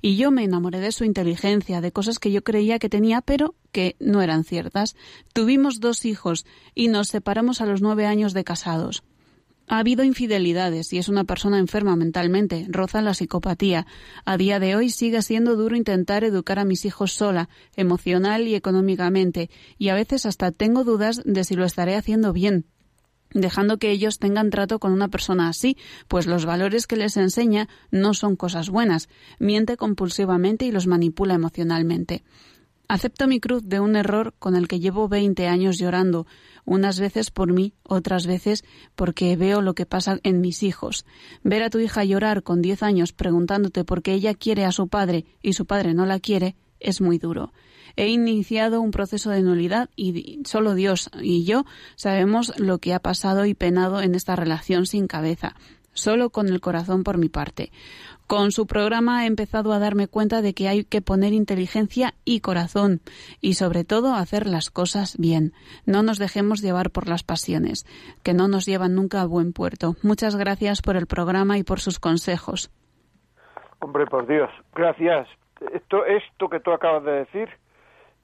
Y 0.00 0.16
yo 0.16 0.30
me 0.30 0.44
enamoré 0.44 0.80
de 0.80 0.92
su 0.92 1.04
inteligencia, 1.04 1.80
de 1.80 1.92
cosas 1.92 2.18
que 2.18 2.32
yo 2.32 2.42
creía 2.42 2.78
que 2.78 2.88
tenía, 2.88 3.20
pero 3.20 3.54
que 3.72 3.96
no 4.00 4.22
eran 4.22 4.44
ciertas. 4.44 4.96
Tuvimos 5.32 5.80
dos 5.80 6.04
hijos 6.04 6.46
y 6.74 6.88
nos 6.88 7.08
separamos 7.08 7.60
a 7.60 7.66
los 7.66 7.82
nueve 7.82 8.06
años 8.06 8.34
de 8.34 8.44
casados. 8.44 9.02
Ha 9.68 9.78
habido 9.78 10.04
infidelidades 10.04 10.92
y 10.92 10.98
es 10.98 11.08
una 11.08 11.24
persona 11.24 11.58
enferma 11.58 11.96
mentalmente, 11.96 12.66
roza 12.68 13.00
la 13.00 13.14
psicopatía. 13.14 13.86
A 14.24 14.36
día 14.36 14.58
de 14.58 14.76
hoy 14.76 14.90
sigue 14.90 15.22
siendo 15.22 15.56
duro 15.56 15.76
intentar 15.76 16.24
educar 16.24 16.58
a 16.58 16.64
mis 16.64 16.84
hijos 16.84 17.12
sola, 17.12 17.48
emocional 17.76 18.48
y 18.48 18.54
económicamente, 18.54 19.50
y 19.78 19.88
a 19.88 19.94
veces 19.94 20.26
hasta 20.26 20.50
tengo 20.50 20.84
dudas 20.84 21.22
de 21.24 21.44
si 21.44 21.54
lo 21.54 21.64
estaré 21.64 21.94
haciendo 21.94 22.32
bien 22.32 22.66
dejando 23.34 23.78
que 23.78 23.90
ellos 23.90 24.18
tengan 24.18 24.50
trato 24.50 24.78
con 24.78 24.92
una 24.92 25.08
persona 25.08 25.48
así, 25.48 25.76
pues 26.08 26.26
los 26.26 26.44
valores 26.44 26.86
que 26.86 26.96
les 26.96 27.16
enseña 27.16 27.68
no 27.90 28.14
son 28.14 28.36
cosas 28.36 28.70
buenas, 28.70 29.08
miente 29.38 29.76
compulsivamente 29.76 30.64
y 30.64 30.72
los 30.72 30.86
manipula 30.86 31.34
emocionalmente. 31.34 32.22
Acepto 32.88 33.26
mi 33.26 33.40
cruz 33.40 33.62
de 33.64 33.80
un 33.80 33.96
error 33.96 34.34
con 34.38 34.54
el 34.54 34.68
que 34.68 34.78
llevo 34.78 35.08
veinte 35.08 35.46
años 35.46 35.78
llorando, 35.78 36.26
unas 36.64 37.00
veces 37.00 37.30
por 37.30 37.52
mí, 37.52 37.72
otras 37.84 38.26
veces 38.26 38.64
porque 38.94 39.34
veo 39.36 39.62
lo 39.62 39.74
que 39.74 39.86
pasa 39.86 40.18
en 40.22 40.40
mis 40.40 40.62
hijos. 40.62 41.06
Ver 41.42 41.62
a 41.62 41.70
tu 41.70 41.78
hija 41.78 42.04
llorar 42.04 42.42
con 42.42 42.60
diez 42.60 42.82
años 42.82 43.12
preguntándote 43.12 43.84
por 43.84 44.02
qué 44.02 44.12
ella 44.12 44.34
quiere 44.34 44.64
a 44.64 44.72
su 44.72 44.88
padre 44.88 45.24
y 45.40 45.54
su 45.54 45.64
padre 45.64 45.94
no 45.94 46.04
la 46.04 46.20
quiere 46.20 46.54
es 46.80 47.00
muy 47.00 47.18
duro. 47.18 47.52
He 47.96 48.08
iniciado 48.08 48.80
un 48.80 48.90
proceso 48.90 49.30
de 49.30 49.42
nulidad 49.42 49.90
y 49.96 50.42
solo 50.44 50.74
Dios 50.74 51.10
y 51.20 51.44
yo 51.44 51.64
sabemos 51.96 52.58
lo 52.58 52.78
que 52.78 52.94
ha 52.94 52.98
pasado 53.00 53.46
y 53.46 53.54
penado 53.54 54.00
en 54.00 54.14
esta 54.14 54.36
relación 54.36 54.86
sin 54.86 55.06
cabeza, 55.06 55.54
solo 55.92 56.30
con 56.30 56.48
el 56.48 56.60
corazón 56.60 57.04
por 57.04 57.18
mi 57.18 57.28
parte. 57.28 57.70
Con 58.26 58.50
su 58.50 58.66
programa 58.66 59.24
he 59.24 59.26
empezado 59.26 59.72
a 59.74 59.78
darme 59.78 60.08
cuenta 60.08 60.40
de 60.40 60.54
que 60.54 60.66
hay 60.66 60.84
que 60.84 61.02
poner 61.02 61.34
inteligencia 61.34 62.14
y 62.24 62.40
corazón 62.40 63.00
y 63.42 63.54
sobre 63.54 63.84
todo 63.84 64.14
hacer 64.14 64.46
las 64.46 64.70
cosas 64.70 65.18
bien. 65.18 65.52
No 65.84 66.02
nos 66.02 66.18
dejemos 66.18 66.62
llevar 66.62 66.90
por 66.90 67.08
las 67.08 67.24
pasiones, 67.24 67.84
que 68.22 68.32
no 68.32 68.48
nos 68.48 68.64
llevan 68.64 68.94
nunca 68.94 69.20
a 69.20 69.26
buen 69.26 69.52
puerto. 69.52 69.96
Muchas 70.02 70.36
gracias 70.36 70.80
por 70.80 70.96
el 70.96 71.06
programa 71.06 71.58
y 71.58 71.62
por 71.62 71.80
sus 71.80 71.98
consejos. 71.98 72.70
Hombre, 73.80 74.06
por 74.06 74.26
Dios, 74.26 74.48
gracias. 74.74 75.28
Esto, 75.74 76.06
esto 76.06 76.48
que 76.48 76.60
tú 76.60 76.72
acabas 76.72 77.04
de 77.04 77.12
decir 77.12 77.48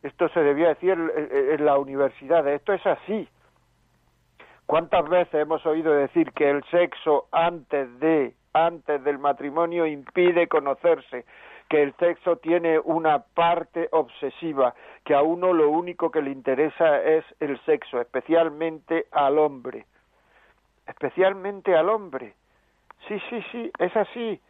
esto 0.02 0.28
se 0.30 0.40
debía 0.40 0.68
decir 0.68 0.90
en 0.90 1.64
la 1.64 1.78
universidad, 1.78 2.46
esto 2.46 2.72
es 2.72 2.86
así. 2.86 3.28
¿Cuántas 4.66 5.08
veces 5.08 5.34
hemos 5.34 5.64
oído 5.64 5.92
decir 5.92 6.32
que 6.32 6.50
el 6.50 6.62
sexo 6.64 7.26
antes 7.32 7.98
de 8.00 8.34
antes 8.52 9.02
del 9.04 9.18
matrimonio 9.18 9.86
impide 9.86 10.48
conocerse, 10.48 11.24
que 11.68 11.82
el 11.82 11.94
sexo 11.96 12.36
tiene 12.36 12.78
una 12.78 13.20
parte 13.20 13.88
obsesiva, 13.92 14.74
que 15.04 15.14
a 15.14 15.22
uno 15.22 15.52
lo 15.52 15.70
único 15.70 16.10
que 16.10 16.22
le 16.22 16.30
interesa 16.30 17.02
es 17.02 17.24
el 17.40 17.60
sexo, 17.64 18.00
especialmente 18.00 19.06
al 19.10 19.38
hombre. 19.38 19.86
Especialmente 20.86 21.76
al 21.76 21.90
hombre. 21.90 22.34
Sí, 23.06 23.20
sí, 23.28 23.44
sí, 23.52 23.70
es 23.78 23.94
así. 23.96 24.40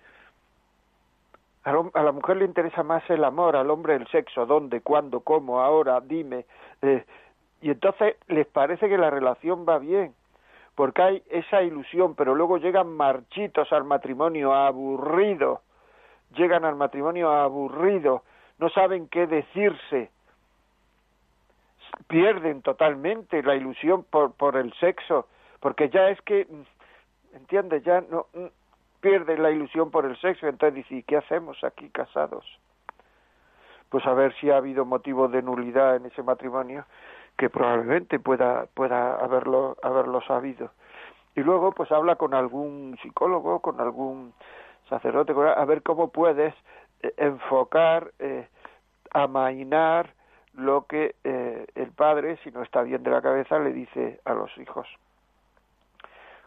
A 1.68 2.02
la 2.02 2.12
mujer 2.12 2.38
le 2.38 2.46
interesa 2.46 2.82
más 2.82 3.02
el 3.10 3.22
amor, 3.24 3.54
al 3.54 3.70
hombre 3.70 3.94
el 3.94 4.06
sexo, 4.08 4.46
dónde, 4.46 4.80
cuándo, 4.80 5.20
cómo, 5.20 5.60
ahora, 5.60 6.00
dime. 6.00 6.46
Eh, 6.80 7.04
y 7.60 7.70
entonces 7.70 8.16
les 8.28 8.46
parece 8.46 8.88
que 8.88 8.96
la 8.96 9.10
relación 9.10 9.66
va 9.68 9.78
bien, 9.78 10.14
porque 10.74 11.02
hay 11.02 11.22
esa 11.28 11.62
ilusión, 11.62 12.14
pero 12.14 12.34
luego 12.34 12.56
llegan 12.56 12.96
marchitos 12.96 13.70
al 13.72 13.84
matrimonio, 13.84 14.54
aburridos, 14.54 15.60
llegan 16.34 16.64
al 16.64 16.76
matrimonio 16.76 17.30
aburridos, 17.30 18.22
no 18.58 18.70
saben 18.70 19.08
qué 19.08 19.26
decirse, 19.26 20.10
pierden 22.06 22.62
totalmente 22.62 23.42
la 23.42 23.56
ilusión 23.56 24.04
por, 24.04 24.32
por 24.32 24.56
el 24.56 24.72
sexo, 24.74 25.26
porque 25.60 25.90
ya 25.90 26.08
es 26.08 26.20
que, 26.22 26.46
¿entiendes? 27.34 27.82
Ya 27.84 28.00
no 28.00 28.26
pierden 29.00 29.42
la 29.42 29.50
ilusión 29.50 29.90
por 29.90 30.04
el 30.04 30.16
sexo, 30.20 30.46
entonces 30.46 30.74
dice, 30.76 30.96
¿y 30.96 31.02
qué 31.02 31.16
hacemos 31.16 31.62
aquí 31.64 31.88
casados? 31.90 32.44
Pues 33.88 34.06
a 34.06 34.12
ver 34.12 34.34
si 34.36 34.50
ha 34.50 34.56
habido 34.56 34.84
motivo 34.84 35.28
de 35.28 35.42
nulidad 35.42 35.96
en 35.96 36.06
ese 36.06 36.22
matrimonio, 36.22 36.84
que 37.36 37.48
probablemente 37.48 38.18
pueda, 38.18 38.66
pueda 38.74 39.14
haberlo, 39.16 39.76
haberlo 39.82 40.20
sabido. 40.22 40.72
Y 41.36 41.40
luego 41.40 41.72
pues 41.72 41.90
habla 41.92 42.16
con 42.16 42.34
algún 42.34 42.98
psicólogo, 43.02 43.60
con 43.60 43.80
algún 43.80 44.34
sacerdote, 44.88 45.32
a 45.32 45.64
ver 45.64 45.82
cómo 45.82 46.08
puedes 46.08 46.54
eh, 47.02 47.14
enfocar, 47.16 48.12
eh, 48.18 48.48
amainar 49.12 50.12
lo 50.54 50.86
que 50.86 51.14
eh, 51.22 51.66
el 51.76 51.92
padre, 51.92 52.38
si 52.42 52.50
no 52.50 52.62
está 52.62 52.82
bien 52.82 53.04
de 53.04 53.10
la 53.10 53.22
cabeza, 53.22 53.58
le 53.60 53.72
dice 53.72 54.20
a 54.24 54.34
los 54.34 54.50
hijos. 54.58 54.88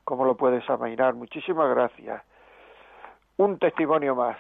¿Cómo 0.04 0.26
lo 0.26 0.36
puedes 0.36 0.70
amainar? 0.70 1.14
Muchísimas 1.14 1.70
gracias. 1.70 2.22
Un 3.42 3.58
testimonio 3.58 4.14
más. 4.14 4.38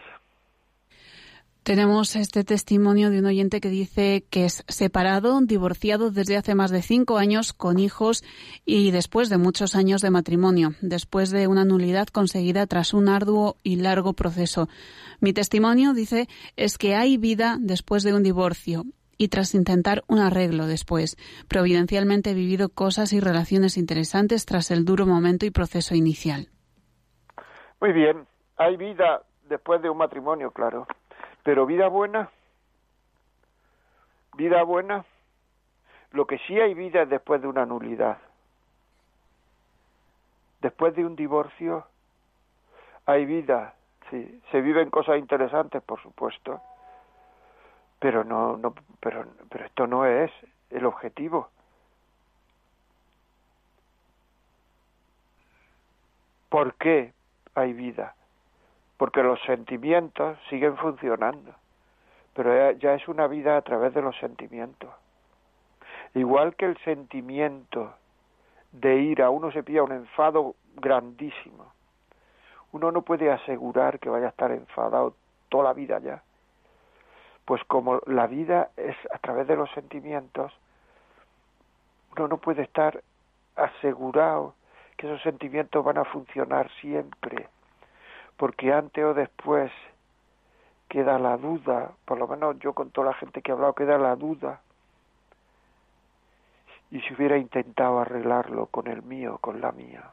Tenemos 1.64 2.16
este 2.16 2.44
testimonio 2.44 3.10
de 3.10 3.18
un 3.18 3.26
oyente 3.26 3.60
que 3.60 3.70
dice 3.70 4.26
que 4.30 4.46
es 4.46 4.64
separado, 4.68 5.42
divorciado 5.42 6.12
desde 6.12 6.38
hace 6.38 6.54
más 6.54 6.70
de 6.70 6.84
cinco 6.84 7.18
años, 7.18 7.52
con 7.52 7.80
hijos 7.80 8.24
y 8.64 8.92
después 8.92 9.30
de 9.30 9.40
muchos 9.40 9.74
años 9.74 10.04
de 10.04 10.12
matrimonio, 10.12 10.74
después 10.82 11.32
de 11.32 11.48
una 11.48 11.66
nulidad 11.66 12.10
conseguida 12.10 12.68
tras 12.68 12.94
un 12.94 13.10
arduo 13.10 13.56
y 13.64 13.78
largo 13.78 14.14
proceso. 14.14 14.70
Mi 15.20 15.34
testimonio, 15.34 15.96
dice, 15.96 16.28
es 16.56 16.78
que 16.78 16.94
hay 16.94 17.18
vida 17.18 17.58
después 17.60 18.04
de 18.04 18.14
un 18.14 18.22
divorcio 18.22 18.84
y 19.18 19.30
tras 19.30 19.56
intentar 19.56 20.04
un 20.06 20.20
arreglo 20.20 20.68
después. 20.68 21.18
Providencialmente 21.48 22.30
he 22.30 22.36
vivido 22.36 22.70
cosas 22.70 23.14
y 23.14 23.20
relaciones 23.20 23.78
interesantes 23.78 24.46
tras 24.46 24.70
el 24.70 24.86
duro 24.86 25.08
momento 25.08 25.48
y 25.48 25.50
proceso 25.50 25.96
inicial. 25.96 26.50
Muy 27.80 27.94
bien, 27.94 28.28
hay 28.62 28.78
vida 28.78 29.24
después 29.44 29.82
de 29.82 29.90
un 29.90 29.98
matrimonio, 29.98 30.52
claro. 30.52 30.88
Pero 31.44 31.66
vida 31.66 31.88
buena, 31.88 32.30
vida 34.36 34.64
buena, 34.64 35.06
lo 36.12 36.26
que 36.28 36.38
sí 36.40 36.60
hay 36.60 36.74
vida 36.74 37.04
es 37.04 37.10
después 37.10 37.42
de 37.42 37.48
una 37.48 37.66
nulidad. 37.66 38.18
Después 40.62 40.96
de 40.96 41.06
un 41.06 41.16
divorcio 41.16 41.88
hay 43.06 43.26
vida, 43.26 43.74
sí, 44.10 44.42
se 44.52 44.62
viven 44.62 44.92
cosas 44.92 45.18
interesantes, 45.18 45.82
por 45.82 46.02
supuesto, 46.02 46.62
pero 48.00 48.24
no, 48.24 48.58
no, 48.58 48.76
pero, 49.00 49.26
pero 49.50 49.66
esto 49.66 49.88
no 49.88 50.06
es 50.06 50.32
el 50.70 50.86
objetivo. 50.86 51.50
¿Por 56.50 56.76
qué 56.76 57.14
hay 57.56 57.74
vida? 57.74 58.14
Porque 59.02 59.24
los 59.24 59.42
sentimientos 59.48 60.38
siguen 60.48 60.78
funcionando, 60.78 61.56
pero 62.36 62.70
ya 62.74 62.94
es 62.94 63.08
una 63.08 63.26
vida 63.26 63.58
a 63.58 63.64
través 63.64 63.96
de 63.96 64.02
los 64.04 64.16
sentimientos. 64.18 64.92
Igual 66.14 66.56
que 66.56 66.66
el 66.66 66.78
sentimiento 66.84 67.96
de 68.72 68.98
ira, 68.98 69.32
uno 69.32 69.52
se 69.52 69.64
pilla 69.64 69.82
un 69.82 69.92
enfado 69.92 70.54
grandísimo. 70.76 71.74
Uno 72.74 72.92
no 72.92 73.02
puede 73.02 73.32
asegurar 73.32 73.98
que 73.98 74.08
vaya 74.08 74.28
a 74.28 74.30
estar 74.30 74.52
enfadado 74.52 75.16
toda 75.50 75.64
la 75.64 75.74
vida 75.74 75.98
ya. 75.98 76.22
Pues 77.46 77.64
como 77.64 78.02
la 78.06 78.28
vida 78.28 78.70
es 78.78 78.96
a 79.12 79.18
través 79.18 79.48
de 79.48 79.56
los 79.56 79.72
sentimientos, 79.72 80.54
uno 82.16 82.28
no 82.28 82.38
puede 82.38 82.62
estar 82.62 83.02
asegurado 83.56 84.54
que 84.96 85.08
esos 85.08 85.24
sentimientos 85.24 85.84
van 85.84 85.98
a 85.98 86.06
funcionar 86.06 86.70
siempre 86.82 87.48
porque 88.42 88.74
antes 88.74 89.06
o 89.06 89.14
después 89.14 89.72
queda 90.90 91.20
la 91.20 91.38
duda, 91.38 91.92
por 92.06 92.18
lo 92.18 92.28
menos 92.28 92.58
yo 92.58 92.74
con 92.74 92.90
toda 92.90 93.12
la 93.12 93.14
gente 93.14 93.44
que 93.44 93.52
he 93.52 93.54
hablado, 93.54 93.76
queda 93.76 94.00
la 94.00 94.16
duda. 94.16 94.62
Y 96.90 97.02
si 97.02 97.14
hubiera 97.14 97.38
intentado 97.38 98.00
arreglarlo 98.00 98.66
con 98.66 98.88
el 98.88 99.04
mío, 99.04 99.38
con 99.42 99.62
la 99.62 99.72
mía. 99.72 100.10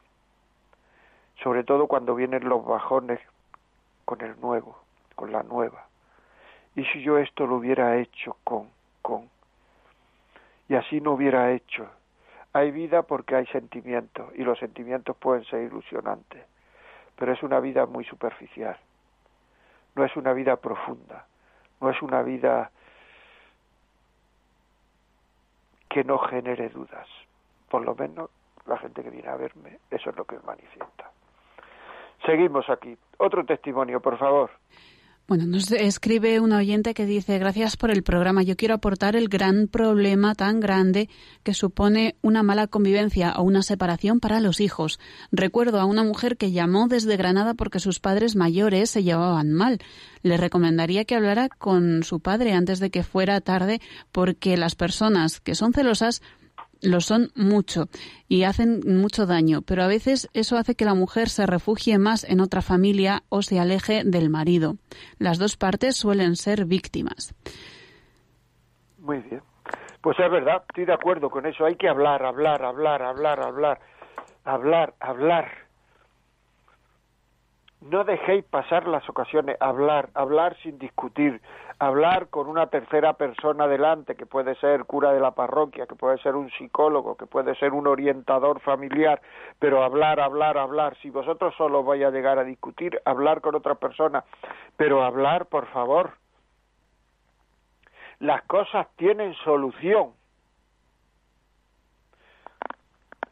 Sobre 1.42 1.64
todo 1.64 1.86
cuando 1.86 2.14
vienen 2.14 2.46
los 2.46 2.66
bajones 2.66 3.18
con 4.04 4.20
el 4.20 4.38
nuevo, 4.42 4.78
con 5.14 5.32
la 5.32 5.42
nueva. 5.42 5.86
Y 6.76 6.84
si 6.84 7.00
yo 7.00 7.16
esto 7.16 7.46
lo 7.46 7.56
hubiera 7.56 7.96
hecho 7.96 8.36
con, 8.44 8.68
con. 9.00 9.30
Y 10.68 10.74
así 10.74 11.00
no 11.00 11.12
hubiera 11.12 11.50
hecho. 11.52 11.88
Hay 12.52 12.72
vida 12.72 13.04
porque 13.04 13.36
hay 13.36 13.46
sentimientos 13.46 14.30
y 14.34 14.44
los 14.44 14.58
sentimientos 14.58 15.16
pueden 15.16 15.46
ser 15.46 15.62
ilusionantes 15.62 16.44
pero 17.18 17.32
es 17.32 17.42
una 17.42 17.58
vida 17.60 17.84
muy 17.86 18.04
superficial, 18.04 18.76
no 19.96 20.04
es 20.04 20.16
una 20.16 20.32
vida 20.32 20.56
profunda, 20.56 21.26
no 21.80 21.90
es 21.90 22.00
una 22.00 22.22
vida 22.22 22.70
que 25.88 26.04
no 26.04 26.18
genere 26.18 26.68
dudas. 26.68 27.08
Por 27.68 27.84
lo 27.84 27.94
menos 27.94 28.30
la 28.66 28.78
gente 28.78 29.02
que 29.02 29.10
viene 29.10 29.28
a 29.28 29.36
verme, 29.36 29.78
eso 29.90 30.10
es 30.10 30.16
lo 30.16 30.24
que 30.24 30.38
manifiesta. 30.46 31.10
Seguimos 32.24 32.68
aquí. 32.70 32.96
Otro 33.18 33.44
testimonio, 33.44 34.00
por 34.00 34.18
favor. 34.18 34.50
Bueno, 35.28 35.44
nos 35.44 35.70
escribe 35.72 36.40
un 36.40 36.52
oyente 36.52 36.94
que 36.94 37.04
dice, 37.04 37.38
gracias 37.38 37.76
por 37.76 37.90
el 37.90 38.02
programa. 38.02 38.42
Yo 38.42 38.56
quiero 38.56 38.72
aportar 38.72 39.14
el 39.14 39.28
gran 39.28 39.68
problema 39.68 40.34
tan 40.34 40.58
grande 40.58 41.10
que 41.42 41.52
supone 41.52 42.16
una 42.22 42.42
mala 42.42 42.66
convivencia 42.66 43.34
o 43.36 43.42
una 43.42 43.60
separación 43.60 44.20
para 44.20 44.40
los 44.40 44.58
hijos. 44.58 44.98
Recuerdo 45.30 45.80
a 45.80 45.84
una 45.84 46.02
mujer 46.02 46.38
que 46.38 46.50
llamó 46.50 46.88
desde 46.88 47.18
Granada 47.18 47.52
porque 47.52 47.78
sus 47.78 48.00
padres 48.00 48.36
mayores 48.36 48.88
se 48.88 49.02
llevaban 49.02 49.52
mal. 49.52 49.80
Le 50.22 50.38
recomendaría 50.38 51.04
que 51.04 51.14
hablara 51.14 51.50
con 51.50 52.04
su 52.04 52.20
padre 52.20 52.54
antes 52.54 52.80
de 52.80 52.88
que 52.88 53.02
fuera 53.02 53.42
tarde 53.42 53.82
porque 54.12 54.56
las 54.56 54.76
personas 54.76 55.40
que 55.40 55.54
son 55.54 55.74
celosas 55.74 56.22
lo 56.82 57.00
son 57.00 57.30
mucho 57.34 57.88
y 58.28 58.44
hacen 58.44 58.80
mucho 58.84 59.26
daño, 59.26 59.62
pero 59.62 59.82
a 59.82 59.88
veces 59.88 60.28
eso 60.32 60.56
hace 60.56 60.74
que 60.74 60.84
la 60.84 60.94
mujer 60.94 61.28
se 61.28 61.46
refugie 61.46 61.98
más 61.98 62.24
en 62.24 62.40
otra 62.40 62.62
familia 62.62 63.22
o 63.28 63.42
se 63.42 63.58
aleje 63.58 64.02
del 64.04 64.30
marido. 64.30 64.76
Las 65.18 65.38
dos 65.38 65.56
partes 65.56 65.96
suelen 65.96 66.36
ser 66.36 66.64
víctimas. 66.64 67.34
Muy 68.98 69.18
bien. 69.18 69.42
Pues 70.00 70.18
es 70.20 70.30
verdad, 70.30 70.62
estoy 70.68 70.84
de 70.84 70.92
acuerdo 70.92 71.28
con 71.30 71.46
eso. 71.46 71.64
Hay 71.64 71.76
que 71.76 71.88
hablar, 71.88 72.22
hablar, 72.24 72.64
hablar, 72.64 73.02
hablar, 73.02 73.40
hablar, 73.40 73.80
hablar, 74.44 74.94
hablar. 75.00 75.67
No 77.80 78.02
dejéis 78.02 78.44
pasar 78.44 78.88
las 78.88 79.08
ocasiones, 79.08 79.56
hablar, 79.60 80.10
hablar 80.14 80.56
sin 80.62 80.78
discutir, 80.78 81.40
hablar 81.78 82.28
con 82.28 82.48
una 82.48 82.66
tercera 82.66 83.12
persona 83.12 83.68
delante, 83.68 84.16
que 84.16 84.26
puede 84.26 84.56
ser 84.56 84.84
cura 84.84 85.12
de 85.12 85.20
la 85.20 85.30
parroquia, 85.30 85.86
que 85.86 85.94
puede 85.94 86.18
ser 86.18 86.34
un 86.34 86.50
psicólogo, 86.50 87.16
que 87.16 87.26
puede 87.26 87.54
ser 87.54 87.72
un 87.72 87.86
orientador 87.86 88.60
familiar, 88.60 89.22
pero 89.60 89.84
hablar, 89.84 90.18
hablar, 90.18 90.58
hablar. 90.58 90.96
Si 91.02 91.10
vosotros 91.10 91.54
solo 91.56 91.84
vais 91.84 92.04
a 92.04 92.10
llegar 92.10 92.38
a 92.40 92.44
discutir, 92.44 93.00
hablar 93.04 93.40
con 93.40 93.54
otra 93.54 93.76
persona, 93.76 94.24
pero 94.76 95.04
hablar, 95.04 95.46
por 95.46 95.66
favor. 95.68 96.14
Las 98.18 98.42
cosas 98.42 98.88
tienen 98.96 99.34
solución. 99.44 100.14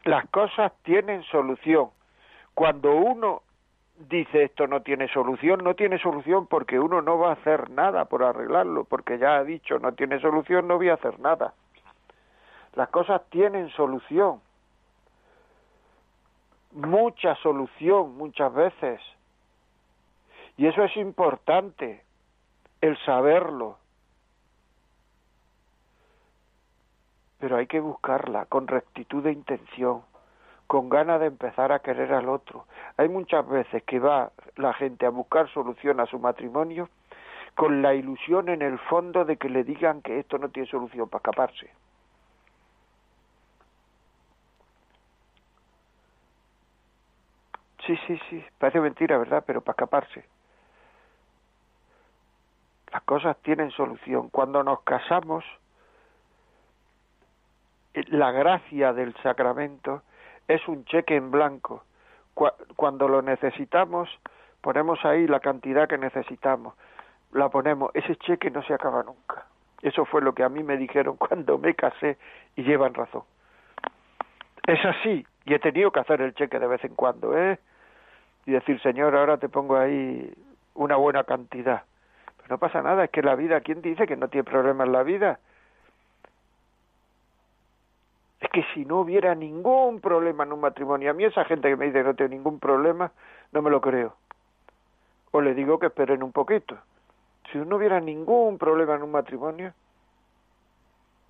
Las 0.05 0.25
cosas 0.29 0.71
tienen 0.83 1.21
solución. 1.23 1.89
Cuando 2.53 2.95
uno 2.95 3.41
dice 3.97 4.43
esto 4.43 4.67
no 4.67 4.81
tiene 4.81 5.07
solución, 5.09 5.63
no 5.63 5.75
tiene 5.75 5.99
solución 5.99 6.47
porque 6.47 6.79
uno 6.79 7.01
no 7.01 7.17
va 7.17 7.29
a 7.29 7.33
hacer 7.33 7.69
nada 7.69 8.05
por 8.05 8.23
arreglarlo, 8.23 8.83
porque 8.83 9.17
ya 9.17 9.37
ha 9.37 9.43
dicho 9.43 9.79
no 9.79 9.93
tiene 9.93 10.19
solución, 10.19 10.67
no 10.67 10.77
voy 10.77 10.89
a 10.89 10.95
hacer 10.95 11.19
nada. 11.19 11.53
Las 12.75 12.89
cosas 12.89 13.21
tienen 13.29 13.69
solución, 13.69 14.39
mucha 16.71 17.35
solución 17.35 18.15
muchas 18.17 18.53
veces. 18.53 19.01
Y 20.57 20.67
eso 20.67 20.83
es 20.83 20.95
importante, 20.97 22.03
el 22.81 22.97
saberlo. 23.05 23.77
Pero 27.39 27.57
hay 27.57 27.67
que 27.67 27.79
buscarla 27.79 28.45
con 28.45 28.67
rectitud 28.67 29.23
de 29.23 29.31
intención 29.31 30.01
con 30.67 30.89
ganas 30.89 31.19
de 31.21 31.27
empezar 31.27 31.71
a 31.71 31.79
querer 31.79 32.13
al 32.13 32.29
otro. 32.29 32.65
Hay 32.97 33.09
muchas 33.09 33.47
veces 33.47 33.83
que 33.83 33.99
va 33.99 34.31
la 34.57 34.73
gente 34.73 35.05
a 35.05 35.09
buscar 35.09 35.49
solución 35.49 35.99
a 35.99 36.05
su 36.05 36.19
matrimonio 36.19 36.89
con 37.55 37.81
la 37.81 37.95
ilusión 37.95 38.49
en 38.49 38.61
el 38.61 38.77
fondo 38.77 39.25
de 39.25 39.37
que 39.37 39.49
le 39.49 39.63
digan 39.63 40.01
que 40.01 40.19
esto 40.19 40.37
no 40.37 40.49
tiene 40.49 40.69
solución 40.69 41.09
para 41.09 41.19
escaparse. 41.19 41.71
Sí, 47.85 47.97
sí, 48.05 48.19
sí, 48.29 48.45
parece 48.59 48.81
mentira, 48.81 49.17
¿verdad? 49.17 49.43
Pero 49.47 49.61
para 49.61 49.71
escaparse. 49.71 50.25
Las 52.91 53.01
cosas 53.03 53.37
tienen 53.37 53.71
solución. 53.71 54.29
Cuando 54.29 54.61
nos 54.63 54.81
casamos, 54.81 55.45
eh, 57.93 58.03
la 58.09 58.31
gracia 58.31 58.93
del 58.93 59.15
sacramento 59.23 60.03
es 60.47 60.67
un 60.67 60.85
cheque 60.85 61.15
en 61.15 61.31
blanco. 61.31 61.83
Cuando 62.75 63.07
lo 63.07 63.21
necesitamos, 63.21 64.09
ponemos 64.61 65.03
ahí 65.05 65.27
la 65.27 65.39
cantidad 65.39 65.87
que 65.87 65.97
necesitamos. 65.97 66.75
La 67.31 67.49
ponemos. 67.49 67.91
Ese 67.93 68.15
cheque 68.17 68.51
no 68.51 68.61
se 68.63 68.73
acaba 68.73 69.03
nunca. 69.03 69.45
Eso 69.81 70.05
fue 70.05 70.21
lo 70.21 70.33
que 70.33 70.43
a 70.43 70.49
mí 70.49 70.63
me 70.63 70.77
dijeron 70.77 71.17
cuando 71.17 71.57
me 71.57 71.73
casé 71.73 72.17
y 72.55 72.63
llevan 72.63 72.93
razón. 72.93 73.23
Es 74.65 74.83
así, 74.83 75.25
y 75.45 75.53
he 75.53 75.59
tenido 75.59 75.91
que 75.91 76.01
hacer 76.01 76.21
el 76.21 76.33
cheque 76.35 76.59
de 76.59 76.67
vez 76.67 76.83
en 76.83 76.93
cuando, 76.93 77.37
¿eh? 77.37 77.57
y 78.45 78.51
decir, 78.51 78.81
Señor, 78.81 79.15
ahora 79.15 79.37
te 79.37 79.49
pongo 79.49 79.77
ahí 79.77 80.33
una 80.73 80.95
buena 80.95 81.23
cantidad. 81.25 81.83
Pero 82.37 82.49
no 82.49 82.57
pasa 82.57 82.81
nada, 82.81 83.05
es 83.05 83.11
que 83.11 83.21
la 83.21 83.35
vida, 83.35 83.61
¿quién 83.61 83.81
dice 83.81 84.07
que 84.07 84.15
no 84.15 84.29
tiene 84.29 84.43
problemas 84.43 84.87
la 84.87 85.03
vida? 85.03 85.39
Es 88.39 88.46
que 88.57 88.65
si 88.73 88.85
no 88.85 89.01
hubiera 89.01 89.35
ningún 89.35 90.01
problema 90.01 90.43
en 90.43 90.51
un 90.51 90.61
matrimonio, 90.61 91.11
a 91.11 91.13
mí 91.13 91.23
esa 91.23 91.45
gente 91.45 91.69
que 91.69 91.75
me 91.75 91.85
dice 91.85 92.01
no 92.01 92.15
tiene 92.15 92.37
ningún 92.37 92.59
problema, 92.59 93.11
no 93.51 93.61
me 93.61 93.69
lo 93.69 93.79
creo. 93.79 94.15
O 95.29 95.41
le 95.41 95.53
digo 95.53 95.77
que 95.77 95.85
esperen 95.85 96.23
un 96.23 96.31
poquito. 96.31 96.75
Si 97.51 97.59
no 97.59 97.75
hubiera 97.75 97.99
ningún 97.99 98.57
problema 98.57 98.95
en 98.95 99.03
un 99.03 99.11
matrimonio, 99.11 99.73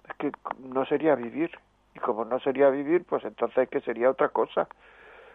es 0.08 0.16
que 0.16 0.32
no 0.70 0.86
sería 0.86 1.16
vivir. 1.16 1.52
Y 1.96 2.00
como 2.00 2.24
no 2.24 2.40
sería 2.40 2.70
vivir, 2.70 3.04
pues 3.04 3.26
entonces 3.26 3.68
que 3.68 3.82
sería 3.82 4.10
otra 4.10 4.30
cosa. 4.30 4.70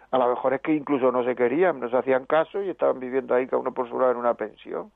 A 0.09 0.17
lo 0.17 0.29
mejor 0.29 0.55
es 0.55 0.61
que 0.61 0.73
incluso 0.73 1.11
no 1.11 1.23
se 1.23 1.35
querían, 1.35 1.79
no 1.79 1.91
se 1.91 1.97
hacían 1.97 2.25
caso 2.25 2.59
y 2.59 2.71
estaban 2.71 2.99
viviendo 2.99 3.35
ahí 3.35 3.45
cada 3.45 3.61
uno 3.61 3.71
por 3.71 3.87
su 3.87 3.99
lado 3.99 4.13
en 4.13 4.17
una 4.17 4.33
pensión. 4.33 4.91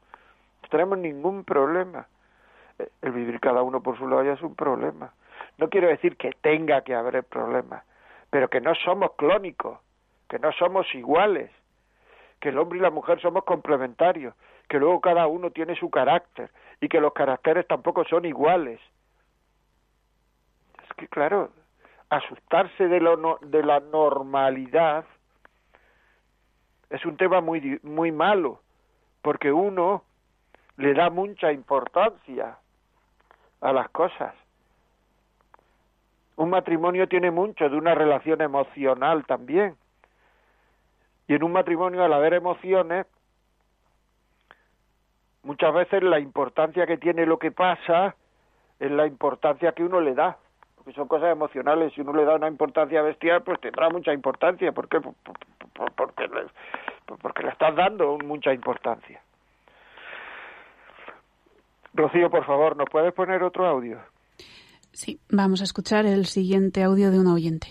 No 0.64 0.70
tenemos 0.72 0.98
ningún 0.98 1.44
problema. 1.44 2.08
Eh, 2.80 2.90
el 3.04 3.12
vivir 3.12 3.40
cada 3.40 3.62
uno 3.62 3.84
por 3.84 4.00
su 4.00 4.08
lado 4.08 4.24
ya 4.24 4.34
es 4.34 4.42
un 4.42 4.56
problema. 4.56 5.14
No 5.58 5.70
quiero 5.70 5.88
decir 5.88 6.18
que 6.18 6.32
tenga 6.42 6.82
que 6.82 6.94
haber 6.94 7.24
problemas, 7.24 7.84
pero 8.30 8.50
que 8.50 8.62
no 8.62 8.76
somos 8.76 9.12
clónicos, 9.16 9.80
que 10.30 10.40
no 10.40 10.52
somos 10.52 10.94
iguales, 10.94 11.52
que 12.40 12.50
el 12.50 12.60
hombre 12.60 12.80
y 12.80 12.82
la 12.82 12.92
mujer 12.92 13.20
somos 13.22 13.44
complementarios, 13.44 14.36
que 14.70 14.78
luego 14.78 15.02
cada 15.02 15.28
uno 15.28 15.52
tiene 15.52 15.76
su 15.76 15.90
carácter 15.90 16.52
y 16.82 16.90
que 16.90 17.00
los 17.00 17.14
caracteres 17.14 17.66
tampoco 17.68 18.04
son 18.06 18.26
iguales. 18.26 18.80
Es 20.84 20.94
que 20.96 21.08
claro, 21.08 21.52
asustarse 22.10 22.88
de, 22.88 23.00
lo 23.00 23.40
de 23.42 23.64
la 23.64 23.80
normalidad 23.80 25.06
es 26.90 27.06
un 27.06 27.18
tema 27.18 27.42
muy, 27.42 27.80
muy 27.84 28.12
malo, 28.12 28.62
porque 29.22 29.52
uno 29.52 30.04
le 30.78 30.94
da 30.94 31.10
mucha 31.10 31.52
importancia 31.52 32.58
a 33.62 33.74
las 33.74 33.90
cosas. 33.90 34.34
Un 36.38 36.50
matrimonio 36.50 37.08
tiene 37.08 37.32
mucho 37.32 37.70
de 37.70 37.76
una 37.76 37.94
relación 37.94 38.42
emocional 38.42 39.26
también. 39.26 39.76
Y 41.28 41.36
en 41.36 41.44
un 41.44 41.52
matrimonio, 41.52 42.04
al 42.04 42.14
haber 42.14 42.34
emociones, 42.34 43.06
muchas 45.44 45.74
veces 45.74 46.02
la 46.04 46.20
importancia 46.20 46.88
que 46.88 46.98
tiene 46.98 47.26
lo 47.26 47.38
que 47.38 47.52
pasa 47.52 48.16
es 48.80 48.92
la 48.92 49.06
importancia 49.06 49.74
que 49.74 49.84
uno 49.84 50.00
le 50.00 50.14
da 50.14 50.38
que 50.88 50.94
son 50.94 51.08
cosas 51.10 51.32
emocionales. 51.32 51.94
Si 51.94 52.02
uno 52.02 52.14
le 52.14 52.24
da 52.24 52.36
una 52.36 52.48
importancia 52.48 53.02
bestial, 53.02 53.44
pues 53.44 53.60
tendrá 53.60 53.90
mucha 53.90 54.14
importancia. 54.14 54.72
¿Por 54.72 54.88
qué? 54.88 55.02
Porque 55.02 56.28
le, 56.30 56.46
porque 57.22 57.44
le 57.44 57.50
estás 57.50 57.76
dando 57.76 58.18
mucha 58.24 58.54
importancia. 58.54 59.22
Rocío, 61.94 62.30
por 62.30 62.46
favor, 62.46 62.78
¿nos 62.78 62.90
puedes 62.90 63.14
poner 63.14 63.44
otro 63.44 63.66
audio? 63.66 64.00
Sí, 64.98 65.22
vamos 65.30 65.62
a 65.62 65.66
escuchar 65.66 66.08
el 66.08 66.26
siguiente 66.26 66.82
audio 66.82 67.12
de 67.12 67.20
un 67.20 67.28
oyente. 67.28 67.68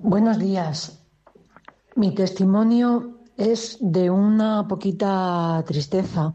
Buenos 0.00 0.40
días. 0.40 1.00
Mi 1.94 2.12
testimonio 2.12 3.20
es 3.36 3.78
de 3.80 4.10
una 4.10 4.66
poquita 4.66 5.62
tristeza. 5.64 6.34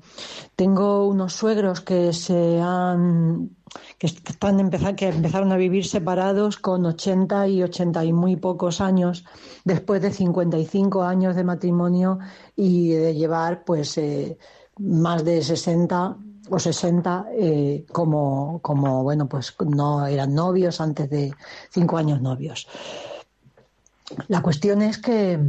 Tengo 0.55 1.05
unos 1.05 1.33
suegros 1.33 1.81
que 1.81 2.13
se 2.13 2.61
han 2.61 3.57
que 3.97 4.07
están 4.07 4.61
empezar, 4.61 4.95
que 4.95 5.09
empezaron 5.09 5.51
a 5.51 5.57
vivir 5.57 5.85
separados 5.85 6.55
con 6.55 6.85
80 6.85 7.49
y 7.49 7.61
80 7.61 8.05
y 8.05 8.13
muy 8.13 8.37
pocos 8.37 8.79
años 8.79 9.25
después 9.65 10.01
de 10.01 10.13
55 10.13 11.03
años 11.03 11.35
de 11.35 11.43
matrimonio 11.43 12.19
y 12.55 12.91
de 12.91 13.15
llevar 13.15 13.65
pues 13.65 13.97
eh, 13.97 14.37
más 14.77 15.25
de 15.25 15.41
60 15.41 16.19
o 16.49 16.59
60 16.59 17.27
eh, 17.33 17.85
como, 17.91 18.59
como 18.61 19.03
bueno 19.03 19.27
pues 19.27 19.55
no 19.65 20.05
eran 20.05 20.33
novios 20.33 20.81
antes 20.81 21.09
de 21.09 21.33
cinco 21.71 21.97
años 21.97 22.21
novios. 22.21 22.67
La 24.27 24.41
cuestión 24.41 24.81
es 24.81 24.97
que 24.97 25.39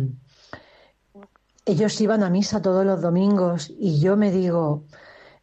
ellos 1.65 2.01
iban 2.01 2.23
a 2.23 2.31
misa 2.31 2.63
todos 2.63 2.85
los 2.85 3.01
domingos 3.01 3.71
y 3.79 4.01
yo 4.01 4.17
me 4.17 4.33
digo, 4.33 4.85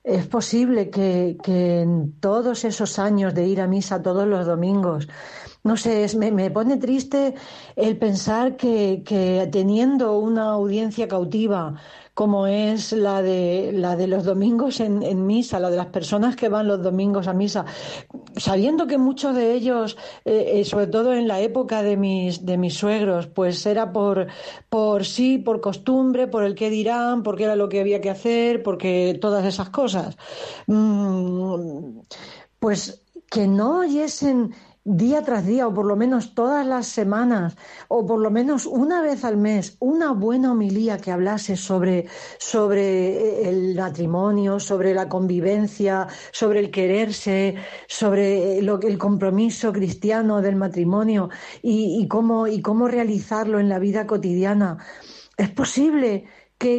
es 0.03 0.27
posible 0.27 0.89
que, 0.89 1.37
en 1.45 2.13
todos 2.19 2.63
esos 2.63 2.99
años 2.99 3.33
de 3.33 3.47
ir 3.47 3.61
a 3.61 3.67
misa 3.67 4.01
todos 4.01 4.27
los 4.27 4.45
domingos, 4.45 5.07
no 5.63 5.77
sé, 5.77 6.07
me, 6.17 6.51
pone 6.51 6.77
triste 6.77 7.33
el 7.75 7.97
pensar 7.97 8.55
que, 8.55 9.01
que 9.03 9.49
teniendo 9.51 10.19
una 10.19 10.51
audiencia 10.51 11.07
cautiva, 11.07 11.75
como 12.15 12.47
es 12.47 12.93
la 12.93 13.21
de, 13.21 13.71
la 13.73 13.97
de 13.97 14.07
los 14.07 14.23
domingos 14.23 14.79
en, 14.79 15.27
misa, 15.27 15.59
la 15.59 15.69
de 15.69 15.75
las 15.75 15.87
personas 15.87 16.37
que 16.37 16.47
van 16.47 16.65
los 16.65 16.81
domingos 16.81 17.27
a 17.27 17.33
misa, 17.33 17.65
sabiendo 18.37 18.87
que 18.87 18.97
muchos 18.97 19.35
de 19.35 19.53
ellos, 19.53 19.97
eh, 20.23 20.53
eh, 20.55 20.63
sobre 20.63 20.87
todo 20.87 21.13
en 21.13 21.27
la 21.27 21.41
época 21.41 21.83
de 21.83 21.97
mis, 21.97 22.45
de 22.45 22.57
mis 22.57 22.73
suegros, 22.73 23.27
pues 23.27 23.65
era 23.65 23.91
por, 23.91 24.27
por 24.69 25.03
sí, 25.03 25.39
por 25.39 25.59
costumbre, 25.59 26.27
por 26.27 26.45
el 26.45 26.55
qué 26.55 26.69
dirán, 26.69 27.21
porque 27.21 27.43
era 27.43 27.57
lo 27.57 27.67
que 27.67 27.81
había 27.81 27.99
que 27.99 28.09
hacer, 28.09 28.63
porque 28.63 29.17
todas 29.19 29.45
esas 29.45 29.69
cosas. 29.69 30.17
Mm, 30.67 31.99
pues 32.59 33.03
que 33.29 33.45
no 33.45 33.79
oyesen 33.79 34.53
día 34.85 35.23
tras 35.23 35.45
día, 35.45 35.67
o 35.67 35.73
por 35.73 35.85
lo 35.85 35.95
menos 35.95 36.35
todas 36.35 36.65
las 36.65 36.85
semanas, 36.85 37.57
o 37.87 38.05
por 38.05 38.19
lo 38.19 38.29
menos 38.29 38.67
una 38.67 39.01
vez 39.01 39.25
al 39.25 39.35
mes, 39.35 39.77
una 39.79 40.11
buena 40.11 40.51
homilía 40.51 40.99
que 40.99 41.11
hablase 41.11 41.57
sobre, 41.57 42.05
sobre 42.37 43.09
eh, 43.09 43.49
el 43.49 43.75
matrimonio, 43.75 44.59
sobre 44.59 44.93
la 44.93 45.09
convivencia, 45.09 46.07
sobre 46.31 46.59
el 46.59 46.69
quererse, 46.69 47.55
sobre 47.87 48.61
lo, 48.61 48.79
el 48.79 48.99
compromiso 48.99 49.73
cristiano 49.73 50.41
del 50.41 50.55
matrimonio 50.55 51.29
y, 51.63 52.07
cómo, 52.07 52.47
y 52.47 52.61
cómo 52.61 52.87
realizarlo 52.87 53.59
en 53.59 53.69
la 53.69 53.79
vida 53.79 54.05
cotidiana. 54.05 54.77
Es 55.35 55.49
posible 55.49 56.25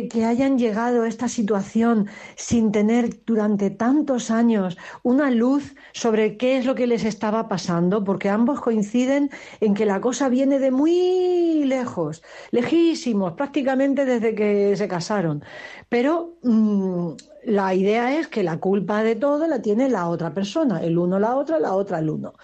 que, 0.08 0.24
hayan 0.24 0.58
llegado 0.58 1.02
a 1.02 1.08
esta 1.08 1.28
situación 1.28 2.08
sin 2.34 2.72
tener 2.72 3.24
durante 3.24 3.70
tantos 3.70 4.32
años 4.32 4.76
una 5.04 5.30
luz 5.30 5.76
sobre 5.92 6.36
qué 6.36 6.58
es 6.58 6.66
lo 6.66 6.74
que 6.74 6.88
les 6.88 7.04
estaba 7.04 7.48
pasando, 7.48 8.02
porque 8.02 8.28
ambos 8.28 8.60
coinciden 8.60 9.30
en 9.60 9.74
que 9.74 9.86
la 9.86 10.00
cosa 10.00 10.28
viene 10.28 10.58
de 10.58 10.72
muy 10.72 11.64
lejos, 11.64 12.22
lejísimos, 12.50 13.34
prácticamente 13.34 14.04
desde 14.04 14.34
que 14.34 14.76
se 14.76 14.88
casaron. 14.88 15.44
Pero 15.88 16.36
mm, 16.42 17.10
la 17.44 17.72
idea 17.74 18.18
es 18.18 18.26
que 18.26 18.42
la 18.42 18.58
culpa 18.58 19.04
de 19.04 19.14
todo 19.14 19.46
la 19.46 19.62
tiene 19.62 19.88
la 19.88 20.08
otra 20.08 20.34
persona, 20.34 20.82
el 20.82 20.98
uno 20.98 21.20
la 21.20 21.36
otra, 21.36 21.60
la 21.60 21.74
otra 21.74 22.00
el 22.00 22.10
uno. 22.10 22.34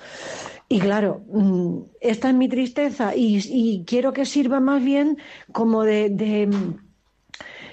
Y 0.68 0.78
claro, 0.78 1.22
mm, 1.32 1.78
esta 2.01 2.28
es 2.28 2.34
mi 2.36 2.49
tristeza 2.49 3.16
y, 3.16 3.84
quiero 3.84 4.12
que 4.12 4.24
sirva 4.26 4.61
más 4.61 4.82
bien 4.82 5.18
como 5.53 5.82
de 5.82 6.09
de 6.09 6.49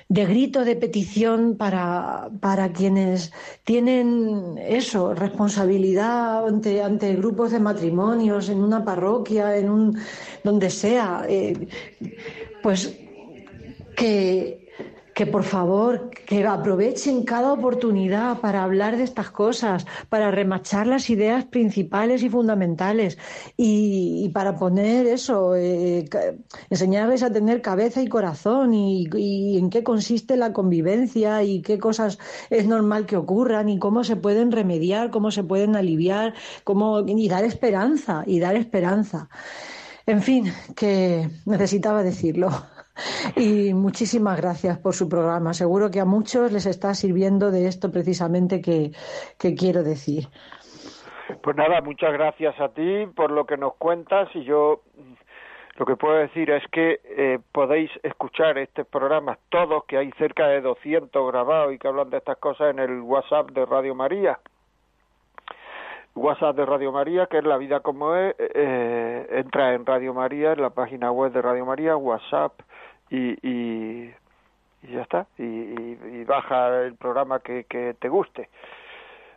grito, 0.10 0.66
de 0.66 0.76
petición 0.76 1.56
para, 1.56 2.30
para 2.42 2.74
quienes 2.74 3.32
tienen 3.64 4.58
eso, 4.58 5.14
responsabilidad 5.14 6.48
ante, 6.48 6.82
ante 6.82 7.16
grupos 7.16 7.52
de 7.52 7.60
matrimonios, 7.60 8.50
en 8.50 8.64
una 8.64 8.84
parroquia, 8.84 9.56
en 9.56 9.70
un 9.70 10.00
donde 10.44 10.70
sea, 10.72 11.26
eh, 11.30 11.68
pues 12.64 12.98
que, 13.96 14.59
que 15.20 15.28
por 15.28 15.44
favor, 15.44 16.12
que 16.12 16.46
aprovechen 16.46 17.26
cada 17.26 17.52
oportunidad 17.52 18.40
para 18.40 18.64
hablar 18.64 18.96
de 18.96 19.04
estas 19.04 19.30
cosas, 19.32 19.86
para 20.08 20.32
remachar 20.32 20.88
las 20.88 21.10
ideas 21.10 21.44
principales 21.44 22.24
y 22.24 22.30
fundamentales 22.30 23.18
y, 23.58 24.30
para 24.30 24.56
poner 24.56 25.08
eso, 25.08 25.58
eh, 25.58 26.08
enseñarles 26.70 27.22
a 27.24 27.34
tener 27.34 27.62
cabeza 27.62 28.02
y 28.02 28.08
corazón 28.08 28.74
y, 28.74 29.58
en 29.58 29.70
qué 29.70 29.84
consiste 29.84 30.38
la 30.38 30.54
convivencia 30.54 31.44
y 31.44 31.62
qué 31.64 31.80
cosas 31.80 32.18
es 32.50 32.66
normal 32.66 33.06
que 33.06 33.18
ocurran 33.18 33.68
y 33.68 33.78
cómo 33.78 34.06
se 34.06 34.16
pueden 34.16 34.54
remediar, 34.54 35.12
cómo 35.12 35.32
se 35.32 35.44
pueden 35.44 35.76
aliviar, 35.76 36.34
cómo, 36.64 37.02
y 37.06 37.28
dar 37.28 37.44
esperanza, 37.44 38.24
y 38.26 38.40
dar 38.40 38.56
esperanza. 38.56 39.28
En 40.06 40.22
fin, 40.22 40.46
que 40.78 41.30
necesitaba 41.46 42.04
decirlo. 42.04 42.52
Y 43.36 43.74
muchísimas 43.74 44.38
gracias 44.40 44.78
por 44.78 44.94
su 44.94 45.08
programa. 45.10 45.54
Seguro 45.54 45.92
que 45.92 46.00
a 46.00 46.06
muchos 46.06 46.52
les 46.52 46.66
está 46.66 46.94
sirviendo 46.94 47.52
de 47.52 47.68
esto 47.68 47.92
precisamente 47.92 48.62
que, 48.62 48.92
quiero 49.56 49.84
decir. 49.84 50.28
Pues 51.42 51.56
nada, 51.56 51.82
muchas 51.82 52.12
gracias 52.14 52.60
a 52.60 52.70
ti 52.70 53.06
por 53.16 53.32
lo 53.32 53.46
que 53.46 53.58
nos 53.58 53.76
cuentas 53.76 54.30
y 54.34 54.44
yo 54.44 54.82
lo 55.78 55.86
que 55.86 55.96
puedo 55.96 56.16
decir 56.16 56.50
es 56.50 56.64
que 56.72 57.00
eh, 57.06 57.40
podéis 57.54 57.90
escuchar 58.04 58.58
estos 58.58 58.86
programas 58.88 59.38
todos, 59.50 59.86
que 59.86 59.98
hay 59.98 60.12
cerca 60.18 60.48
de 60.48 60.62
200 60.62 61.32
grabados 61.32 61.74
y 61.74 61.78
que 61.78 61.88
hablan 61.88 62.10
de 62.10 62.18
estas 62.18 62.38
cosas 62.38 62.72
en 62.72 62.80
el 62.80 63.00
WhatsApp 63.02 63.52
de 63.52 63.66
Radio 63.66 63.96
María. 63.96 64.40
WhatsApp 66.16 66.56
de 66.56 66.66
Radio 66.66 66.92
María, 66.92 67.28
que 67.28 67.38
es 67.38 67.44
La 67.46 67.58
Vida 67.58 67.80
como 67.80 68.16
es, 68.16 68.36
eh, 68.38 69.28
entra 69.32 69.74
en 69.74 69.86
Radio 69.86 70.14
María, 70.14 70.54
en 70.54 70.62
la 70.62 70.72
página 70.72 71.12
web 71.12 71.32
de 71.32 71.42
Radio 71.42 71.66
María, 71.66 71.96
WhatsApp, 71.96 72.60
y, 73.10 73.38
y, 73.48 74.14
ya 74.84 75.02
está, 75.02 75.28
y, 75.38 76.24
baja 76.24 76.82
el 76.84 76.96
programa 76.96 77.40
que, 77.40 77.66
que 77.66 77.96
te 78.00 78.10
guste. 78.10 78.50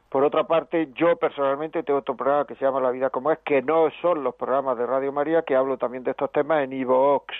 Por 0.09 0.25
otra 0.25 0.45
parte, 0.45 0.91
yo 0.95 1.17
personalmente 1.17 1.83
tengo 1.83 2.01
otro 2.01 2.15
programa 2.15 2.47
que 2.47 2.55
se 2.57 2.65
llama 2.65 2.81
La 2.81 2.91
Vida 2.91 3.09
como 3.09 3.33
es, 3.33 3.39
que 3.39 3.63
no 3.63 3.89
son 4.03 4.23
los 4.23 4.35
programas 4.35 4.77
de 4.77 4.85
Radio 4.85 5.11
María, 5.11 5.41
que 5.41 5.57
hablo 5.57 5.79
también 5.79 6.05
de 6.05 6.11
estos 6.11 6.31
temas 6.33 6.63
en 6.63 6.75
Ivox. 6.75 7.35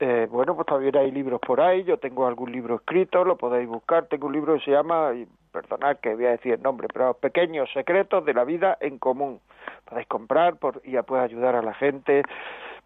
Eh, 0.00 0.26
bueno, 0.28 0.56
pues 0.56 0.66
también 0.66 0.96
hay 0.96 1.12
libros 1.12 1.40
por 1.40 1.60
ahí, 1.60 1.84
yo 1.84 1.96
tengo 1.98 2.26
algún 2.26 2.50
libro 2.50 2.74
escrito, 2.74 3.24
lo 3.24 3.36
podéis 3.36 3.68
buscar, 3.68 4.06
tengo 4.06 4.26
un 4.26 4.32
libro 4.32 4.54
que 4.54 4.64
se 4.64 4.72
llama, 4.72 5.12
perdonad 5.52 5.98
que 5.98 6.16
voy 6.16 6.26
a 6.26 6.30
decir 6.30 6.54
el 6.54 6.62
nombre, 6.62 6.88
pero 6.92 7.14
Pequeños 7.14 7.70
Secretos 7.72 8.24
de 8.24 8.34
la 8.34 8.42
Vida 8.42 8.76
en 8.80 8.98
Común. 8.98 9.38
Podéis 9.88 10.08
comprar 10.08 10.56
por, 10.56 10.82
y 10.82 10.92
ya 10.92 11.04
puede 11.04 11.22
ayudar 11.22 11.54
a 11.54 11.62
la 11.62 11.74
gente, 11.74 12.24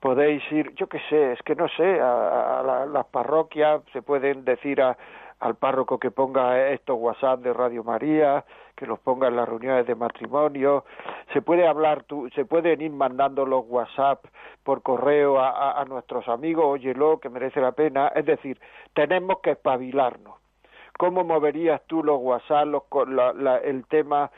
podéis 0.00 0.42
ir, 0.52 0.74
yo 0.74 0.88
qué 0.88 1.00
sé, 1.08 1.32
es 1.32 1.42
que 1.42 1.54
no 1.54 1.68
sé, 1.68 2.00
a, 2.00 2.86
las 2.90 3.06
parroquias, 3.06 3.82
se 3.92 4.02
pueden 4.02 4.44
decir 4.44 4.80
a, 4.80 4.96
al 5.40 5.54
párroco 5.56 5.98
que 5.98 6.10
ponga 6.10 6.68
estos 6.70 6.98
WhatsApp 6.98 7.40
de 7.40 7.52
Radio 7.52 7.84
María, 7.84 8.44
que 8.76 8.86
los 8.86 8.98
ponga 9.00 9.28
en 9.28 9.36
las 9.36 9.48
reuniones 9.48 9.86
de 9.86 9.94
matrimonio, 9.94 10.84
se 11.32 11.42
puede 11.42 11.66
hablar, 11.66 12.04
se 12.34 12.44
pueden 12.44 12.80
ir 12.80 12.92
mandando 12.92 13.44
los 13.44 13.64
WhatsApp 13.66 14.24
por 14.62 14.82
correo 14.82 15.40
a, 15.40 15.80
a, 15.80 15.84
nuestros 15.84 16.28
amigos, 16.28 16.64
óyelo, 16.64 17.18
que 17.18 17.28
merece 17.28 17.60
la 17.60 17.72
pena, 17.72 18.08
es 18.14 18.24
decir, 18.24 18.60
tenemos 18.94 19.40
que 19.40 19.52
espabilarnos. 19.52 20.36
¿Cómo 20.98 21.22
moverías 21.22 21.80
tú 21.86 22.02
los 22.02 22.18
WhatsApp, 22.20 22.66
los, 22.66 22.82
el 23.62 23.86
tema 23.86 24.32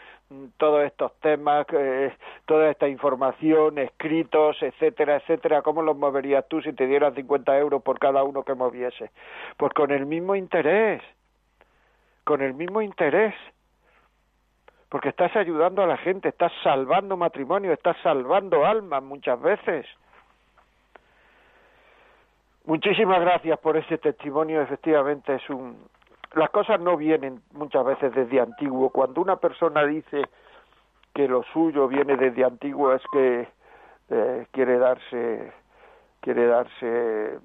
todos 0.58 0.84
estos 0.84 1.12
temas, 1.20 1.66
eh, 1.72 2.12
toda 2.46 2.70
esta 2.70 2.88
información, 2.88 3.78
escritos, 3.78 4.56
etcétera, 4.62 5.16
etcétera, 5.16 5.62
¿cómo 5.62 5.82
los 5.82 5.96
moverías 5.96 6.46
tú 6.48 6.60
si 6.62 6.72
te 6.72 6.86
dieran 6.86 7.14
50 7.14 7.58
euros 7.58 7.82
por 7.82 7.98
cada 7.98 8.22
uno 8.22 8.44
que 8.44 8.54
moviese? 8.54 9.10
Pues 9.56 9.72
con 9.72 9.90
el 9.90 10.06
mismo 10.06 10.36
interés, 10.36 11.02
con 12.24 12.42
el 12.42 12.54
mismo 12.54 12.80
interés, 12.80 13.34
porque 14.88 15.08
estás 15.08 15.34
ayudando 15.34 15.82
a 15.82 15.86
la 15.86 15.96
gente, 15.96 16.28
estás 16.28 16.52
salvando 16.62 17.16
matrimonio, 17.16 17.72
estás 17.72 17.96
salvando 18.02 18.64
almas 18.64 19.02
muchas 19.02 19.40
veces. 19.40 19.86
Muchísimas 22.66 23.20
gracias 23.20 23.58
por 23.58 23.76
ese 23.76 23.98
testimonio, 23.98 24.62
efectivamente 24.62 25.34
es 25.34 25.50
un, 25.50 25.76
las 26.34 26.50
cosas 26.50 26.80
no 26.80 26.96
vienen 26.96 27.42
muchas 27.52 27.84
veces 27.84 28.14
desde 28.14 28.40
antiguo. 28.40 28.90
Cuando 28.90 29.20
una 29.20 29.36
persona 29.36 29.84
dice 29.84 30.22
que 31.14 31.26
lo 31.26 31.42
suyo 31.52 31.88
viene 31.88 32.16
desde 32.16 32.44
antiguo 32.44 32.92
es 32.94 33.02
que 33.12 33.48
eh, 34.10 34.46
quiere 34.52 34.78
darse, 34.78 35.52
quiere 36.20 36.46
darse, 36.46 37.38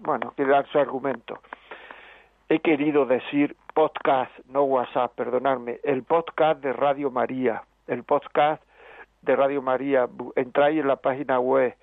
bueno, 0.00 0.32
quiere 0.34 0.52
darse 0.52 0.78
argumento. 0.78 1.38
He 2.48 2.58
querido 2.60 3.06
decir 3.06 3.56
podcast, 3.72 4.32
no 4.48 4.64
WhatsApp, 4.64 5.14
perdonadme, 5.14 5.80
el 5.84 6.02
podcast 6.02 6.60
de 6.60 6.72
Radio 6.72 7.10
María, 7.10 7.62
el 7.86 8.02
podcast 8.02 8.62
de 9.22 9.36
Radio 9.36 9.62
María. 9.62 10.08
Entráis 10.36 10.80
en 10.80 10.88
la 10.88 10.96
página 10.96 11.38
web, 11.38 11.74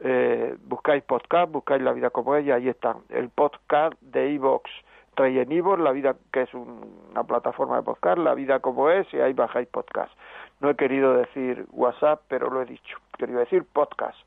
eh, 0.00 0.56
buscáis 0.64 1.02
podcast, 1.04 1.50
buscáis 1.50 1.82
La 1.82 1.92
Vida 1.92 2.10
como 2.10 2.34
ella, 2.34 2.56
ahí 2.56 2.68
están. 2.68 2.98
El 3.08 3.30
podcast 3.30 3.94
de 4.00 4.34
Evox 4.34 4.70
trae 5.20 5.42
en 5.42 5.84
la 5.84 5.92
vida 5.92 6.16
que 6.32 6.42
es 6.42 6.54
una 6.54 7.24
plataforma 7.24 7.76
de 7.76 7.82
podcast, 7.82 8.18
la 8.18 8.34
vida 8.34 8.60
como 8.60 8.90
es, 8.90 9.06
y 9.12 9.20
ahí 9.20 9.32
bajáis 9.32 9.68
podcast. 9.68 10.12
No 10.60 10.70
he 10.70 10.76
querido 10.76 11.14
decir 11.14 11.66
WhatsApp, 11.72 12.22
pero 12.28 12.50
lo 12.50 12.62
he 12.62 12.66
dicho. 12.66 12.98
Quería 13.18 13.38
decir 13.38 13.64
podcast. 13.72 14.18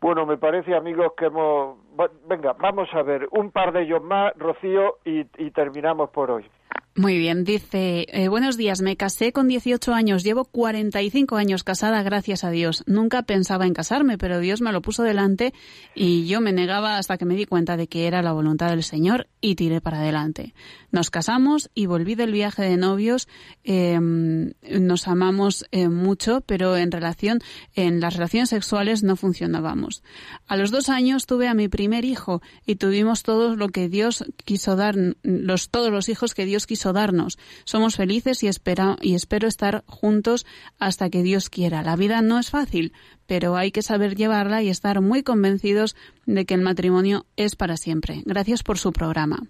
Bueno, 0.00 0.26
me 0.26 0.36
parece, 0.36 0.74
amigos, 0.74 1.12
que 1.16 1.26
hemos... 1.26 1.78
Venga, 2.26 2.52
vamos 2.52 2.88
a 2.94 3.02
ver 3.02 3.28
un 3.32 3.50
par 3.50 3.72
de 3.72 3.82
ellos 3.82 4.02
más, 4.02 4.32
Rocío, 4.36 4.98
y 5.04 5.24
terminamos 5.50 6.10
por 6.10 6.30
hoy. 6.30 6.48
Muy 6.98 7.16
bien, 7.16 7.44
dice, 7.44 8.06
eh, 8.08 8.26
buenos 8.26 8.56
días, 8.56 8.82
me 8.82 8.96
casé 8.96 9.32
con 9.32 9.46
18 9.46 9.94
años, 9.94 10.24
llevo 10.24 10.46
45 10.46 11.36
años 11.36 11.62
casada, 11.62 12.02
gracias 12.02 12.42
a 12.42 12.50
Dios. 12.50 12.82
Nunca 12.88 13.22
pensaba 13.22 13.68
en 13.68 13.72
casarme, 13.72 14.18
pero 14.18 14.40
Dios 14.40 14.60
me 14.60 14.72
lo 14.72 14.82
puso 14.82 15.04
delante 15.04 15.54
y 15.94 16.26
yo 16.26 16.40
me 16.40 16.52
negaba 16.52 16.98
hasta 16.98 17.16
que 17.16 17.24
me 17.24 17.36
di 17.36 17.46
cuenta 17.46 17.76
de 17.76 17.86
que 17.86 18.08
era 18.08 18.20
la 18.20 18.32
voluntad 18.32 18.70
del 18.70 18.82
Señor 18.82 19.28
y 19.40 19.54
tiré 19.54 19.80
para 19.80 20.00
adelante. 20.00 20.54
Nos 20.90 21.10
casamos 21.10 21.70
y 21.72 21.86
volví 21.86 22.16
del 22.16 22.32
viaje 22.32 22.62
de 22.62 22.76
novios, 22.76 23.28
em, 23.62 24.54
nos 24.68 25.06
amamos 25.06 25.66
eh, 25.70 25.88
mucho, 25.88 26.40
pero 26.40 26.76
en 26.76 26.90
relación, 26.90 27.38
en 27.76 28.00
las 28.00 28.14
relaciones 28.14 28.48
sexuales 28.48 29.04
no 29.04 29.14
funcionábamos. 29.14 30.02
A 30.48 30.56
los 30.56 30.72
dos 30.72 30.88
años 30.88 31.26
tuve 31.26 31.46
a 31.46 31.54
mi 31.54 31.68
primer 31.68 32.04
hijo 32.04 32.42
y 32.66 32.74
tuvimos 32.74 33.22
todo 33.22 33.54
lo 33.54 33.68
que 33.68 33.88
Dios 33.88 34.24
quiso 34.44 34.74
dar, 34.74 34.96
los, 35.22 35.68
todos 35.70 35.92
los 35.92 36.08
hijos 36.08 36.34
que 36.34 36.44
Dios 36.44 36.57
quiso 36.66 36.92
darnos. 36.92 37.38
Somos 37.64 37.96
felices 37.96 38.42
y, 38.42 38.48
espera, 38.48 38.96
y 39.00 39.14
espero 39.14 39.48
estar 39.48 39.84
juntos 39.86 40.46
hasta 40.78 41.10
que 41.10 41.22
Dios 41.22 41.50
quiera. 41.50 41.82
La 41.82 41.96
vida 41.96 42.22
no 42.22 42.38
es 42.38 42.50
fácil, 42.50 42.92
pero 43.26 43.56
hay 43.56 43.70
que 43.70 43.82
saber 43.82 44.16
llevarla 44.16 44.62
y 44.62 44.68
estar 44.68 45.00
muy 45.00 45.22
convencidos 45.22 45.96
de 46.26 46.44
que 46.44 46.54
el 46.54 46.62
matrimonio 46.62 47.26
es 47.36 47.56
para 47.56 47.76
siempre. 47.76 48.22
Gracias 48.24 48.62
por 48.62 48.78
su 48.78 48.92
programa. 48.92 49.48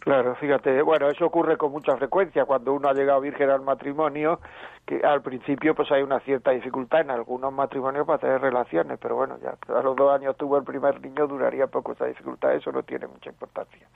Claro, 0.00 0.34
fíjate, 0.36 0.80
bueno, 0.80 1.10
eso 1.10 1.26
ocurre 1.26 1.58
con 1.58 1.72
mucha 1.72 1.94
frecuencia 1.98 2.46
cuando 2.46 2.72
uno 2.72 2.88
ha 2.88 2.94
llegado 2.94 3.20
virgen 3.20 3.50
al 3.50 3.60
matrimonio, 3.60 4.40
que 4.86 5.02
al 5.04 5.20
principio 5.20 5.74
pues 5.74 5.92
hay 5.92 6.02
una 6.02 6.20
cierta 6.20 6.52
dificultad 6.52 7.02
en 7.02 7.10
algunos 7.10 7.52
matrimonios 7.52 8.06
para 8.06 8.18
tener 8.18 8.40
relaciones, 8.40 8.98
pero 8.98 9.16
bueno, 9.16 9.36
ya 9.42 9.58
a 9.68 9.82
los 9.82 9.94
dos 9.94 10.18
años 10.18 10.38
tuvo 10.38 10.56
el 10.56 10.64
primer 10.64 10.98
niño, 11.02 11.26
duraría 11.26 11.66
poco 11.66 11.92
esa 11.92 12.06
dificultad, 12.06 12.54
eso 12.54 12.72
no 12.72 12.82
tiene 12.82 13.08
mucha 13.08 13.28
importancia. 13.28 13.86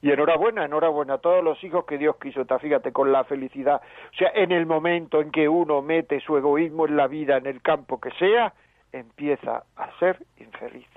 Y 0.00 0.10
enhorabuena, 0.10 0.64
enhorabuena 0.64 1.14
a 1.14 1.18
todos 1.18 1.44
los 1.44 1.62
hijos 1.62 1.84
que 1.84 1.96
Dios 1.96 2.16
quiso, 2.16 2.44
fíjate, 2.58 2.90
con 2.90 3.12
la 3.12 3.22
felicidad, 3.22 3.80
o 4.12 4.16
sea, 4.16 4.32
en 4.34 4.50
el 4.50 4.66
momento 4.66 5.20
en 5.20 5.30
que 5.30 5.48
uno 5.48 5.80
mete 5.80 6.18
su 6.20 6.36
egoísmo 6.36 6.86
en 6.86 6.96
la 6.96 7.06
vida, 7.06 7.36
en 7.36 7.46
el 7.46 7.62
campo 7.62 8.00
que 8.00 8.10
sea, 8.18 8.52
empieza 8.90 9.62
a 9.76 9.98
ser 10.00 10.18
infeliz. 10.38 10.88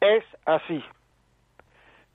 Es 0.00 0.24
así, 0.44 0.84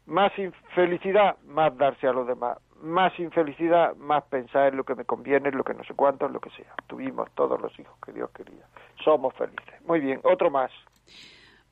más 0.06 0.32
infelicidad, 0.38 1.38
más 1.48 1.78
darse 1.78 2.08
a 2.08 2.14
los 2.14 2.28
demás. 2.28 2.58
Más 2.82 3.18
infelicidad, 3.20 3.96
más 3.98 4.24
pensar 4.24 4.70
en 4.70 4.78
lo 4.78 4.84
que 4.84 4.96
me 4.96 5.06
conviene, 5.06 5.50
en 5.50 5.58
lo 5.58 5.64
que 5.64 5.74
no 5.74 5.84
sé 5.84 5.94
cuánto, 5.94 6.26
en 6.26 6.34
lo 6.34 6.40
que 6.40 6.50
sea. 6.52 6.74
Tuvimos 6.88 7.30
todos 7.36 7.62
los 7.62 7.78
hijos 7.80 7.94
que 8.04 8.12
Dios 8.12 8.32
quería. 8.32 8.66
Somos 9.04 9.34
felices. 9.36 9.82
Muy 9.86 10.00
bien, 10.00 10.20
otro 10.24 10.50
más. 10.50 10.72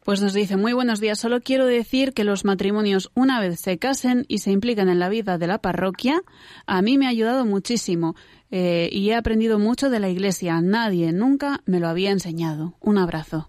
Pues 0.03 0.21
nos 0.21 0.33
dice, 0.33 0.55
muy 0.55 0.73
buenos 0.73 0.99
días. 0.99 1.19
Solo 1.19 1.41
quiero 1.41 1.65
decir 1.65 2.13
que 2.13 2.23
los 2.23 2.45
matrimonios, 2.45 3.11
una 3.15 3.39
vez 3.39 3.59
se 3.59 3.77
casen 3.77 4.25
y 4.27 4.37
se 4.39 4.51
implican 4.51 4.87
en 4.87 4.99
la 4.99 5.09
vida 5.09 5.37
de 5.37 5.47
la 5.47 5.57
parroquia, 5.57 6.21
a 6.65 6.81
mí 6.81 6.97
me 6.97 7.07
ha 7.07 7.09
ayudado 7.09 7.45
muchísimo 7.45 8.15
eh, 8.49 8.89
y 8.91 9.09
he 9.09 9.15
aprendido 9.15 9.59
mucho 9.59 9.89
de 9.89 9.99
la 9.99 10.09
iglesia. 10.09 10.61
Nadie 10.61 11.11
nunca 11.11 11.59
me 11.65 11.79
lo 11.79 11.87
había 11.87 12.11
enseñado. 12.11 12.75
Un 12.79 12.97
abrazo 12.97 13.48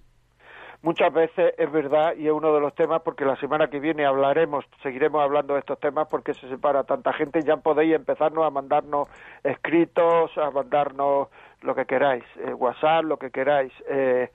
muchas 0.83 1.13
veces 1.13 1.55
es 1.59 1.71
verdad 1.71 2.15
y 2.17 2.27
es 2.27 2.33
uno 2.33 2.55
de 2.55 2.61
los 2.61 2.75
temas 2.75 3.03
porque 3.03 3.25
la 3.25 3.37
semana 3.37 3.69
que 3.69 3.81
viene 3.81 4.07
hablaremos, 4.07 4.65
seguiremos 4.83 5.23
hablando 5.23 5.55
de 5.55 5.61
estos 5.61 5.79
temas 5.81 6.09
porque 6.09 6.35
se 6.35 6.49
separa 6.49 6.85
tanta 6.85 7.13
gente, 7.13 7.43
ya 7.43 7.57
podéis 7.57 7.95
empezarnos 7.95 8.47
a 8.47 8.51
mandarnos 8.51 9.09
escritos, 9.43 10.37
a 10.39 10.51
mandarnos 10.51 11.29
lo 11.63 11.75
que 11.75 11.87
queráis, 11.87 12.25
eh, 12.39 12.55
WhatsApp, 12.55 13.05
lo 13.05 13.19
que 13.19 13.31
queráis. 13.31 13.73
Eh, 13.89 14.31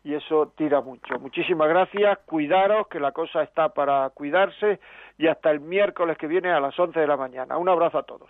Y 0.03 0.13
eso 0.13 0.51
tira 0.57 0.81
mucho. 0.81 1.17
Muchísimas 1.19 1.69
gracias, 1.69 2.19
cuidaros, 2.25 2.87
que 2.87 2.99
la 2.99 3.13
cosa 3.13 3.41
está 3.43 3.69
para 3.69 4.09
cuidarse 4.09 4.79
y 5.17 5.27
hasta 5.27 5.49
el 5.51 5.61
miércoles 5.61 6.17
que 6.17 6.27
viene 6.27 6.51
a 6.51 6.59
las 6.59 6.77
11 6.77 6.99
de 6.99 7.07
la 7.07 7.15
mañana. 7.15 7.57
Un 7.57 7.69
abrazo 7.69 7.99
a 7.99 8.03
todos. 8.03 8.29